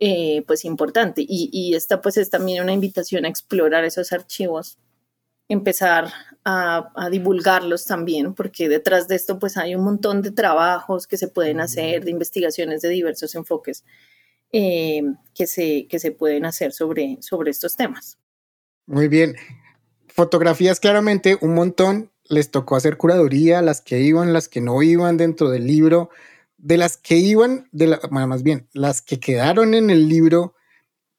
eh, 0.00 0.42
pues 0.48 0.64
importante. 0.64 1.22
Y, 1.22 1.48
y 1.52 1.76
esta 1.76 2.02
pues 2.02 2.16
es 2.16 2.28
también 2.28 2.60
una 2.60 2.72
invitación 2.72 3.24
a 3.24 3.28
explorar 3.28 3.84
esos 3.84 4.12
archivos 4.12 4.78
empezar 5.48 6.12
a, 6.44 7.08
divulgarlos 7.10 7.86
también, 7.86 8.34
porque 8.34 8.68
detrás 8.68 9.08
de 9.08 9.16
esto 9.16 9.38
pues 9.38 9.56
hay 9.56 9.74
un 9.74 9.82
montón 9.82 10.22
de 10.22 10.30
trabajos 10.30 11.06
que 11.06 11.16
se 11.16 11.28
pueden 11.28 11.60
hacer, 11.60 12.04
de 12.04 12.12
investigaciones 12.12 12.82
de 12.82 12.88
diversos 12.88 13.34
enfoques 13.34 13.84
eh, 14.52 15.02
que, 15.34 15.46
se, 15.48 15.88
que 15.88 15.98
se 15.98 16.12
pueden 16.12 16.44
hacer 16.44 16.72
sobre, 16.72 17.18
sobre 17.20 17.50
estos 17.50 17.76
temas. 17.76 18.18
Muy 18.86 19.08
bien. 19.08 19.34
Fotografías 20.08 20.78
claramente 20.78 21.36
un 21.40 21.54
montón. 21.54 22.12
Les 22.28 22.50
tocó 22.50 22.76
hacer 22.76 22.96
curaduría, 22.96 23.60
las 23.60 23.80
que 23.80 24.00
iban, 24.00 24.32
las 24.32 24.48
que 24.48 24.60
no 24.60 24.82
iban 24.82 25.16
dentro 25.16 25.50
del 25.50 25.66
libro. 25.66 26.10
De 26.56 26.78
las 26.78 26.96
que 26.96 27.16
iban, 27.16 27.68
de 27.72 27.88
la, 27.88 28.00
más 28.10 28.42
bien, 28.42 28.68
las 28.72 29.02
que 29.02 29.20
quedaron 29.20 29.74
en 29.74 29.90
el 29.90 30.08
libro, 30.08 30.54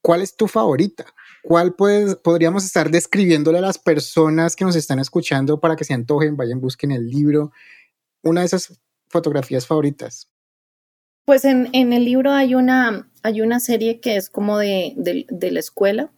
¿cuál 0.02 0.22
es 0.22 0.36
tu 0.36 0.48
favorita? 0.48 1.06
¿Cuál 1.44 1.76
podríamos 1.76 2.66
estar 2.66 2.90
describiéndole 2.90 3.58
a 3.58 3.62
las 3.62 3.78
personas 3.78 4.56
que 4.56 4.66
nos 4.66 4.76
están 4.76 5.00
escuchando 5.00 5.60
para 5.60 5.76
que 5.76 5.84
se 5.84 5.94
antojen, 5.94 6.38
vayan, 6.38 6.62
busquen 6.62 6.92
el 6.92 7.10
libro? 7.10 7.52
Una 8.24 8.42
de 8.42 8.48
esas 8.48 8.80
fotografías 9.08 9.66
favoritas. 9.66 10.30
Pues 11.26 11.44
en, 11.44 11.68
el 11.74 12.06
libro 12.06 12.32
hay 12.32 12.56
una, 12.56 13.10
hay 13.22 13.42
una 13.42 13.60
serie 13.60 14.00
que 14.00 14.16
es 14.16 14.30
como 14.30 14.58
de, 14.60 14.96
la 15.30 15.60
escuela, 15.60 16.12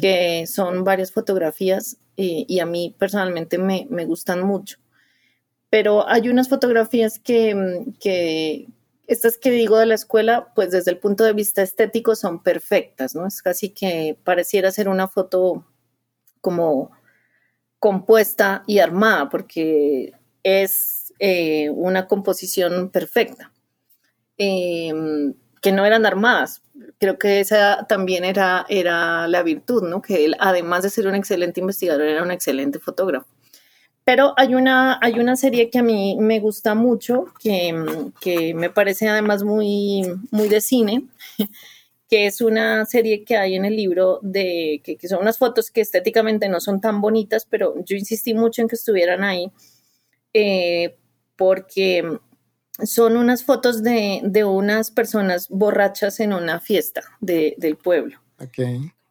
que 0.00 0.46
son 0.46 0.82
varias 0.82 1.12
fotografías 1.12 1.98
y 2.16 2.58
a 2.58 2.66
mí 2.66 2.94
personalmente 2.98 3.58
me, 3.58 3.86
gustan 4.04 4.42
mucho. 4.42 4.78
Pero 5.70 6.08
hay 6.08 6.28
unas 6.28 6.48
fotografías 6.48 7.20
que, 7.20 7.84
que, 8.00 8.66
estas 9.08 9.38
que 9.38 9.50
digo 9.50 9.78
de 9.78 9.86
la 9.86 9.94
escuela, 9.94 10.52
pues 10.54 10.70
desde 10.70 10.90
el 10.92 10.98
punto 10.98 11.24
de 11.24 11.32
vista 11.32 11.62
estético 11.62 12.14
son 12.14 12.42
perfectas, 12.42 13.14
¿no? 13.14 13.26
Es 13.26 13.42
casi 13.42 13.70
que 13.70 14.16
pareciera 14.22 14.70
ser 14.70 14.88
una 14.88 15.08
foto 15.08 15.66
como 16.40 16.92
compuesta 17.78 18.62
y 18.66 18.80
armada, 18.80 19.28
porque 19.30 20.12
es 20.42 21.12
eh, 21.18 21.70
una 21.70 22.06
composición 22.06 22.90
perfecta. 22.90 23.52
Em, 24.36 25.34
que 25.60 25.72
no 25.72 25.84
eran 25.84 26.06
armadas. 26.06 26.62
Creo 26.98 27.18
que 27.18 27.40
esa 27.40 27.86
también 27.88 28.24
era, 28.24 28.64
era 28.68 29.26
la 29.26 29.42
virtud, 29.42 29.82
¿no? 29.82 30.00
Que 30.02 30.24
él, 30.24 30.36
además 30.38 30.82
de 30.84 30.90
ser 30.90 31.08
un 31.08 31.14
excelente 31.14 31.60
investigador, 31.60 32.06
era 32.06 32.22
un 32.22 32.30
excelente 32.30 32.78
fotógrafo. 32.78 33.26
Pero 34.08 34.32
hay 34.38 34.54
una, 34.54 34.98
hay 35.02 35.20
una 35.20 35.36
serie 35.36 35.68
que 35.68 35.80
a 35.80 35.82
mí 35.82 36.16
me 36.18 36.40
gusta 36.40 36.74
mucho, 36.74 37.26
que, 37.42 37.74
que 38.22 38.54
me 38.54 38.70
parece 38.70 39.06
además 39.06 39.44
muy, 39.44 40.00
muy 40.30 40.48
de 40.48 40.62
cine, 40.62 41.02
que 42.08 42.24
es 42.24 42.40
una 42.40 42.86
serie 42.86 43.22
que 43.22 43.36
hay 43.36 43.54
en 43.54 43.66
el 43.66 43.76
libro 43.76 44.18
de 44.22 44.80
que, 44.82 44.96
que, 44.96 45.08
son 45.08 45.20
unas 45.20 45.36
fotos 45.36 45.70
que 45.70 45.82
estéticamente 45.82 46.48
no 46.48 46.58
son 46.58 46.80
tan 46.80 47.02
bonitas, 47.02 47.44
pero 47.44 47.74
yo 47.84 47.98
insistí 47.98 48.32
mucho 48.32 48.62
en 48.62 48.68
que 48.68 48.76
estuvieran 48.76 49.24
ahí 49.24 49.52
eh, 50.32 50.96
porque 51.36 52.18
son 52.82 53.18
unas 53.18 53.44
fotos 53.44 53.82
de, 53.82 54.22
unas 54.42 54.90
personas 54.90 55.50
borrachas 55.50 56.18
en 56.20 56.32
una 56.32 56.60
fiesta 56.60 57.02
del 57.20 57.76
pueblo. 57.76 58.18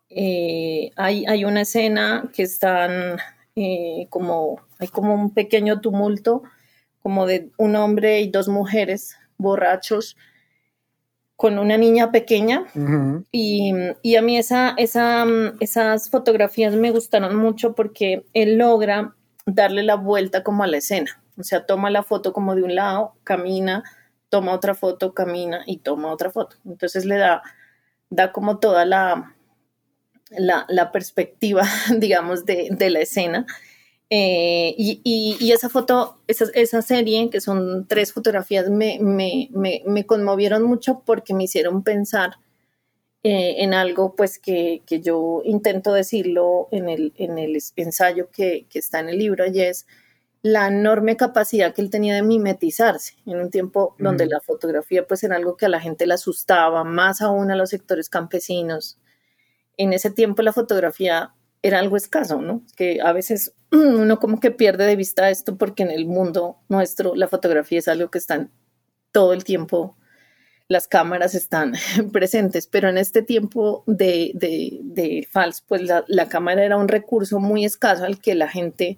Eh, 0.10 0.90
hay, 0.96 1.46
una 1.46 1.62
escena 1.62 2.32
que 2.34 2.42
están 2.42 3.20
eh, 3.56 4.08
como, 4.10 4.67
hay 4.80 4.88
como 4.88 5.14
un 5.14 5.34
pequeño 5.34 5.82
tumulto, 5.82 6.44
como 7.02 7.26
de 7.26 7.52
un 7.58 7.76
hombre 7.76 8.22
y 8.22 8.30
dos 8.30 8.48
mujeres 8.48 9.18
borrachos 9.38 10.18
con 11.36 11.60
una 11.60 11.78
niña 11.78 12.12
pequeña. 12.12 12.66
y, 13.32 14.16
a 14.16 14.22
mí 14.22 14.38
esa, 14.38 14.74
esa, 14.78 15.26
esas 15.60 16.10
fotografías 16.10 16.74
me 16.74 16.92
gustaron 16.92 17.36
mucho 17.36 17.76
porque 17.76 18.26
él 18.34 18.58
logra 18.58 19.16
darle 19.46 19.84
la 19.84 19.96
vuelta 19.96 20.44
como 20.44 20.64
a 20.64 20.68
la 20.68 20.78
escena. 20.78 21.22
O 21.38 21.44
sea, 21.44 21.66
toma 21.66 21.92
la 21.92 22.04
foto 22.04 22.34
como 22.34 22.56
de 22.56 22.64
un 22.64 22.76
lado, 22.76 23.14
camina, 23.24 23.84
toma 24.30 24.54
otra 24.54 24.74
foto, 24.74 25.14
camina 25.14 25.62
y 25.68 25.78
toma 25.78 26.12
otra 26.12 26.32
foto. 26.32 26.58
Entonces 26.66 27.06
le 27.06 27.18
da, 27.18 27.44
da 28.10 28.32
como 28.32 28.58
toda 28.58 28.86
la, 28.86 29.36
la, 30.30 30.92
perspectiva, 30.92 31.64
digamos, 31.98 32.46
de, 32.46 32.90
la 32.90 33.00
escena. 33.00 33.46
Eh, 34.10 34.74
y, 34.78 35.52
esa 35.52 35.70
foto, 35.70 36.22
esa, 36.28 36.46
esa, 36.54 36.82
serie, 36.82 37.30
que 37.30 37.42
son 37.42 37.88
tres 37.88 38.14
fotografías, 38.14 38.70
me, 38.70 39.00
me, 39.02 40.06
conmovieron 40.06 40.64
mucho 40.64 41.04
porque 41.06 41.34
me 41.34 41.44
hicieron 41.44 41.84
pensar 41.84 42.38
eh, 43.24 43.56
en 43.64 43.74
algo 43.74 44.16
pues 44.16 44.40
que, 44.40 44.82
yo 44.88 45.42
intento 45.44 45.92
decirlo 45.92 46.70
en 46.72 46.88
el, 46.88 47.14
en 47.18 47.38
el 47.38 47.58
ensayo 47.76 48.30
que, 48.32 48.66
que, 48.70 48.80
está 48.80 49.00
en 49.02 49.10
el 49.10 49.18
libro 49.18 49.46
y 49.46 49.60
es 49.62 49.88
la 50.42 50.68
enorme 50.68 51.18
capacidad 51.18 51.74
que 51.74 51.82
él 51.82 51.90
tenía 51.90 52.16
de 52.16 52.22
mimetizarse 52.22 53.16
en 53.26 53.42
un 53.42 53.50
tiempo 53.50 53.96
donde 54.00 54.28
la 54.28 54.40
fotografía 54.40 55.06
pues 55.06 55.24
era 55.24 55.36
algo 55.36 55.58
que 55.58 55.66
a 55.66 55.70
la 55.70 55.82
gente 55.82 56.06
le 56.06 56.14
asustaba, 56.14 56.86
más 56.86 57.22
aún 57.22 57.52
a 57.52 57.56
los 57.58 57.72
sectores 57.72 58.08
campesinos. 58.08 58.98
En 59.76 59.92
ese 59.92 60.12
tiempo 60.12 60.42
la 60.44 60.54
fotografía 60.54 61.34
era 61.62 61.80
algo 61.80 61.98
escaso, 61.98 62.42
¿no? 62.42 62.64
Que 62.76 63.00
a 63.02 63.12
veces 63.14 63.54
uno 63.72 64.20
como 64.20 64.40
que 64.40 64.52
pierde 64.52 64.86
de 64.86 64.96
vista 64.96 65.30
esto 65.30 65.58
porque 65.58 65.84
en 65.84 65.92
el 65.92 66.06
mundo 66.06 66.58
nuestro 66.70 67.16
la 67.16 67.28
fotografía 67.28 67.80
es 67.80 67.88
algo 67.88 68.10
que 68.10 68.18
está 68.18 68.48
todo 69.12 69.34
el 69.34 69.44
tiempo, 69.44 69.98
las 70.68 70.88
cámaras 70.88 71.34
están 71.34 71.74
presentes, 72.12 72.68
pero 72.68 72.90
en 72.90 72.98
este 72.98 73.22
tiempo 73.22 73.84
de, 73.88 74.32
de, 74.36 74.80
de 74.84 75.28
FALS, 75.32 75.62
pues 75.62 75.82
la, 75.82 76.04
la 76.08 76.28
cámara 76.28 76.64
era 76.64 76.78
un 76.78 76.88
recurso 76.88 77.40
muy 77.40 77.66
escaso 77.66 78.04
al 78.04 78.20
que 78.20 78.36
la 78.36 78.48
gente 78.48 78.98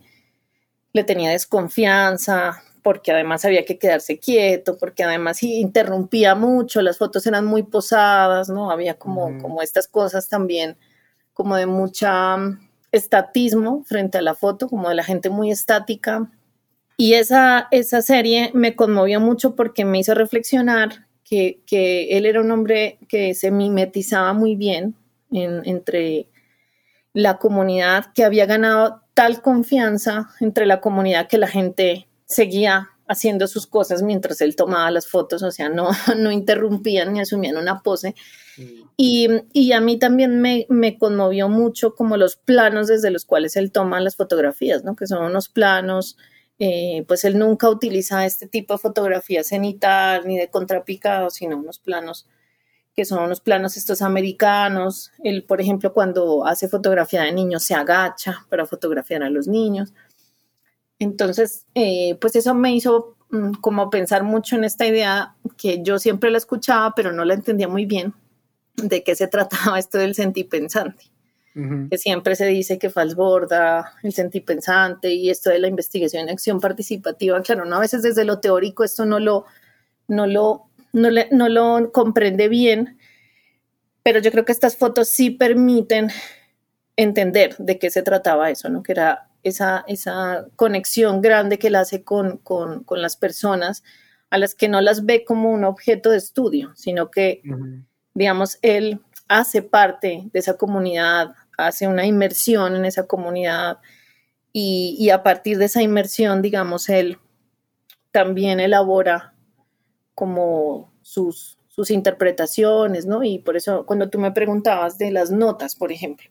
le 0.93 1.03
tenía 1.03 1.29
desconfianza, 1.29 2.63
porque 2.81 3.11
además 3.11 3.45
había 3.45 3.65
que 3.65 3.77
quedarse 3.77 4.19
quieto, 4.19 4.77
porque 4.77 5.03
además 5.03 5.43
interrumpía 5.43 6.35
mucho, 6.35 6.81
las 6.81 6.97
fotos 6.97 7.25
eran 7.27 7.45
muy 7.45 7.63
posadas, 7.63 8.49
¿no? 8.49 8.71
Había 8.71 8.95
como, 8.95 9.39
como 9.41 9.61
estas 9.61 9.87
cosas 9.87 10.27
también, 10.27 10.77
como 11.39 11.55
de 11.55 11.67
mucha 11.67 12.35
mm, 12.35 12.59
estatismo 12.91 13.85
frente 13.85 14.17
a 14.17 14.21
la 14.21 14.35
foto, 14.35 14.67
como 14.67 14.89
de 14.89 14.95
la 14.95 15.05
gente 15.05 15.29
muy 15.29 15.51
estática. 15.51 16.29
Y 16.97 17.13
esa, 17.13 17.69
esa 17.71 18.01
serie 18.01 18.51
me 18.53 18.75
conmovió 18.75 19.21
mucho 19.21 19.55
porque 19.55 19.85
me 19.85 19.99
hizo 19.99 20.13
reflexionar 20.15 21.07
que, 21.23 21.61
que 21.65 22.17
él 22.17 22.25
era 22.25 22.41
un 22.41 22.51
hombre 22.51 22.99
que 23.07 23.35
se 23.35 23.51
mimetizaba 23.51 24.33
muy 24.33 24.57
bien 24.57 24.95
entre 25.31 26.27
la 27.13 27.37
comunidad, 27.37 28.07
que 28.13 28.25
había 28.25 28.45
ganado 28.45 29.03
tal 29.13 29.41
confianza 29.41 30.31
entre 30.41 30.65
la 30.65 30.81
comunidad 30.81 31.29
que 31.29 31.37
la 31.37 31.47
gente 31.47 32.09
seguía 32.25 32.89
haciendo 33.07 33.47
sus 33.47 33.65
cosas 33.65 34.01
mientras 34.01 34.41
él 34.41 34.57
tomaba 34.57 34.91
las 34.91 35.07
fotos, 35.07 35.41
o 35.41 35.51
sea, 35.51 35.69
no, 35.69 35.91
no 36.17 36.33
interrumpían 36.33 37.13
ni 37.13 37.21
asumían 37.21 37.55
una 37.55 37.79
pose. 37.79 38.13
Y, 38.97 39.27
y 39.53 39.71
a 39.71 39.79
mí 39.79 39.97
también 39.97 40.41
me, 40.41 40.65
me, 40.69 40.97
conmovió 40.97 41.47
mucho 41.47 41.95
como 41.95 42.17
los 42.17 42.35
planos 42.35 42.87
desde 42.87 43.11
los 43.11 43.25
cuales 43.25 43.55
él 43.55 43.71
toma 43.71 44.01
las 44.01 44.15
fotografías, 44.15 44.83
¿no? 44.83 44.95
Que 44.95 45.07
son 45.07 45.23
unos 45.23 45.47
planos, 45.47 46.17
eh, 46.59 47.05
pues 47.07 47.23
él 47.23 47.39
nunca 47.39 47.69
utiliza 47.69 48.25
este 48.25 48.47
tipo 48.47 48.73
de 48.73 48.79
fotografía 48.79 49.43
cenital 49.43 50.27
ni 50.27 50.37
de 50.37 50.49
contrapicado, 50.49 51.29
sino 51.29 51.57
unos 51.57 51.79
planos 51.79 52.27
que 52.95 53.05
son 53.05 53.23
unos 53.23 53.39
planos 53.39 53.77
estos 53.77 54.01
americanos. 54.01 55.11
Él, 55.23 55.45
por 55.45 55.61
ejemplo, 55.61 55.93
cuando 55.93 56.45
hace 56.45 56.67
fotografía 56.67 57.21
de 57.21 57.31
niños, 57.31 57.63
se 57.63 57.73
agacha 57.73 58.45
para 58.49 58.65
fotografiar 58.65 59.23
a 59.23 59.29
los 59.29 59.47
niños. 59.47 59.93
Entonces, 60.99 61.65
eh, 61.75 62.17
pues 62.19 62.35
eso 62.35 62.53
me 62.53 62.75
hizo 62.75 63.15
mm, 63.29 63.53
como 63.61 63.89
pensar 63.89 64.23
mucho 64.23 64.57
en 64.57 64.65
esta 64.65 64.85
idea 64.85 65.35
que 65.57 65.81
yo 65.81 65.97
siempre 65.97 66.29
la 66.29 66.37
escuchaba, 66.37 66.93
pero 66.93 67.13
no 67.13 67.23
la 67.23 67.35
entendía 67.35 67.69
muy 67.69 67.85
bien, 67.85 68.13
de 68.83 69.03
qué 69.03 69.15
se 69.15 69.27
trataba 69.27 69.79
esto 69.79 69.97
del 69.97 70.15
sentipensante. 70.15 71.05
Que 71.89 71.97
siempre 71.97 72.37
se 72.37 72.45
dice 72.45 72.79
que 72.79 72.89
falsborda 72.89 73.93
el 74.03 74.13
sentipensante 74.13 75.11
y 75.11 75.29
esto 75.29 75.49
de 75.49 75.59
la 75.59 75.67
investigación 75.67 76.29
y 76.29 76.31
acción 76.31 76.61
participativa. 76.61 77.41
Claro, 77.41 77.65
no 77.65 77.75
a 77.75 77.81
veces 77.81 78.01
desde 78.01 78.23
lo 78.23 78.39
teórico 78.39 78.85
esto 78.85 79.05
no 79.05 79.19
lo, 79.19 79.45
no 80.07 80.25
lo 80.25 80.69
no, 80.93 81.09
no 81.31 81.49
lo 81.49 81.91
comprende 81.91 82.47
bien, 82.47 82.97
pero 84.03 84.19
yo 84.19 84.31
creo 84.31 84.45
que 84.45 84.51
estas 84.51 84.75
fotos 84.75 85.09
sí 85.09 85.29
permiten 85.29 86.09
entender 86.95 87.55
de 87.57 87.79
qué 87.79 87.89
se 87.89 88.01
trataba 88.01 88.49
eso, 88.49 88.69
¿no? 88.69 88.83
Que 88.83 88.93
era 88.93 89.29
esa, 89.43 89.85
esa 89.87 90.47
conexión 90.55 91.21
grande 91.21 91.59
que 91.59 91.67
él 91.67 91.75
hace 91.75 92.03
con, 92.03 92.37
con, 92.37 92.83
con, 92.83 93.01
las 93.01 93.15
personas 93.15 93.83
a 94.29 94.37
las 94.37 94.53
que 94.53 94.67
no 94.67 94.81
las 94.81 95.05
ve 95.05 95.23
como 95.23 95.51
un 95.51 95.63
objeto 95.63 96.09
de 96.09 96.17
estudio, 96.17 96.71
sino 96.75 97.09
que, 97.09 97.41
digamos, 98.13 98.57
él 98.61 99.01
hace 99.27 99.61
parte 99.61 100.29
de 100.31 100.39
esa 100.39 100.55
comunidad, 100.57 101.35
hace 101.57 101.87
una 101.87 102.05
inmersión 102.05 102.75
en 102.75 102.85
esa 102.85 103.05
comunidad 103.05 103.79
y, 104.51 105.09
a 105.11 105.23
partir 105.23 105.57
de 105.57 105.65
esa 105.65 105.81
inmersión, 105.81 106.41
digamos, 106.41 106.89
él 106.89 107.17
también 108.11 108.59
elabora 108.59 109.35
como 110.15 110.91
sus, 111.01 111.57
sus 111.67 111.91
interpretaciones, 111.91 113.05
¿no? 113.05 113.23
Y 113.23 113.39
por 113.39 113.55
eso 113.55 113.85
cuando 113.85 114.09
tú 114.09 114.19
me 114.19 114.31
preguntabas 114.31 114.97
de 114.97 115.11
las 115.11 115.31
notas, 115.31 115.75
por 115.75 115.91
ejemplo, 115.91 116.29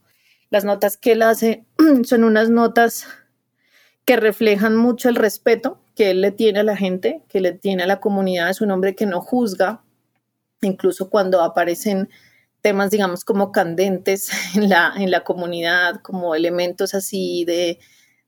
las 0.51 0.65
notas 0.65 0.97
que 0.97 1.13
él 1.13 1.23
hace 1.23 1.65
son 2.05 2.25
unas 2.25 2.51
notas 2.51 3.07
que 4.05 4.17
reflejan 4.17 4.75
mucho 4.77 5.09
el 5.09 5.17
respeto 5.17 5.81
que 5.95 6.11
él 6.11 6.21
le 6.21 6.31
tiene 6.31 6.61
a 6.61 6.65
la 6.65 6.77
gente, 6.77 7.23
que 7.29 7.41
le 7.41 7.53
tiene 7.53 7.83
a 7.83 7.87
la 7.87 8.01
comunidad, 8.01 8.51
es 8.51 8.61
un 8.61 8.71
hombre 8.71 8.95
que 8.95 9.05
no 9.05 9.21
juzga, 9.21 9.83
incluso 10.63 11.11
cuando 11.11 11.43
aparecen 11.43 12.09
temas, 12.61 12.91
digamos, 12.91 13.25
como 13.25 13.53
candentes 13.53 14.31
en 14.55 14.69
la, 14.69 14.93
en 14.97 15.11
la 15.11 15.25
comunidad, 15.25 16.01
como 16.03 16.35
elementos 16.35 16.95
así 16.95 17.45
de, 17.45 17.79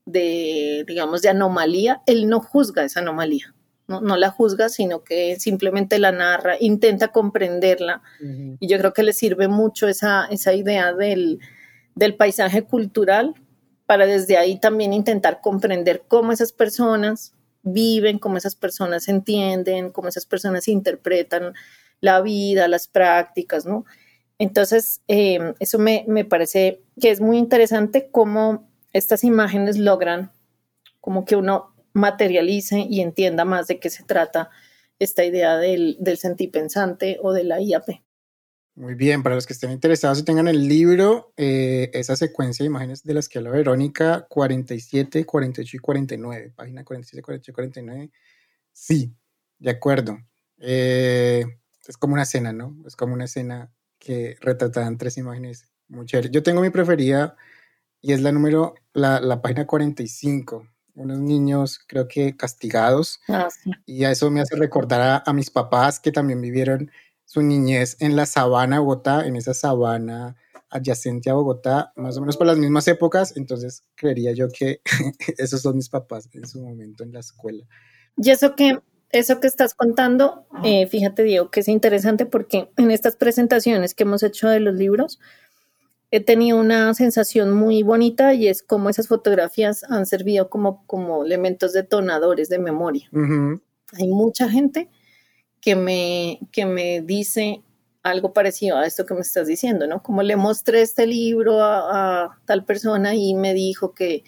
de, 0.07 0.85
digamos, 0.87 1.23
de 1.23 1.31
anomalía, 1.31 2.03
él 2.07 2.29
no 2.29 2.41
juzga 2.41 2.85
esa 2.85 3.01
anomalía 3.01 3.55
no, 3.99 4.17
la 4.17 4.31
juzga, 4.31 4.69
sino 4.69 5.03
que 5.03 5.37
simplemente 5.41 5.99
la 5.99 6.13
narra, 6.13 6.55
intenta 6.61 7.09
comprenderla. 7.09 8.03
Y 8.61 8.69
yo 8.69 8.79
creo 8.79 8.93
que 8.93 9.03
le 9.03 9.13
sirve 9.13 9.49
mucho 9.49 9.89
esa, 9.89 10.27
esa 10.27 10.55
idea 10.55 10.93
del, 10.93 11.41
del 11.95 12.15
paisaje 12.15 12.63
cultural 12.63 13.35
para 13.87 14.07
desde 14.07 14.37
ahí 14.37 14.61
también 14.61 14.93
intentar 14.93 15.41
comprender 15.41 16.05
cómo 16.07 16.31
esas 16.31 16.53
personas 16.53 17.35
viven, 17.63 18.19
cómo 18.19 18.37
esas 18.37 18.55
personas 18.55 19.09
entienden, 19.09 19.91
cómo 19.91 20.09
esas 20.09 20.27
personas 20.27 20.69
interpretan 20.69 21.55
la 22.01 22.21
vida, 22.21 22.69
las 22.69 22.89
prácticas, 22.89 23.67
¿no? 23.67 23.85
Entonces, 24.39 25.03
em, 25.07 25.55
eso 25.61 25.79
me, 25.79 26.05
me, 26.09 26.25
parece 26.25 26.83
que 27.01 27.11
es 27.11 27.21
muy 27.21 27.37
interesante 27.37 28.09
cómo 28.11 28.71
estas 28.93 29.23
imágenes 29.25 29.79
logran 29.79 30.33
como 31.01 31.25
que 31.25 31.37
uno 31.37 31.75
materialice 31.93 32.87
y 32.89 33.01
entienda 33.01 33.45
más 33.45 33.67
de 33.67 33.79
qué 33.79 33.91
se 33.91 34.05
trata 34.05 34.51
esta 34.99 35.25
idea 35.25 35.57
del, 35.57 35.97
del 36.01 36.19
sentipensante 36.19 37.19
o 37.23 37.33
de 37.33 37.45
la 37.45 37.61
IAP. 37.61 37.89
Muy 38.75 38.95
bien, 38.95 39.23
para 39.23 39.35
los 39.35 39.47
que 39.47 39.53
estén 39.53 39.73
interesados 39.73 40.21
y 40.21 40.25
tengan 40.25 40.49
el 40.49 40.69
libro, 40.69 41.35
eh, 41.37 41.91
esa 41.93 42.17
secuencia 42.17 42.63
de 42.63 42.69
imágenes 42.69 43.03
de 43.03 43.15
las 43.15 43.29
que 43.29 43.39
habla 43.39 43.51
Verónica, 43.51 44.27
47, 44.31 45.27
48 45.27 45.77
y 45.77 45.81
49, 45.81 46.53
página 46.57 46.85
47, 46.85 47.23
48 47.23 47.51
y 47.51 47.55
49. 47.55 48.11
Sí, 48.73 49.15
de 49.59 49.71
acuerdo. 49.71 50.19
Eh, 50.59 51.45
es 51.91 51.97
como 51.97 52.15
una 52.15 52.23
escena, 52.23 52.53
¿no? 52.53 52.77
Es 52.87 52.95
como 52.95 53.15
una 53.15 53.25
escena 53.25 53.73
que 53.99 54.37
retratan 54.41 54.97
tres 54.97 55.19
imágenes 55.19 55.69
muy 55.89 56.07
chéveres. 56.07 56.31
Yo 56.31 56.43
tengo 56.43 56.63
mi 56.63 56.71
preferida 56.71 57.37
y 58.01 58.13
es 58.13 58.23
la 58.23 58.31
número, 58.31 58.77
la, 58.93 59.21
la 59.21 59.43
página 59.43 59.67
45. 59.67 60.69
Unos 60.95 61.19
niños, 61.19 61.81
creo 61.87 62.07
que 62.07 62.37
castigados. 62.37 63.21
Ah, 63.29 63.49
y 63.87 64.05
a 64.05 64.13
eso 64.13 64.31
me 64.31 64.41
hace 64.41 64.55
recordar 64.55 65.01
a, 65.01 65.23
a 65.27 65.33
mis 65.33 65.51
papás 65.51 65.99
que 65.99 66.13
también 66.13 66.41
vivieron 66.41 66.93
su 67.25 67.43
niñez 67.43 67.97
en 67.99 68.15
la 68.15 68.25
sabana 68.25 68.79
Bogotá, 68.79 69.27
en 69.27 69.35
esa 69.35 69.53
sabana 69.53 70.37
adyacente 70.71 71.29
a 71.29 71.35
Bogotá, 71.35 71.93
más 71.97 72.17
o 72.17 72.21
menos 72.21 72.37
por 72.37 72.47
las 72.47 72.57
mismas 72.57 72.87
épocas, 72.87 73.37
entonces 73.37 73.85
creería 73.97 74.33
yo 74.33 74.49
que 74.49 74.81
esos 75.39 75.61
son 75.61 75.75
mis 75.77 75.89
papás 75.89 76.29
en 76.33 76.47
su 76.47 76.63
momento 76.63 77.03
en 77.03 77.13
la 77.13 77.21
escuela. 77.21 77.67
Y 78.17 78.31
eso 78.31 78.55
que, 78.55 78.79
eso 79.13 79.41
que 79.41 79.47
estás 79.47 79.75
contando, 79.75 80.47
eh, 80.65 80.87
fíjate 80.87 81.25
Diego, 81.25 81.51
que 81.51 81.61
es 81.61 81.69
interesante 81.69 82.27
porque 82.27 82.71
en 82.77 82.91
estas 82.91 83.17
presentaciones 83.17 83.95
que 83.95 84.05
hemos 84.05 84.23
hecho 84.23 84.49
de 84.49 84.61
los 84.61 84.75
libros, 84.75 85.19
he 86.13 86.21
tenido 86.21 86.59
una 86.59 86.93
sensación 86.95 87.53
muy 87.53 87.83
bonita 87.83 88.35
y 88.35 88.49
es 88.49 88.63
como 88.63 88.89
esas 88.89 89.09
fotografías 89.09 89.85
han 89.85 90.07
servido 90.07 90.49
como, 90.51 90.85
como 90.87 91.25
elementos 91.25 91.73
detonadores 91.73 92.49
de 92.49 92.59
memoria. 92.59 93.09
Hay 93.13 94.09
mucha 94.09 94.49
gente 94.49 94.89
que 95.61 95.77
me, 95.77 96.41
que 96.53 96.67
me 96.67 97.01
dice 97.01 97.63
algo 98.03 98.33
parecido 98.33 98.79
a 98.79 98.87
esto 98.87 99.05
que 99.05 99.15
me 99.15 99.21
estás 99.21 99.47
diciendo, 99.47 99.87
¿no? 99.87 100.03
Como 100.03 100.23
le 100.23 100.37
mostré 100.37 100.83
este 100.83 101.07
libro 101.07 101.63
a, 101.63 102.39
tal 102.47 102.65
persona 102.65 103.15
y 103.15 103.35
me 103.35 103.55
dijo 103.55 103.95
que 103.95 104.25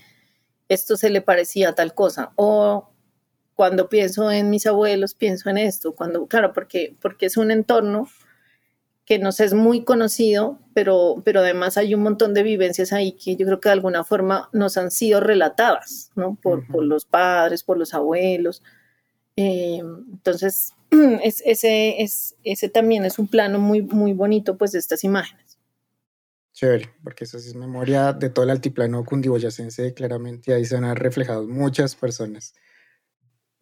esto 0.69 0.97
se 0.97 1.11
le 1.11 1.21
parecía 1.21 1.71
a 1.71 1.75
tal 1.75 1.95
cosa. 1.95 2.33
O 2.37 2.92
cuando 3.63 3.89
pienso 3.89 4.29
en 4.29 4.51
mis 4.51 4.67
abuelos, 4.67 5.15
pienso 5.15 5.49
en 5.49 5.57
esto. 5.57 5.95
Cuando, 5.95 6.27
claro, 6.27 6.53
porque, 6.53 6.97
porque 7.01 7.27
es 7.27 7.37
un 7.37 7.53
entorno 7.53 8.09
que 9.05 9.21
nos 9.21 9.39
es 9.39 9.55
muy 9.55 9.85
conocido, 9.85 10.59
pero, 10.75 11.23
pero 11.25 11.39
además 11.39 11.77
hay 11.77 11.95
un 11.95 12.03
montón 12.03 12.35
de 12.35 12.43
vivencias 12.43 12.93
ahí 12.93 13.13
que 13.13 13.37
yo 13.37 13.47
creo 13.47 13.61
que 13.61 13.69
de 13.69 13.75
alguna 13.75 14.03
forma 14.03 14.49
nos 14.53 14.77
han 14.79 14.91
sido 14.91 15.21
relatadas, 15.21 16.11
¿no? 16.17 16.37
Por, 16.43 16.67
por 16.67 16.83
los 16.83 17.05
padres, 17.05 17.63
por 17.63 17.79
los 17.79 17.95
abuelos. 17.95 18.65
Eh, 19.37 19.79
entonces, 19.79 20.73
es, 21.23 21.41
ese, 21.47 22.03
es, 22.03 22.35
ese 22.43 22.69
también 22.69 23.05
es 23.05 23.21
un 23.21 23.29
plano 23.29 23.61
muy, 23.61 23.81
muy 23.81 24.13
bonito 24.13 24.59
pues 24.59 24.73
de 24.73 24.81
estas 24.81 25.05
imágenes. 25.05 25.57
Chévere, 26.53 26.91
porque 27.05 27.27
eso 27.27 27.39
es 27.39 27.55
memoria 27.55 28.13
de 28.13 28.29
todo 28.29 28.45
el 28.45 28.51
altiplano 28.51 29.05
cundiboyacense, 29.05 29.95
claramente 29.95 30.53
ahí 30.53 30.65
se 30.65 30.77
han 30.77 30.97
reflejado 30.97 31.47
muchas 31.47 31.95
personas. 31.95 32.55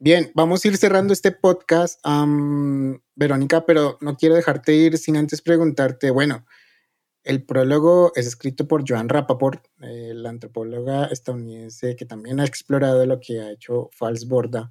Bien, 0.00 0.32
vamos 0.34 0.64
a 0.64 0.68
ir 0.68 0.76
cerrando 0.76 1.12
este 1.12 1.30
podcast, 1.30 2.00
Verónica, 3.14 3.64
pero 3.66 3.98
no 4.00 4.16
quiero 4.16 4.34
dejarte 4.34 4.74
ir 4.74 4.98
sin 4.98 5.16
antes 5.16 5.42
preguntarte, 5.42 6.10
bueno, 6.10 6.46
el 7.22 7.44
prólogo 7.44 8.10
es 8.16 8.26
escrito 8.26 8.66
por 8.66 8.82
Joan 8.88 9.08
Rappaport, 9.08 9.64
eh, 9.82 10.12
la 10.14 10.30
antropóloga 10.30 11.04
estadounidense 11.06 11.94
que 11.94 12.06
también 12.06 12.40
ha 12.40 12.44
explorado 12.46 13.06
lo 13.06 13.20
que 13.20 13.40
ha 13.40 13.52
hecho 13.52 13.90
Fals 13.92 14.26
Borda 14.26 14.70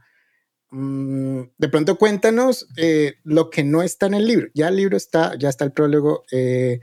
Mm, 0.72 1.42
de 1.58 1.70
pronto 1.70 1.98
cuéntanos 1.98 2.68
eh, 2.78 3.16
lo 3.24 3.50
que 3.50 3.64
no 3.64 3.82
está 3.82 4.06
en 4.06 4.14
el 4.16 4.28
libro. 4.28 4.48
Ya 4.54 4.68
el 4.68 4.76
libro 4.76 4.98
está, 4.98 5.36
ya 5.38 5.50
está 5.50 5.66
el 5.66 5.72
prólogo. 5.72 6.26
Eh, 6.32 6.80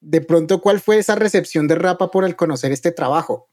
de 0.00 0.20
pronto, 0.22 0.60
¿cuál 0.60 0.80
fue 0.80 0.98
esa 0.98 1.14
recepción 1.14 1.68
de 1.68 1.76
Rapa 1.76 2.10
por 2.10 2.24
el 2.24 2.36
conocer 2.36 2.72
este 2.72 2.92
trabajo? 2.92 3.48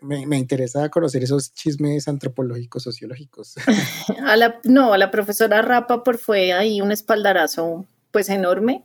Me, 0.00 0.38
interesa 0.38 0.88
conocer 0.88 1.22
esos 1.22 1.52
chismes 1.52 2.08
antropológicos, 2.08 2.82
sociológicos. 2.82 3.54
A 4.24 4.36
la, 4.36 4.60
no, 4.64 4.92
a 4.92 4.98
la 4.98 5.10
profesora 5.10 5.62
Rapa 5.62 6.02
por 6.02 6.18
fue 6.18 6.52
ahí 6.52 6.80
un 6.80 6.92
espaldarazo 6.92 7.86
pues 8.10 8.28
enorme, 8.28 8.84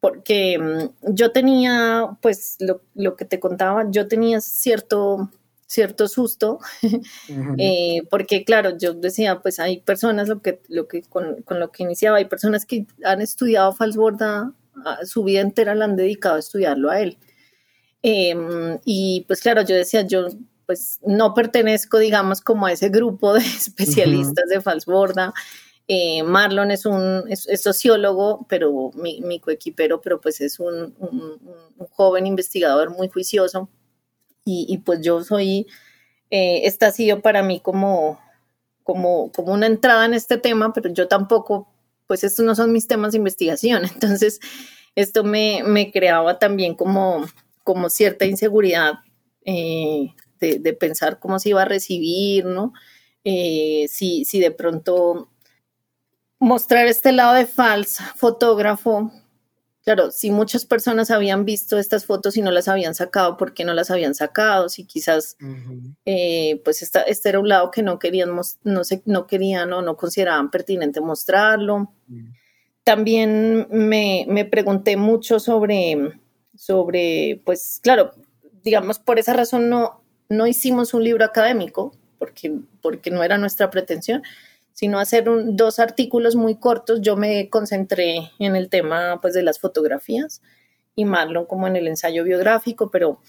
porque 0.00 0.58
mm, 0.58 1.14
yo 1.14 1.32
tenía, 1.32 2.16
pues 2.22 2.56
lo, 2.60 2.82
lo 2.94 3.16
que 3.16 3.24
te 3.24 3.40
contaba, 3.40 3.90
yo 3.90 4.08
tenía 4.08 4.40
cierto 4.40 5.30
cierto 5.66 6.08
susto, 6.08 6.60
eh, 7.58 8.02
porque 8.10 8.44
claro, 8.44 8.76
yo 8.78 8.94
decía, 8.94 9.40
pues 9.40 9.58
hay 9.58 9.80
personas, 9.80 10.28
lo 10.28 10.40
que, 10.40 10.60
lo 10.68 10.86
que, 10.88 11.02
con, 11.02 11.44
lo 11.48 11.72
que 11.72 11.82
iniciaba, 11.82 12.18
hay 12.18 12.26
personas 12.26 12.64
que 12.64 12.86
han 13.04 13.20
estudiado 13.20 13.72
Falsborda, 13.72 14.52
su 15.04 15.24
vida 15.24 15.40
entera 15.40 15.74
la 15.74 15.86
han 15.86 15.96
dedicado 15.96 16.36
a 16.36 16.40
estudiarlo 16.40 16.90
a 16.90 17.00
él. 17.00 17.18
Em, 18.08 18.78
y 18.84 19.24
pues 19.26 19.40
claro, 19.40 19.62
yo 19.62 19.74
decía, 19.74 20.02
yo 20.02 20.28
pues 20.64 21.00
no 21.04 21.34
pertenezco, 21.34 21.98
digamos, 21.98 22.40
como 22.40 22.66
a 22.66 22.72
ese 22.72 22.88
grupo 22.88 23.34
de 23.34 23.40
especialistas 23.40 24.48
de 24.48 24.60
Falsborda. 24.60 25.34
Eh, 25.88 26.22
Marlon 26.22 26.70
es 26.70 26.86
un 26.86 27.24
es, 27.28 27.48
sociólogo, 27.60 28.46
pero 28.48 28.92
mi, 28.94 29.20
mi, 29.22 29.40
coequipero, 29.40 30.00
pero 30.00 30.20
pues 30.20 30.40
es 30.40 30.60
un, 30.60 30.94
un 30.98 31.86
joven 31.90 32.26
investigador 32.26 32.90
muy 32.90 33.08
juicioso 33.08 33.70
y, 34.48 34.78
pues 34.78 35.00
yo 35.00 35.24
soy, 35.24 35.66
eh, 36.30 36.60
esta 36.64 36.86
ha 36.86 36.92
sido 36.92 37.20
para 37.20 37.42
mí 37.42 37.58
como, 37.58 38.20
como, 38.84 39.32
como 39.32 39.52
una 39.52 39.66
entrada 39.66 40.04
en 40.04 40.14
este 40.14 40.38
tema, 40.38 40.72
pero 40.72 40.88
yo 40.90 41.08
tampoco, 41.08 41.68
pues 42.06 42.22
estos 42.22 42.44
no 42.44 42.54
son 42.54 42.72
mis 42.72 42.86
temas 42.86 43.12
de 43.12 43.18
investigación, 43.18 43.84
entonces 43.92 44.38
esto 44.94 45.24
me, 45.24 45.62
me 45.64 45.90
creaba 45.90 46.38
también 46.38 46.76
como, 46.76 47.26
como 47.66 47.90
cierta 47.90 48.24
inseguridad 48.24 49.00
eh, 49.44 50.14
de, 50.38 50.72
pensar 50.72 51.18
cómo 51.18 51.40
se 51.40 51.48
iba 51.48 51.62
a 51.62 51.64
recibir, 51.64 52.44
¿no? 52.44 52.72
Eh, 53.24 53.86
si, 53.88 54.24
si 54.24 54.38
de 54.38 54.52
pronto 54.52 55.28
mostrar 56.38 56.86
este 56.86 57.10
lado 57.10 57.34
de 57.34 57.46
falsa 57.46 58.14
fotógrafo 58.16 59.10
Claro, 59.86 60.10
si 60.10 60.32
muchas 60.32 60.64
personas 60.64 61.12
habían 61.12 61.44
visto 61.44 61.78
estas 61.78 62.06
fotos 62.06 62.36
y 62.36 62.42
no 62.42 62.50
las 62.50 62.66
habían 62.66 62.96
sacado, 62.96 63.36
¿por 63.36 63.54
qué 63.54 63.64
no 63.64 63.72
las 63.72 63.88
habían 63.88 64.16
sacado? 64.16 64.68
Si 64.68 64.84
quizás, 64.84 65.36
eh, 66.04 66.60
pues 66.64 66.82
esta, 66.82 67.02
este 67.02 67.28
era 67.28 67.38
un 67.38 67.48
lado 67.48 67.70
que 67.70 67.84
no 67.84 68.00
querían, 68.00 68.30
no, 68.64 68.84
se, 68.84 69.02
no 69.04 69.28
querían 69.28 69.72
o 69.72 69.82
no 69.82 69.96
consideraban 69.96 70.50
pertinente 70.50 71.00
mostrarlo. 71.00 71.92
También 72.82 73.68
me, 73.70 74.26
me, 74.28 74.44
pregunté 74.44 74.96
mucho 74.96 75.38
sobre, 75.38 76.18
sobre, 76.66 77.40
pues 77.44 77.78
claro, 77.80 78.10
digamos, 78.64 78.98
por 78.98 79.20
esa 79.20 79.34
razón 79.34 79.70
no, 79.70 80.02
no 80.28 80.48
hicimos 80.48 80.94
un 80.94 81.04
libro 81.04 81.24
académico, 81.24 81.94
porque, 82.18 82.52
porque 82.82 83.12
no 83.12 83.22
era 83.22 83.38
nuestra 83.38 83.70
pretensión, 83.70 84.22
sino 84.72 84.98
hacer 84.98 85.24
dos 85.26 85.78
artículos 85.78 86.34
muy 86.34 86.56
cortos. 86.56 87.00
Yo 87.02 87.16
me 87.16 87.48
concentré 87.50 88.32
en 88.40 88.56
el 88.56 88.68
tema 88.68 89.20
pues, 89.20 89.32
de 89.34 89.44
las 89.44 89.60
fotografías 89.60 90.42
y 90.96 91.04
Marlon 91.04 91.46
como 91.46 91.68
en 91.68 91.76
el 91.76 91.86
ensayo 91.86 92.24
biográfico, 92.24 92.90
pero 92.90 93.20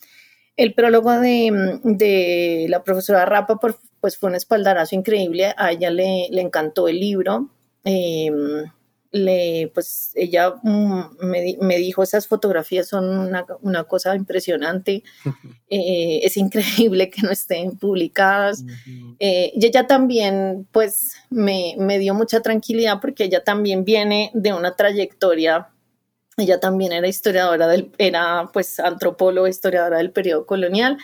el 0.56 0.74
prólogo 0.74 1.12
de, 1.20 2.66
la 2.68 2.84
profesora 2.84 3.26
Rapa 3.26 3.60
pues, 4.02 4.18
fue 4.18 4.30
un 4.30 4.36
espaldarazo 4.36 4.96
increíble. 4.96 5.54
A 5.58 5.72
ella 5.74 5.92
le, 5.92 6.28
le 6.32 6.42
encantó 6.42 6.88
el 6.88 7.00
libro. 7.00 7.52
Eh, 7.86 8.32
le, 9.12 9.72
pues 9.74 10.12
ella 10.16 10.56
mm, 10.64 11.02
me, 11.22 11.78
dijo, 11.78 12.04
esas 12.04 12.28
fotografías 12.28 12.88
son 12.88 13.34
una, 13.62 13.84
cosa 13.86 14.16
impresionante, 14.16 15.04
eh, 15.70 16.20
es 16.24 16.38
increíble 16.38 17.10
que 17.10 17.22
no 17.22 17.32
estén 17.32 17.78
publicadas. 17.78 18.64
Eh, 19.20 19.52
y 19.56 19.66
ella 19.66 19.88
también, 19.88 20.68
pues, 20.72 21.16
me, 21.30 21.76
dio 22.00 22.14
mucha 22.14 22.42
tranquilidad 22.42 23.00
porque 23.02 23.26
ella 23.26 23.44
también 23.44 23.86
viene 23.86 24.32
de 24.34 24.54
una 24.54 24.76
trayectoria, 24.76 25.70
ella 26.38 26.60
también 26.60 26.92
era 26.92 27.08
historiadora 27.08 27.68
del, 27.68 27.92
era 27.98 28.50
pues 28.54 28.80
antropóloga, 28.80 29.50
historiadora 29.50 29.98
del 29.98 30.12
periodo 30.12 30.46
colonial 30.46 30.98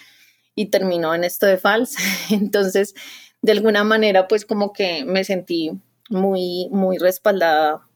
y 0.53 0.67
terminó 0.67 1.15
en 1.15 1.23
esto 1.23 1.47
de 1.47 1.57
FALS. 1.57 1.95
Entonces, 2.29 2.93
de 3.41 3.51
alguna 3.51 3.83
manera, 3.83 4.27
pues 4.27 4.45
como 4.45 4.73
que 4.73 5.03
me 5.05 5.23
sentí 5.23 5.71
muy, 6.09 6.69
muy 6.71 6.97
respaldada 6.97 7.87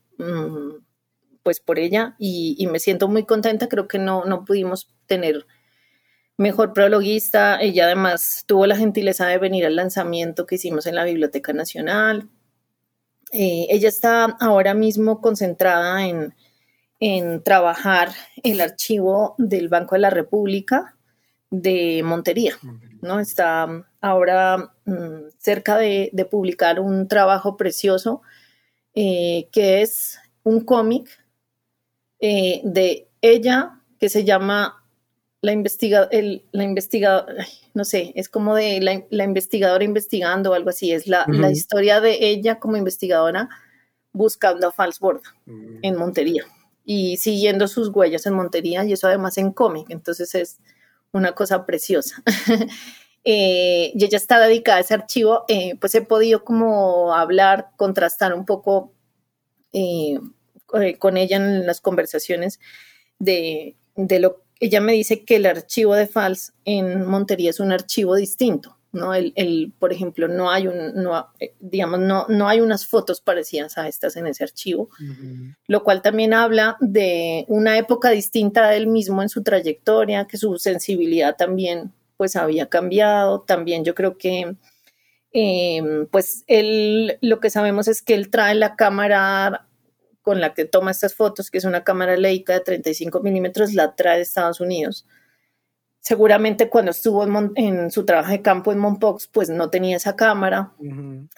pues 1.44 1.60
por 1.60 1.80
ella 1.80 2.16
y, 2.20 2.68
me 2.72 2.80
siento 2.80 3.08
muy 3.08 3.26
contenta. 3.26 3.68
Creo 3.68 3.88
que 3.88 4.00
no, 4.00 4.26
no 4.26 4.46
pudimos 4.46 4.94
tener 5.06 5.46
mejor 6.38 6.74
prologuista. 6.74 7.60
Ella 7.62 7.86
además 7.86 8.44
tuvo 8.48 8.66
la 8.68 8.78
gentileza 8.78 9.28
de 9.28 9.38
venir 9.38 9.66
al 9.66 9.76
lanzamiento 9.76 10.46
que 10.46 10.56
hicimos 10.56 10.86
en 10.88 10.96
la 10.96 11.04
Biblioteca 11.04 11.54
Nacional. 11.54 12.30
Eh, 13.32 13.68
ella 13.70 13.90
está 13.90 14.26
ahora 14.40 14.74
mismo 14.74 15.22
concentrada 15.22 16.06
en, 16.06 16.34
en 17.00 17.44
trabajar 17.44 18.10
el 18.44 18.62
archivo 18.62 19.36
del 19.38 19.70
Banco 19.70 19.96
de 19.96 20.02
la 20.02 20.10
República 20.10 20.96
de 21.50 22.02
Montería, 22.04 22.56
¿no? 23.02 23.20
Está 23.20 23.86
ahora 24.02 24.74
mm, 24.86 25.30
cerca 25.38 25.78
de, 25.78 26.12
publicar 26.30 26.80
un 26.80 27.08
trabajo 27.08 27.56
precioso 27.56 28.22
eh, 29.00 29.48
que 29.52 29.84
es 29.84 30.18
un 30.42 30.62
cómic 30.62 31.24
eh, 32.20 32.62
de 32.64 33.08
ella 33.22 33.80
que 34.00 34.10
se 34.10 34.24
llama 34.24 34.84
la 35.42 35.52
investigadora, 35.52 36.10
la 36.52 36.64
investigadora, 36.64 37.46
no 37.76 37.86
sé, 37.86 38.12
es 38.16 38.28
como 38.28 38.56
de 38.56 38.82
la, 38.82 39.24
investigadora 39.24 39.84
investigando 39.84 40.50
o 40.50 40.54
algo 40.56 40.72
así, 40.72 40.92
es 40.94 41.06
la, 41.06 41.28
historia 41.52 42.02
de 42.02 42.28
ella 42.28 42.58
como 42.58 42.76
investigadora 42.76 43.50
buscando 44.14 44.68
a 44.68 44.72
Falsborda 44.72 45.30
mm. 45.46 45.78
en 45.84 45.96
Montería 45.96 46.46
y 46.84 47.18
siguiendo 47.18 47.68
sus 47.68 47.90
huellas 47.90 48.26
en 48.26 48.34
Montería 48.34 48.84
y 48.84 48.94
eso 48.94 49.06
además 49.06 49.38
en 49.38 49.52
cómic, 49.52 49.92
entonces 49.92 50.34
es 50.34 50.58
una 51.12 51.34
cosa 51.34 51.68
preciosa. 51.68 52.24
Eh, 53.24 53.92
y 53.94 54.06
ella 54.06 54.18
está 54.18 54.40
dedicada 54.40 54.78
a 54.78 54.82
ese 54.82 54.94
archivo, 54.94 55.44
eh, 55.48 55.76
pues 55.80 55.94
he 55.96 56.02
podido 56.02 56.46
como 56.46 57.14
hablar, 57.14 57.72
contrastar 57.76 58.34
un 58.34 58.46
poco 58.46 58.94
eh, 59.74 60.20
con 60.98 61.18
ella 61.18 61.38
en 61.38 61.66
las 61.66 61.82
conversaciones 61.82 62.60
de, 63.20 63.76
de 63.96 64.20
lo 64.20 64.48
ella 64.60 64.82
me 64.82 64.94
dice 64.94 65.24
que 65.24 65.36
el 65.36 65.46
archivo 65.46 65.96
de 65.96 66.08
FALS 66.08 66.54
en 66.66 67.06
Montería 67.06 67.50
es 67.50 67.60
un 67.60 67.72
archivo 67.72 68.16
distinto. 68.16 68.78
¿no? 68.94 69.14
El, 69.14 69.74
por 69.78 69.94
ejemplo, 69.94 70.28
no 70.28 70.50
hay 70.50 70.68
un, 70.68 70.96
no, 70.96 71.28
digamos, 71.60 72.00
no, 72.00 72.26
no 72.30 72.48
hay 72.48 72.62
unas 72.62 72.88
fotos 72.88 73.22
parecidas 73.22 73.78
a 73.78 73.88
estas 73.88 74.16
en 74.16 74.26
ese 74.26 74.44
archivo, 74.44 74.90
lo 75.68 75.84
cual 75.84 76.02
también 76.02 76.34
habla 76.34 76.78
de 76.80 77.46
una 77.48 77.78
época 77.78 78.10
distinta 78.10 78.70
de 78.70 78.78
él 78.78 78.88
mismo 78.88 79.22
en 79.22 79.30
su 79.30 79.44
trayectoria, 79.44 80.26
que 80.26 80.38
su 80.38 80.58
sensibilidad 80.58 81.36
también 81.36 81.94
pues 82.18 82.36
había 82.36 82.68
cambiado, 82.68 83.42
también 83.42 83.86
yo 83.86 83.96
creo 83.96 84.18
que 84.18 84.56
em, 85.32 86.08
pues 86.08 86.44
él, 86.48 87.18
lo 87.22 87.40
que 87.40 87.50
sabemos 87.50 87.88
es 87.88 88.02
que 88.02 88.16
él 88.16 88.30
trae 88.30 88.56
la 88.56 88.76
cámara 88.76 89.68
con 90.22 90.42
la 90.42 90.54
que 90.54 90.66
toma 90.66 90.92
estas 90.92 91.16
fotos, 91.16 91.52
que 91.52 91.60
es 91.60 91.64
una 91.64 91.84
cámara 91.84 92.18
Leica 92.18 92.54
de 92.54 92.60
35 92.62 93.22
milímetros, 93.22 93.74
la 93.74 93.96
trae 93.96 94.18
de 94.18 94.24
Estados 94.24 94.60
Unidos 94.60 95.06
seguramente 96.08 96.70
cuando 96.70 96.92
estuvo 96.92 97.26
en, 97.56 97.92
su 97.92 98.06
trabajo 98.06 98.32
de 98.32 98.42
campo 98.42 98.72
en 98.72 98.80
Monpox, 98.80 99.28
pues 99.28 99.50
no 99.50 99.70
tenía 99.70 99.98
esa 99.98 100.16
cámara. 100.16 100.72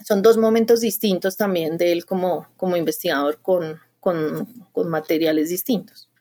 Son 0.05 0.21
dos 0.21 0.37
momentos 0.37 0.81
distintos 0.81 1.37
también 1.37 1.75
de 1.77 1.91
él 1.91 2.05
como, 2.05 2.47
como 2.55 2.77
investigador 2.77 3.41
con, 3.41 3.79
con, 3.99 4.47
materiales 4.87 5.49
distintos. 5.49 6.11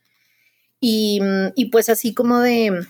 Y, 0.81 1.21
y, 1.57 1.67
pues 1.67 1.91
así 1.91 2.15
como 2.15 2.39
de, 2.39 2.87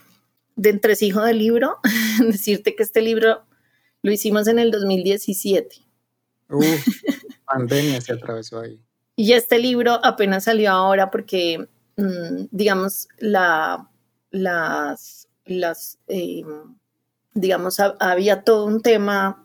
de 0.59 0.71
entresijo 0.71 1.23
del 1.23 1.39
libro, 1.39 1.79
decirte 2.21 2.77
que 2.77 2.83
este 2.83 3.01
libro 3.01 3.45
lo 4.03 4.13
hicimos 4.13 4.47
en 4.49 4.59
el 4.59 4.71
2017. 4.71 5.77
pandemia 7.47 8.01
se 8.01 8.13
atravesó 8.13 8.61
ahí. 8.61 8.81
Y 9.17 9.33
este 9.33 9.59
libro 9.59 10.05
apenas 10.05 10.45
salió 10.45 10.71
ahora 10.71 11.11
porque, 11.11 11.69
mm, 11.97 12.47
digamos, 12.51 13.09
la, 13.19 13.89
las 14.31 15.29
las, 15.49 15.99
eh, 16.09 16.43
digamos, 17.35 17.81
había 17.81 18.43
todo 18.43 18.67
un 18.67 18.83
tema 18.83 19.45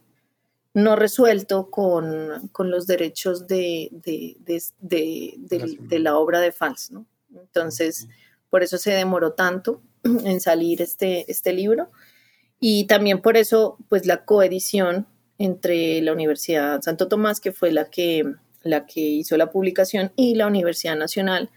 no 0.73 0.95
resuelto 0.95 1.69
con, 1.69 2.51
los 2.57 2.87
derechos 2.87 3.47
de, 3.47 3.89
de, 3.91 5.99
la 5.99 6.17
obra 6.17 6.39
de 6.39 6.51
Fals, 6.51 6.91
¿no? 6.91 7.05
Entonces, 7.35 8.07
por 8.49 8.63
eso 8.63 8.77
se 8.77 8.91
demoró 8.91 9.33
tanto 9.33 9.81
en 10.25 10.39
salir 10.41 10.81
este, 10.81 11.29
este 11.31 11.53
libro. 11.53 11.91
Y 12.59 12.85
también 12.85 13.21
por 13.21 13.37
eso, 13.37 13.77
pues, 13.89 14.05
la 14.05 14.25
coedición 14.25 15.07
entre 15.37 16.01
la 16.01 16.13
Universidad 16.13 16.81
Santo 16.81 17.07
Tomás, 17.07 17.39
que 17.39 17.51
fue 17.51 17.71
la 17.71 17.89
que, 17.89 18.23
la 18.61 18.85
que 18.85 19.01
hizo 19.01 19.35
la 19.37 19.51
publicación, 19.51 20.11
y 20.15 20.35
la 20.35 20.47
Universidad 20.47 20.95
Nacional, 20.95 21.49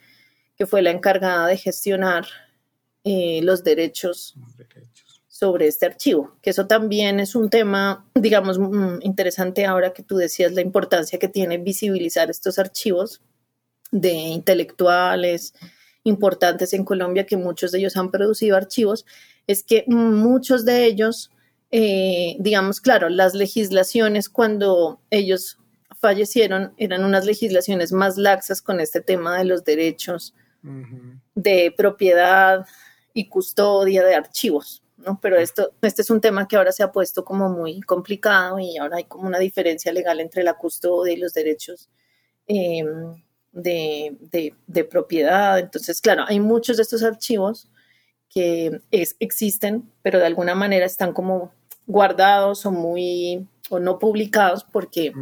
que 0.56 0.66
fue 0.66 0.82
la 0.82 0.90
encargada 0.90 1.46
de 1.46 1.56
gestionar 1.56 2.26
eh, 3.04 3.40
los, 3.42 3.62
derechos 3.62 4.34
sobre 5.28 5.66
este 5.68 5.86
archivo, 5.86 6.36
que 6.42 6.50
eso 6.50 6.66
también 6.66 7.20
es 7.20 7.34
un 7.34 7.50
tema, 7.50 8.08
digamos, 8.14 8.58
mm, 8.58 8.98
interesante 9.02 9.66
ahora 9.66 9.92
que 9.92 10.02
tú 10.02 10.16
decías 10.16 10.52
la 10.52 10.62
importancia 10.62 11.18
que 11.18 11.28
tiene 11.28 11.58
visibilizar 11.58 12.30
estos 12.30 12.58
archivos 12.58 13.20
de 13.92 14.12
intelectuales 14.12 15.54
importantes 16.06 16.72
en 16.72 16.84
Colombia, 16.84 17.26
que 17.26 17.36
muchos 17.36 17.72
de 17.72 17.78
ellos 17.78 17.96
han 17.96 18.10
producido 18.10 18.56
archivos, 18.56 19.04
es 19.46 19.62
que 19.62 19.84
muchos 19.86 20.64
de 20.64 20.86
ellos, 20.86 21.30
eh, 21.70 22.36
digamos, 22.38 22.80
claro, 22.80 23.08
las 23.08 23.34
legislaciones 23.34 24.28
cuando 24.28 25.00
ellos 25.10 25.58
fallecieron 26.00 26.72
eran 26.76 27.04
unas 27.04 27.26
legislaciones 27.26 27.92
más 27.92 28.16
laxas 28.16 28.62
con 28.62 28.80
este 28.80 29.00
tema 29.00 29.38
de 29.38 29.44
los 29.44 29.64
derechos 29.64 30.34
de 31.34 31.72
propiedad, 31.76 32.66
y 33.16 33.28
custodia 33.30 34.04
de 34.04 34.14
archivos, 34.14 34.82
¿no? 34.98 35.18
Pero 35.22 35.38
esto, 35.38 35.72
este 35.80 36.02
es 36.02 36.10
un 36.10 36.20
tema 36.20 36.46
que 36.46 36.56
ahora 36.56 36.70
se 36.70 36.82
ha 36.82 36.92
puesto 36.92 37.24
como 37.24 37.48
muy 37.48 37.80
complicado 37.80 38.58
y 38.58 38.76
ahora 38.76 38.98
hay 38.98 39.04
como 39.04 39.26
una 39.26 39.38
diferencia 39.38 39.90
legal 39.90 40.20
entre 40.20 40.42
la 40.42 40.52
custodia 40.52 41.14
y 41.14 41.16
los 41.16 41.32
derechos 41.32 41.88
em, 42.46 43.14
de, 43.56 44.86
propiedad. 44.90 45.58
Entonces, 45.58 46.00
claro, 46.00 46.24
hay 46.26 46.40
muchos 46.40 46.76
de 46.76 46.84
estos 46.84 47.02
archivos 47.02 47.68
que 48.28 48.80
existen, 48.90 49.90
pero 50.02 50.18
de 50.18 50.26
alguna 50.26 50.54
manera 50.54 50.86
están 50.86 51.12
como 51.12 51.52
guardados 51.86 52.66
o 52.66 52.70
muy 52.70 53.46
o 53.70 53.78
no 53.78 53.98
publicados 53.98 54.64
porque 54.64 55.12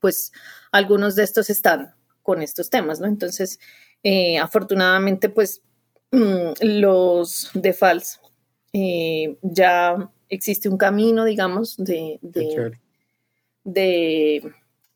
pues 0.00 0.32
algunos 0.70 1.16
de 1.16 1.24
estos 1.24 1.50
están 1.50 1.94
con 2.22 2.42
estos 2.42 2.70
temas, 2.70 3.00
¿no? 3.00 3.06
Entonces, 3.06 3.58
eh, 4.02 4.38
afortunadamente, 4.38 5.28
pues 5.28 5.62
Mm, 6.12 6.52
los 6.60 7.50
de 7.54 7.72
FALS, 7.72 8.20
eh, 8.74 9.38
ya 9.40 10.10
existe 10.28 10.68
un 10.68 10.76
camino, 10.76 11.24
digamos, 11.24 11.74
de, 11.78 12.18
de, 13.64 14.52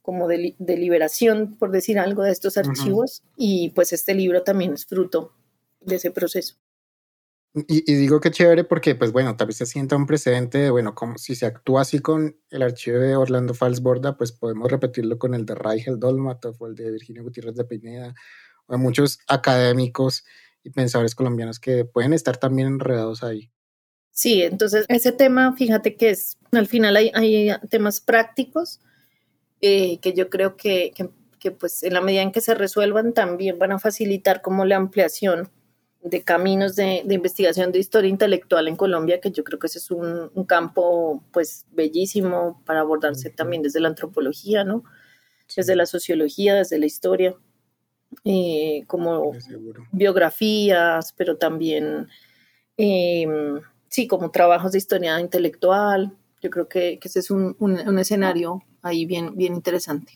como 0.07 0.29
de, 0.29 0.55
liberación, 0.61 1.57
por 1.59 1.73
decir 1.73 1.99
algo, 1.99 2.23
de 2.23 2.31
estos 2.31 2.57
archivos, 2.57 3.25
y 3.37 3.71
pues 3.71 3.93
este 3.93 4.15
libro 4.15 4.45
también 4.45 4.73
es 4.73 4.87
fruto 4.87 5.33
de 5.81 5.97
ese 5.97 6.13
proceso. 6.13 6.55
Y, 7.67 7.83
digo 7.95 8.21
que 8.21 8.31
chévere 8.31 8.63
porque, 8.63 8.95
pues 8.95 9.11
bueno, 9.11 9.37
tal 9.37 9.49
vez 9.49 9.57
se 9.57 9.67
sienta 9.67 9.97
un 9.97 10.07
precedente 10.07 10.59
de, 10.59 10.71
bueno, 10.71 10.95
como 10.95 11.19
si 11.19 11.35
se 11.35 11.47
actúa 11.47 11.81
así 11.81 11.99
con 11.99 12.39
el 12.51 12.63
archivo 12.63 12.99
de 12.99 13.17
Orlando 13.17 13.53
Falsborda, 13.53 14.17
pues 14.17 14.31
podemos 14.31 14.71
repetirlo 14.71 15.19
con 15.19 15.35
el 15.35 15.45
de 15.45 15.57
Raigel 15.57 15.99
Dolmatov 15.99 16.55
o 16.61 16.69
el 16.69 16.77
de 16.77 16.93
Virginia 16.93 17.23
Gutiérrez 17.23 17.57
de 17.57 17.65
Pineda, 17.65 18.15
o 18.67 18.79
muchos 18.79 19.19
académicos 19.27 20.25
y 20.63 20.71
pensadores 20.71 21.17
colombianos 21.17 21.59
que 21.59 21.85
pueden 21.85 22.13
estar 22.13 22.37
también 22.37 22.69
enredados 22.69 23.25
ahí. 23.25 23.51
Sí, 24.13 24.43
entonces 24.43 24.87
ese 24.89 25.13
tema, 25.13 25.55
fíjate 25.57 25.97
que 25.97 26.11
es, 26.11 26.39
al 26.53 26.69
final 26.69 26.97
hay, 26.97 27.51
temas 27.69 28.01
prácticos 28.01 28.81
eh, 29.67 29.99
que 30.01 30.12
yo 30.12 30.31
creo 30.31 30.57
que, 30.57 30.93
que, 31.41 31.51
pues 31.51 31.83
en 31.85 31.95
la 31.95 32.01
medida 32.01 32.23
en 32.23 32.33
que 32.33 32.41
se 32.41 32.55
resuelvan 32.55 33.12
también 33.12 33.59
van 33.59 33.73
a 33.73 33.79
facilitar 33.79 34.43
como 34.43 34.64
la 34.64 34.77
ampliación 34.77 35.49
de 36.03 36.23
caminos 36.23 36.75
de, 36.75 37.03
de, 37.05 37.14
investigación 37.14 37.73
de 37.73 37.79
historia 37.79 38.11
intelectual 38.11 38.69
en 38.69 38.77
Colombia, 38.77 39.21
que 39.21 39.31
yo 39.31 39.45
creo 39.45 39.59
que 39.59 39.69
ese 39.69 39.79
es 39.79 39.91
un, 39.91 40.31
un 40.35 40.45
campo 40.45 41.23
pues 41.33 41.67
bellísimo 41.73 42.62
para 42.64 42.81
abordarse 42.81 43.31
también 43.31 43.62
desde 43.62 43.81
la 43.81 43.89
antropología, 43.89 44.64
¿no? 44.64 44.85
Desde 45.57 45.77
la 45.77 45.87
sociología, 45.87 46.55
desde 46.55 46.79
la 46.79 46.87
historia. 46.87 47.37
Eh, 48.25 48.85
como 48.87 49.33
biografías, 49.93 51.12
pero 51.17 51.37
también, 51.37 52.09
em, 52.77 53.61
sí, 53.89 54.07
como 54.07 54.31
trabajos 54.31 54.73
de 54.73 54.79
historia 54.79 55.21
intelectual. 55.21 56.17
Yo 56.43 56.51
creo 56.51 56.69
que, 56.69 56.99
ese 57.03 57.21
es 57.21 57.31
un, 57.31 57.57
escenario 57.99 58.62
ahí 58.87 59.07
bien, 59.07 59.37
bien 59.37 59.55
interesante. 59.55 60.14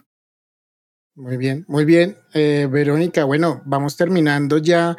Muy 1.14 1.36
bien, 1.36 1.64
muy 1.68 1.84
bien. 1.84 2.16
Eh, 2.34 2.68
Verónica, 2.70 3.24
bueno, 3.24 3.62
vamos 3.64 3.96
terminando 3.96 4.58
ya, 4.58 4.96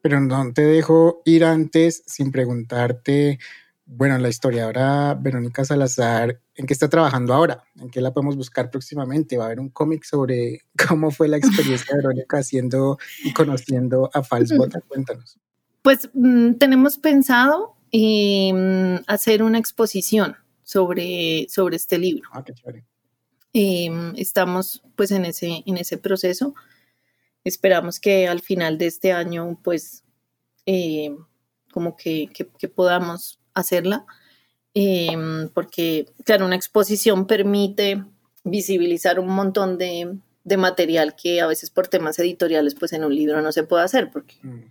pero 0.00 0.20
no 0.20 0.52
te 0.52 0.62
dejo 0.62 1.22
ir 1.24 1.44
antes 1.44 2.02
sin 2.06 2.30
preguntarte 2.30 3.38
bueno, 3.86 4.16
la 4.18 4.28
historiadora 4.28 5.14
Verónica 5.14 5.64
Salazar, 5.64 6.40
¿en 6.54 6.66
qué 6.66 6.72
está 6.72 6.88
trabajando 6.88 7.34
ahora? 7.34 7.64
¿En 7.76 7.90
qué 7.90 8.00
la 8.00 8.12
podemos 8.12 8.36
buscar 8.36 8.70
próximamente? 8.70 9.36
¿Va 9.36 9.44
a 9.44 9.46
haber 9.46 9.60
un 9.60 9.68
cómic 9.68 10.04
sobre 10.04 10.62
cómo 10.88 11.10
fue 11.10 11.28
la 11.28 11.36
experiencia 11.36 11.94
de 11.94 12.02
Verónica 12.02 12.38
haciendo 12.38 12.98
y 13.22 13.32
conociendo 13.32 14.10
a 14.12 14.22
Falsbota? 14.22 14.80
Cuéntanos. 14.88 15.38
Pues 15.82 16.08
mm, 16.14 16.54
tenemos 16.54 16.96
pensado 16.96 17.76
em, 17.90 19.00
hacer 19.06 19.42
una 19.42 19.58
exposición 19.58 20.36
sobre, 20.62 21.46
sobre 21.50 21.76
este 21.76 21.98
libro. 21.98 22.28
Ah, 22.32 22.42
qué 22.42 22.54
chévere. 22.54 22.84
Em, 23.56 24.12
estamos 24.16 24.82
pues 24.96 25.12
en 25.12 25.24
ese, 25.24 25.62
en 25.64 25.78
ese 25.78 25.96
proceso. 25.96 26.54
Esperamos 27.44 28.00
que 28.00 28.26
al 28.26 28.40
final 28.40 28.78
de 28.78 28.86
este 28.86 29.12
año 29.12 29.60
pues 29.62 30.02
eh, 30.66 31.16
como 31.70 31.96
que, 31.96 32.28
que, 32.32 32.68
podamos 32.68 33.38
hacerla. 33.54 34.06
Em, 34.74 35.48
porque 35.50 36.06
claro, 36.24 36.46
una 36.46 36.56
exposición 36.56 37.28
permite 37.28 38.04
visibilizar 38.42 39.20
un 39.20 39.28
montón 39.28 39.78
de, 39.78 40.18
de, 40.42 40.56
material 40.56 41.14
que 41.14 41.40
a 41.40 41.46
veces 41.46 41.70
por 41.70 41.86
temas 41.86 42.18
editoriales 42.18 42.74
pues 42.74 42.92
en 42.92 43.04
un 43.04 43.14
libro 43.14 43.40
no 43.40 43.52
se 43.52 43.62
puede 43.62 43.84
hacer 43.84 44.10
porque... 44.10 44.34
Mm. 44.42 44.62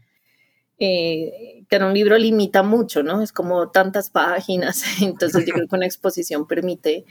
Eh, 0.79 1.63
claro, 1.69 1.87
un 1.87 1.93
libro 1.93 2.17
limita 2.17 2.63
mucho, 2.63 3.03
¿no? 3.03 3.21
Es 3.21 3.31
como 3.31 3.69
tantas 3.69 4.09
páginas, 4.09 4.83
entonces 5.01 5.45
yo 5.45 5.53
creo 5.53 5.67
que 5.69 5.75
una 5.75 5.85
exposición 5.85 6.45
permite 6.47 7.05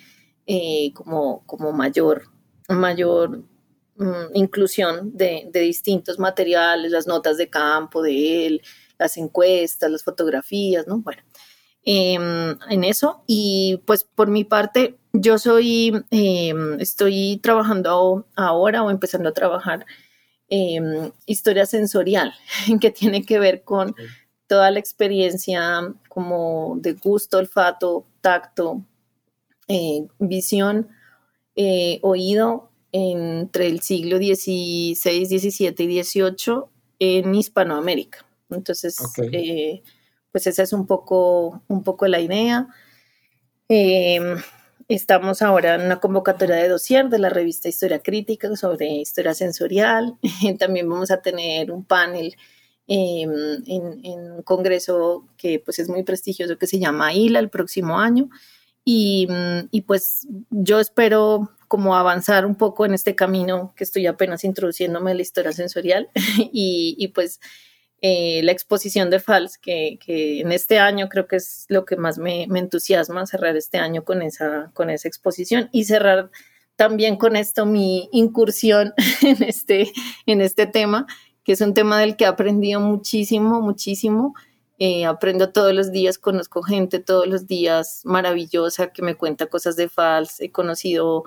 eh, 0.47 0.93
como, 0.95 1.45
como 1.47 1.73
mayor, 1.73 2.25
mayor 2.69 3.45
mm, 3.97 4.35
inclusión 4.35 5.17
de, 5.17 5.49
distintos 5.53 6.19
materiales, 6.19 6.91
las 6.91 7.07
notas 7.07 7.37
de 7.37 7.49
campo 7.49 8.03
de 8.03 8.47
él, 8.47 8.63
las 8.99 9.17
encuestas, 9.17 9.91
las 9.91 10.03
fotografías, 10.03 10.87
¿no? 10.87 10.99
Bueno, 10.99 11.23
em, 11.85 12.59
en 12.71 12.85
eso. 12.85 13.23
Y 13.27 13.81
pues 13.87 14.05
por 14.05 14.29
mi 14.29 14.45
parte, 14.45 14.99
yo 15.13 15.39
soy, 15.39 16.05
em, 16.11 16.81
estoy 16.81 17.39
trabajando 17.43 18.27
ahora 18.37 18.83
o 18.83 18.91
empezando 18.91 19.29
a 19.29 19.33
trabajar 19.35 19.87
em, 20.49 21.13
historia 21.27 21.67
sensorial, 21.67 22.35
que 22.81 22.91
tiene 22.91 23.25
que 23.25 23.39
ver 23.39 23.63
con 23.65 23.95
toda 24.47 24.71
la 24.71 24.79
experiencia 24.81 25.95
como 26.09 26.77
de 26.79 26.93
gusto, 26.95 27.39
olfato, 27.39 28.07
tacto, 28.21 28.85
eh, 29.73 30.07
visión, 30.19 30.89
eh, 31.57 31.99
oído 32.03 32.71
entre 32.93 33.69
el 33.69 33.81
siglo 33.81 34.19
XVI, 34.19 34.95
XVII 34.95 35.75
y 35.79 36.03
XVIII 36.03 36.65
en 36.99 37.35
Hispanoamérica. 37.35 38.27
Entonces, 38.51 38.99
eh, 39.33 39.83
pues 40.31 40.47
esa 40.47 40.63
es 40.63 40.75
un 40.75 40.87
poco, 40.87 41.63
un 41.69 41.83
poco 41.85 42.07
la 42.07 42.21
idea. 42.21 42.69
Em, 43.67 44.37
estamos 44.89 45.41
ahora 45.41 45.77
en 45.77 45.87
una 45.87 46.01
convocatoria 46.01 46.57
de 46.57 46.69
dossier 46.69 47.09
de 47.09 47.19
la 47.19 47.31
revista 47.31 47.71
Historia 47.71 48.01
Crítica 48.01 48.55
sobre 48.57 48.89
historia 48.89 49.33
sensorial. 49.33 50.19
También 50.59 50.87
vamos 50.87 51.11
a 51.11 51.23
tener 51.23 51.73
un 51.73 51.87
panel 51.87 52.37
em, 52.87 53.31
en, 53.67 54.05
en, 54.05 54.33
un 54.33 54.43
congreso 54.43 55.27
que 55.39 55.61
pues 55.61 55.79
es 55.79 55.89
muy 55.89 56.03
prestigioso 56.03 56.59
que 56.59 56.67
se 56.67 56.79
llama 56.79 57.15
ILA 57.15 57.39
el 57.39 57.49
próximo 57.49 57.99
año. 57.99 58.29
Mm, 58.85 59.69
y, 59.71 59.83
pues 59.83 60.27
yo 60.51 60.81
espero 60.81 61.51
como 61.69 61.95
avanzar 61.95 62.45
un 62.45 62.57
poco 62.57 62.85
en 62.85 62.95
este 62.95 63.15
camino 63.15 63.73
que 63.77 63.85
estoy 63.85 64.07
apenas 64.07 64.45
introduciéndome 64.45 65.13
en 65.13 65.19
la 65.19 65.23
historia 65.23 65.53
sensorial 65.53 66.11
y, 66.53 67.09
pues 67.15 67.41
eh, 68.01 68.43
la 68.43 68.53
exposición 68.53 69.11
de 69.11 69.21
FALS, 69.21 69.59
que, 69.59 69.99
en 70.09 70.51
este 70.53 70.79
año 70.81 71.09
creo 71.09 71.29
que 71.29 71.37
es 71.37 71.67
lo 71.69 71.85
que 71.85 71.97
más 71.97 72.19
me, 72.19 72.43
entusiasma, 72.45 73.27
cerrar 73.27 73.57
este 73.57 73.79
año 73.79 74.05
con 74.05 74.23
esa, 74.23 74.71
con 74.75 74.91
esa 74.91 75.09
exposición 75.09 75.69
y 75.73 75.85
cerrar 75.85 76.31
también 76.75 77.17
con 77.17 77.37
esto 77.37 77.65
mi 77.67 78.09
incursión 78.13 78.93
en 79.23 79.43
este, 79.45 79.93
en 80.27 80.41
este 80.41 80.67
tema, 80.67 81.07
que 81.45 81.53
es 81.53 81.61
un 81.61 81.75
tema 81.75 82.01
del 82.01 82.17
que 82.17 82.25
he 82.25 82.27
aprendido 82.27 82.81
muchísimo, 82.81 83.61
muchísimo 83.61 84.35
eh, 84.85 85.05
aprendo 85.05 85.53
todos 85.53 85.73
los 85.73 85.93
días, 85.93 86.19
conozco 86.19 86.61
gente 86.61 86.99
todos 86.99 87.29
los 87.29 87.47
días 87.47 88.01
maravillosa 88.03 88.89
que 88.89 89.03
me 89.03 89.15
cuenta 89.15 89.47
cosas 89.47 89.77
de 89.77 89.89
FALS, 89.89 90.41
he 90.41 90.51
conocido 90.51 91.23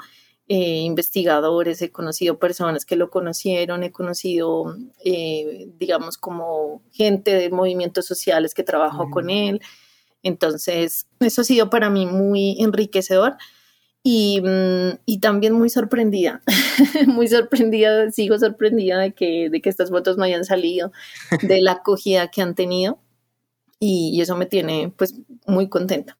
eh, 0.49 0.81
investigadores, 0.81 1.81
he 1.81 1.89
conocido 1.89 2.37
personas 2.37 2.83
que 2.85 2.97
lo 2.97 3.09
conocieron, 3.09 3.83
he 3.83 3.93
conocido, 3.93 4.75
eh, 5.05 5.69
digamos, 5.79 6.17
como 6.17 6.81
gente 6.91 7.33
de 7.33 7.49
movimientos 7.49 8.05
sociales 8.05 8.53
que 8.53 8.63
trabajó 8.63 9.09
con 9.09 9.29
él. 9.29 9.61
Entonces, 10.21 11.07
eso 11.21 11.39
ha 11.39 11.45
sido 11.45 11.69
para 11.69 11.89
mí 11.89 12.05
muy 12.05 12.57
enriquecedor 12.59 13.37
y, 14.03 14.41
mm, 14.41 14.99
y 15.05 15.21
también 15.21 15.53
muy 15.53 15.69
sorprendida, 15.69 16.41
muy 17.07 17.29
sorprendida, 17.29 18.11
sigo 18.11 18.37
sorprendida 18.37 18.99
de 18.99 19.13
que, 19.13 19.49
de 19.49 19.61
que 19.61 19.69
estas 19.69 19.91
fotos 19.91 20.17
no 20.17 20.25
hayan 20.25 20.43
salido, 20.43 20.91
de 21.41 21.61
la 21.61 21.71
acogida 21.71 22.29
que 22.29 22.41
han 22.41 22.53
tenido 22.53 22.99
y, 23.79 24.19
eso 24.21 24.35
me 24.35 24.45
tiene 24.45 24.93
pues 24.95 25.15
muy 25.45 25.69
contenta. 25.69 26.17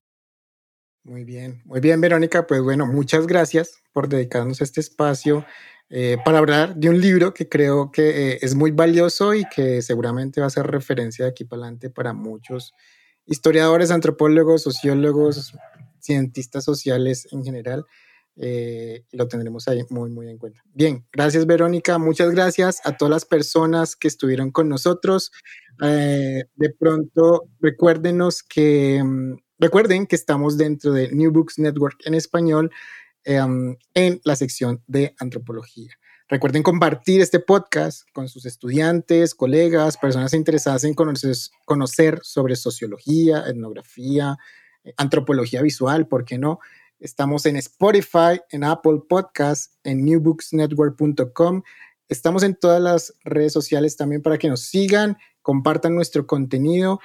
Muy 1.03 1.23
bien, 1.23 1.61
muy 1.65 1.79
bien 1.79 2.01
Verónica, 2.01 2.47
pues 2.47 2.61
bueno, 2.61 2.87
muchas 2.87 3.27
gracias 3.27 3.77
por 3.93 4.09
dedicarnos 4.09 4.61
este 4.61 4.81
espacio 4.81 5.45
eh, 5.89 6.17
para 6.25 6.39
hablar 6.39 6.75
de 6.75 6.89
un 6.89 6.99
libro 6.99 7.33
que 7.33 7.47
creo 7.47 7.91
que 7.91 8.31
eh, 8.31 8.39
es 8.41 8.55
muy 8.55 8.71
valioso 8.71 9.35
y 9.35 9.45
que 9.45 9.83
seguramente 9.83 10.41
va 10.41 10.47
a 10.47 10.49
ser 10.49 10.65
referencia 10.65 11.25
de 11.25 11.31
aquí 11.31 11.43
para 11.43 11.61
adelante 11.61 11.91
para 11.91 12.13
muchos 12.13 12.73
historiadores, 13.27 13.91
antropólogos, 13.91 14.63
sociólogos, 14.63 15.53
cientistas 15.99 16.63
sociales 16.63 17.27
en 17.31 17.43
general. 17.43 17.85
Eh, 18.37 19.05
lo 19.11 19.27
tendremos 19.27 19.67
ahí 19.67 19.83
muy, 19.89 20.09
muy 20.09 20.29
en 20.29 20.37
cuenta. 20.37 20.61
Bien, 20.73 21.05
gracias 21.11 21.45
Verónica, 21.45 21.97
muchas 21.97 22.31
gracias 22.31 22.81
a 22.83 22.97
todas 22.97 23.09
las 23.09 23.25
personas 23.25 23.95
que 23.95 24.09
estuvieron 24.09 24.51
con 24.51 24.67
nosotros. 24.67 25.31
Eh, 25.81 26.43
de 26.55 26.69
pronto, 26.77 27.49
recuérdenos 27.61 28.43
que, 28.43 29.01
mm, 29.03 29.37
recuerden 29.59 30.05
que 30.05 30.15
estamos 30.15 30.57
dentro 30.57 30.91
de 30.91 31.11
New 31.11 31.31
Books 31.31 31.59
Network 31.59 31.97
en 32.05 32.13
español 32.13 32.71
em, 33.23 33.75
en 33.95 34.21
la 34.23 34.35
sección 34.35 34.83
de 34.85 35.15
antropología. 35.19 35.97
Recuerden 36.27 36.63
compartir 36.63 37.21
este 37.21 37.39
podcast 37.39 38.07
con 38.11 38.27
sus 38.29 38.45
estudiantes, 38.45 39.35
colegas, 39.35 39.97
personas 39.97 40.33
interesadas 40.33 40.83
en 40.83 40.93
conocer, 40.93 41.35
conocer 41.65 42.19
sobre 42.23 42.55
sociología, 42.55 43.43
etnografía, 43.47 44.37
eh, 44.83 44.93
antropología 44.97 45.61
visual, 45.61 46.07
¿por 46.07 46.25
qué 46.25 46.37
no? 46.37 46.59
Estamos 46.99 47.45
en 47.45 47.57
Spotify, 47.57 48.39
en 48.49 48.63
Apple 48.63 49.01
Podcasts, 49.07 49.77
en 49.83 50.05
newbooksnetwork.com. 50.05 51.61
Estamos 52.07 52.43
en 52.43 52.55
todas 52.55 52.81
las 52.81 53.13
redes 53.23 53.53
sociales 53.53 53.97
también 53.97 54.21
para 54.21 54.37
que 54.37 54.49
nos 54.49 54.61
sigan, 54.61 55.17
compartan 55.41 55.95
nuestro 55.95 56.27
contenido, 56.27 56.99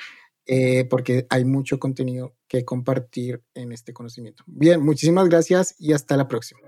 eh, 0.46 0.84
porque 0.88 1.26
hay 1.30 1.44
mucho 1.44 1.78
contenido 1.78 2.34
que 2.48 2.64
compartir 2.64 3.42
en 3.54 3.72
este 3.72 3.92
conocimiento. 3.92 4.42
Bien, 4.46 4.82
muchísimas 4.82 5.28
gracias 5.28 5.74
y 5.78 5.92
hasta 5.92 6.16
la 6.16 6.28
próxima. 6.28 6.60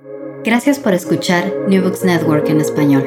Gracias 0.45 0.79
por 0.79 0.95
escuchar 0.95 1.53
New 1.69 1.83
Books 1.83 2.05
Network 2.05 2.49
en 2.49 2.61
español. 2.61 3.05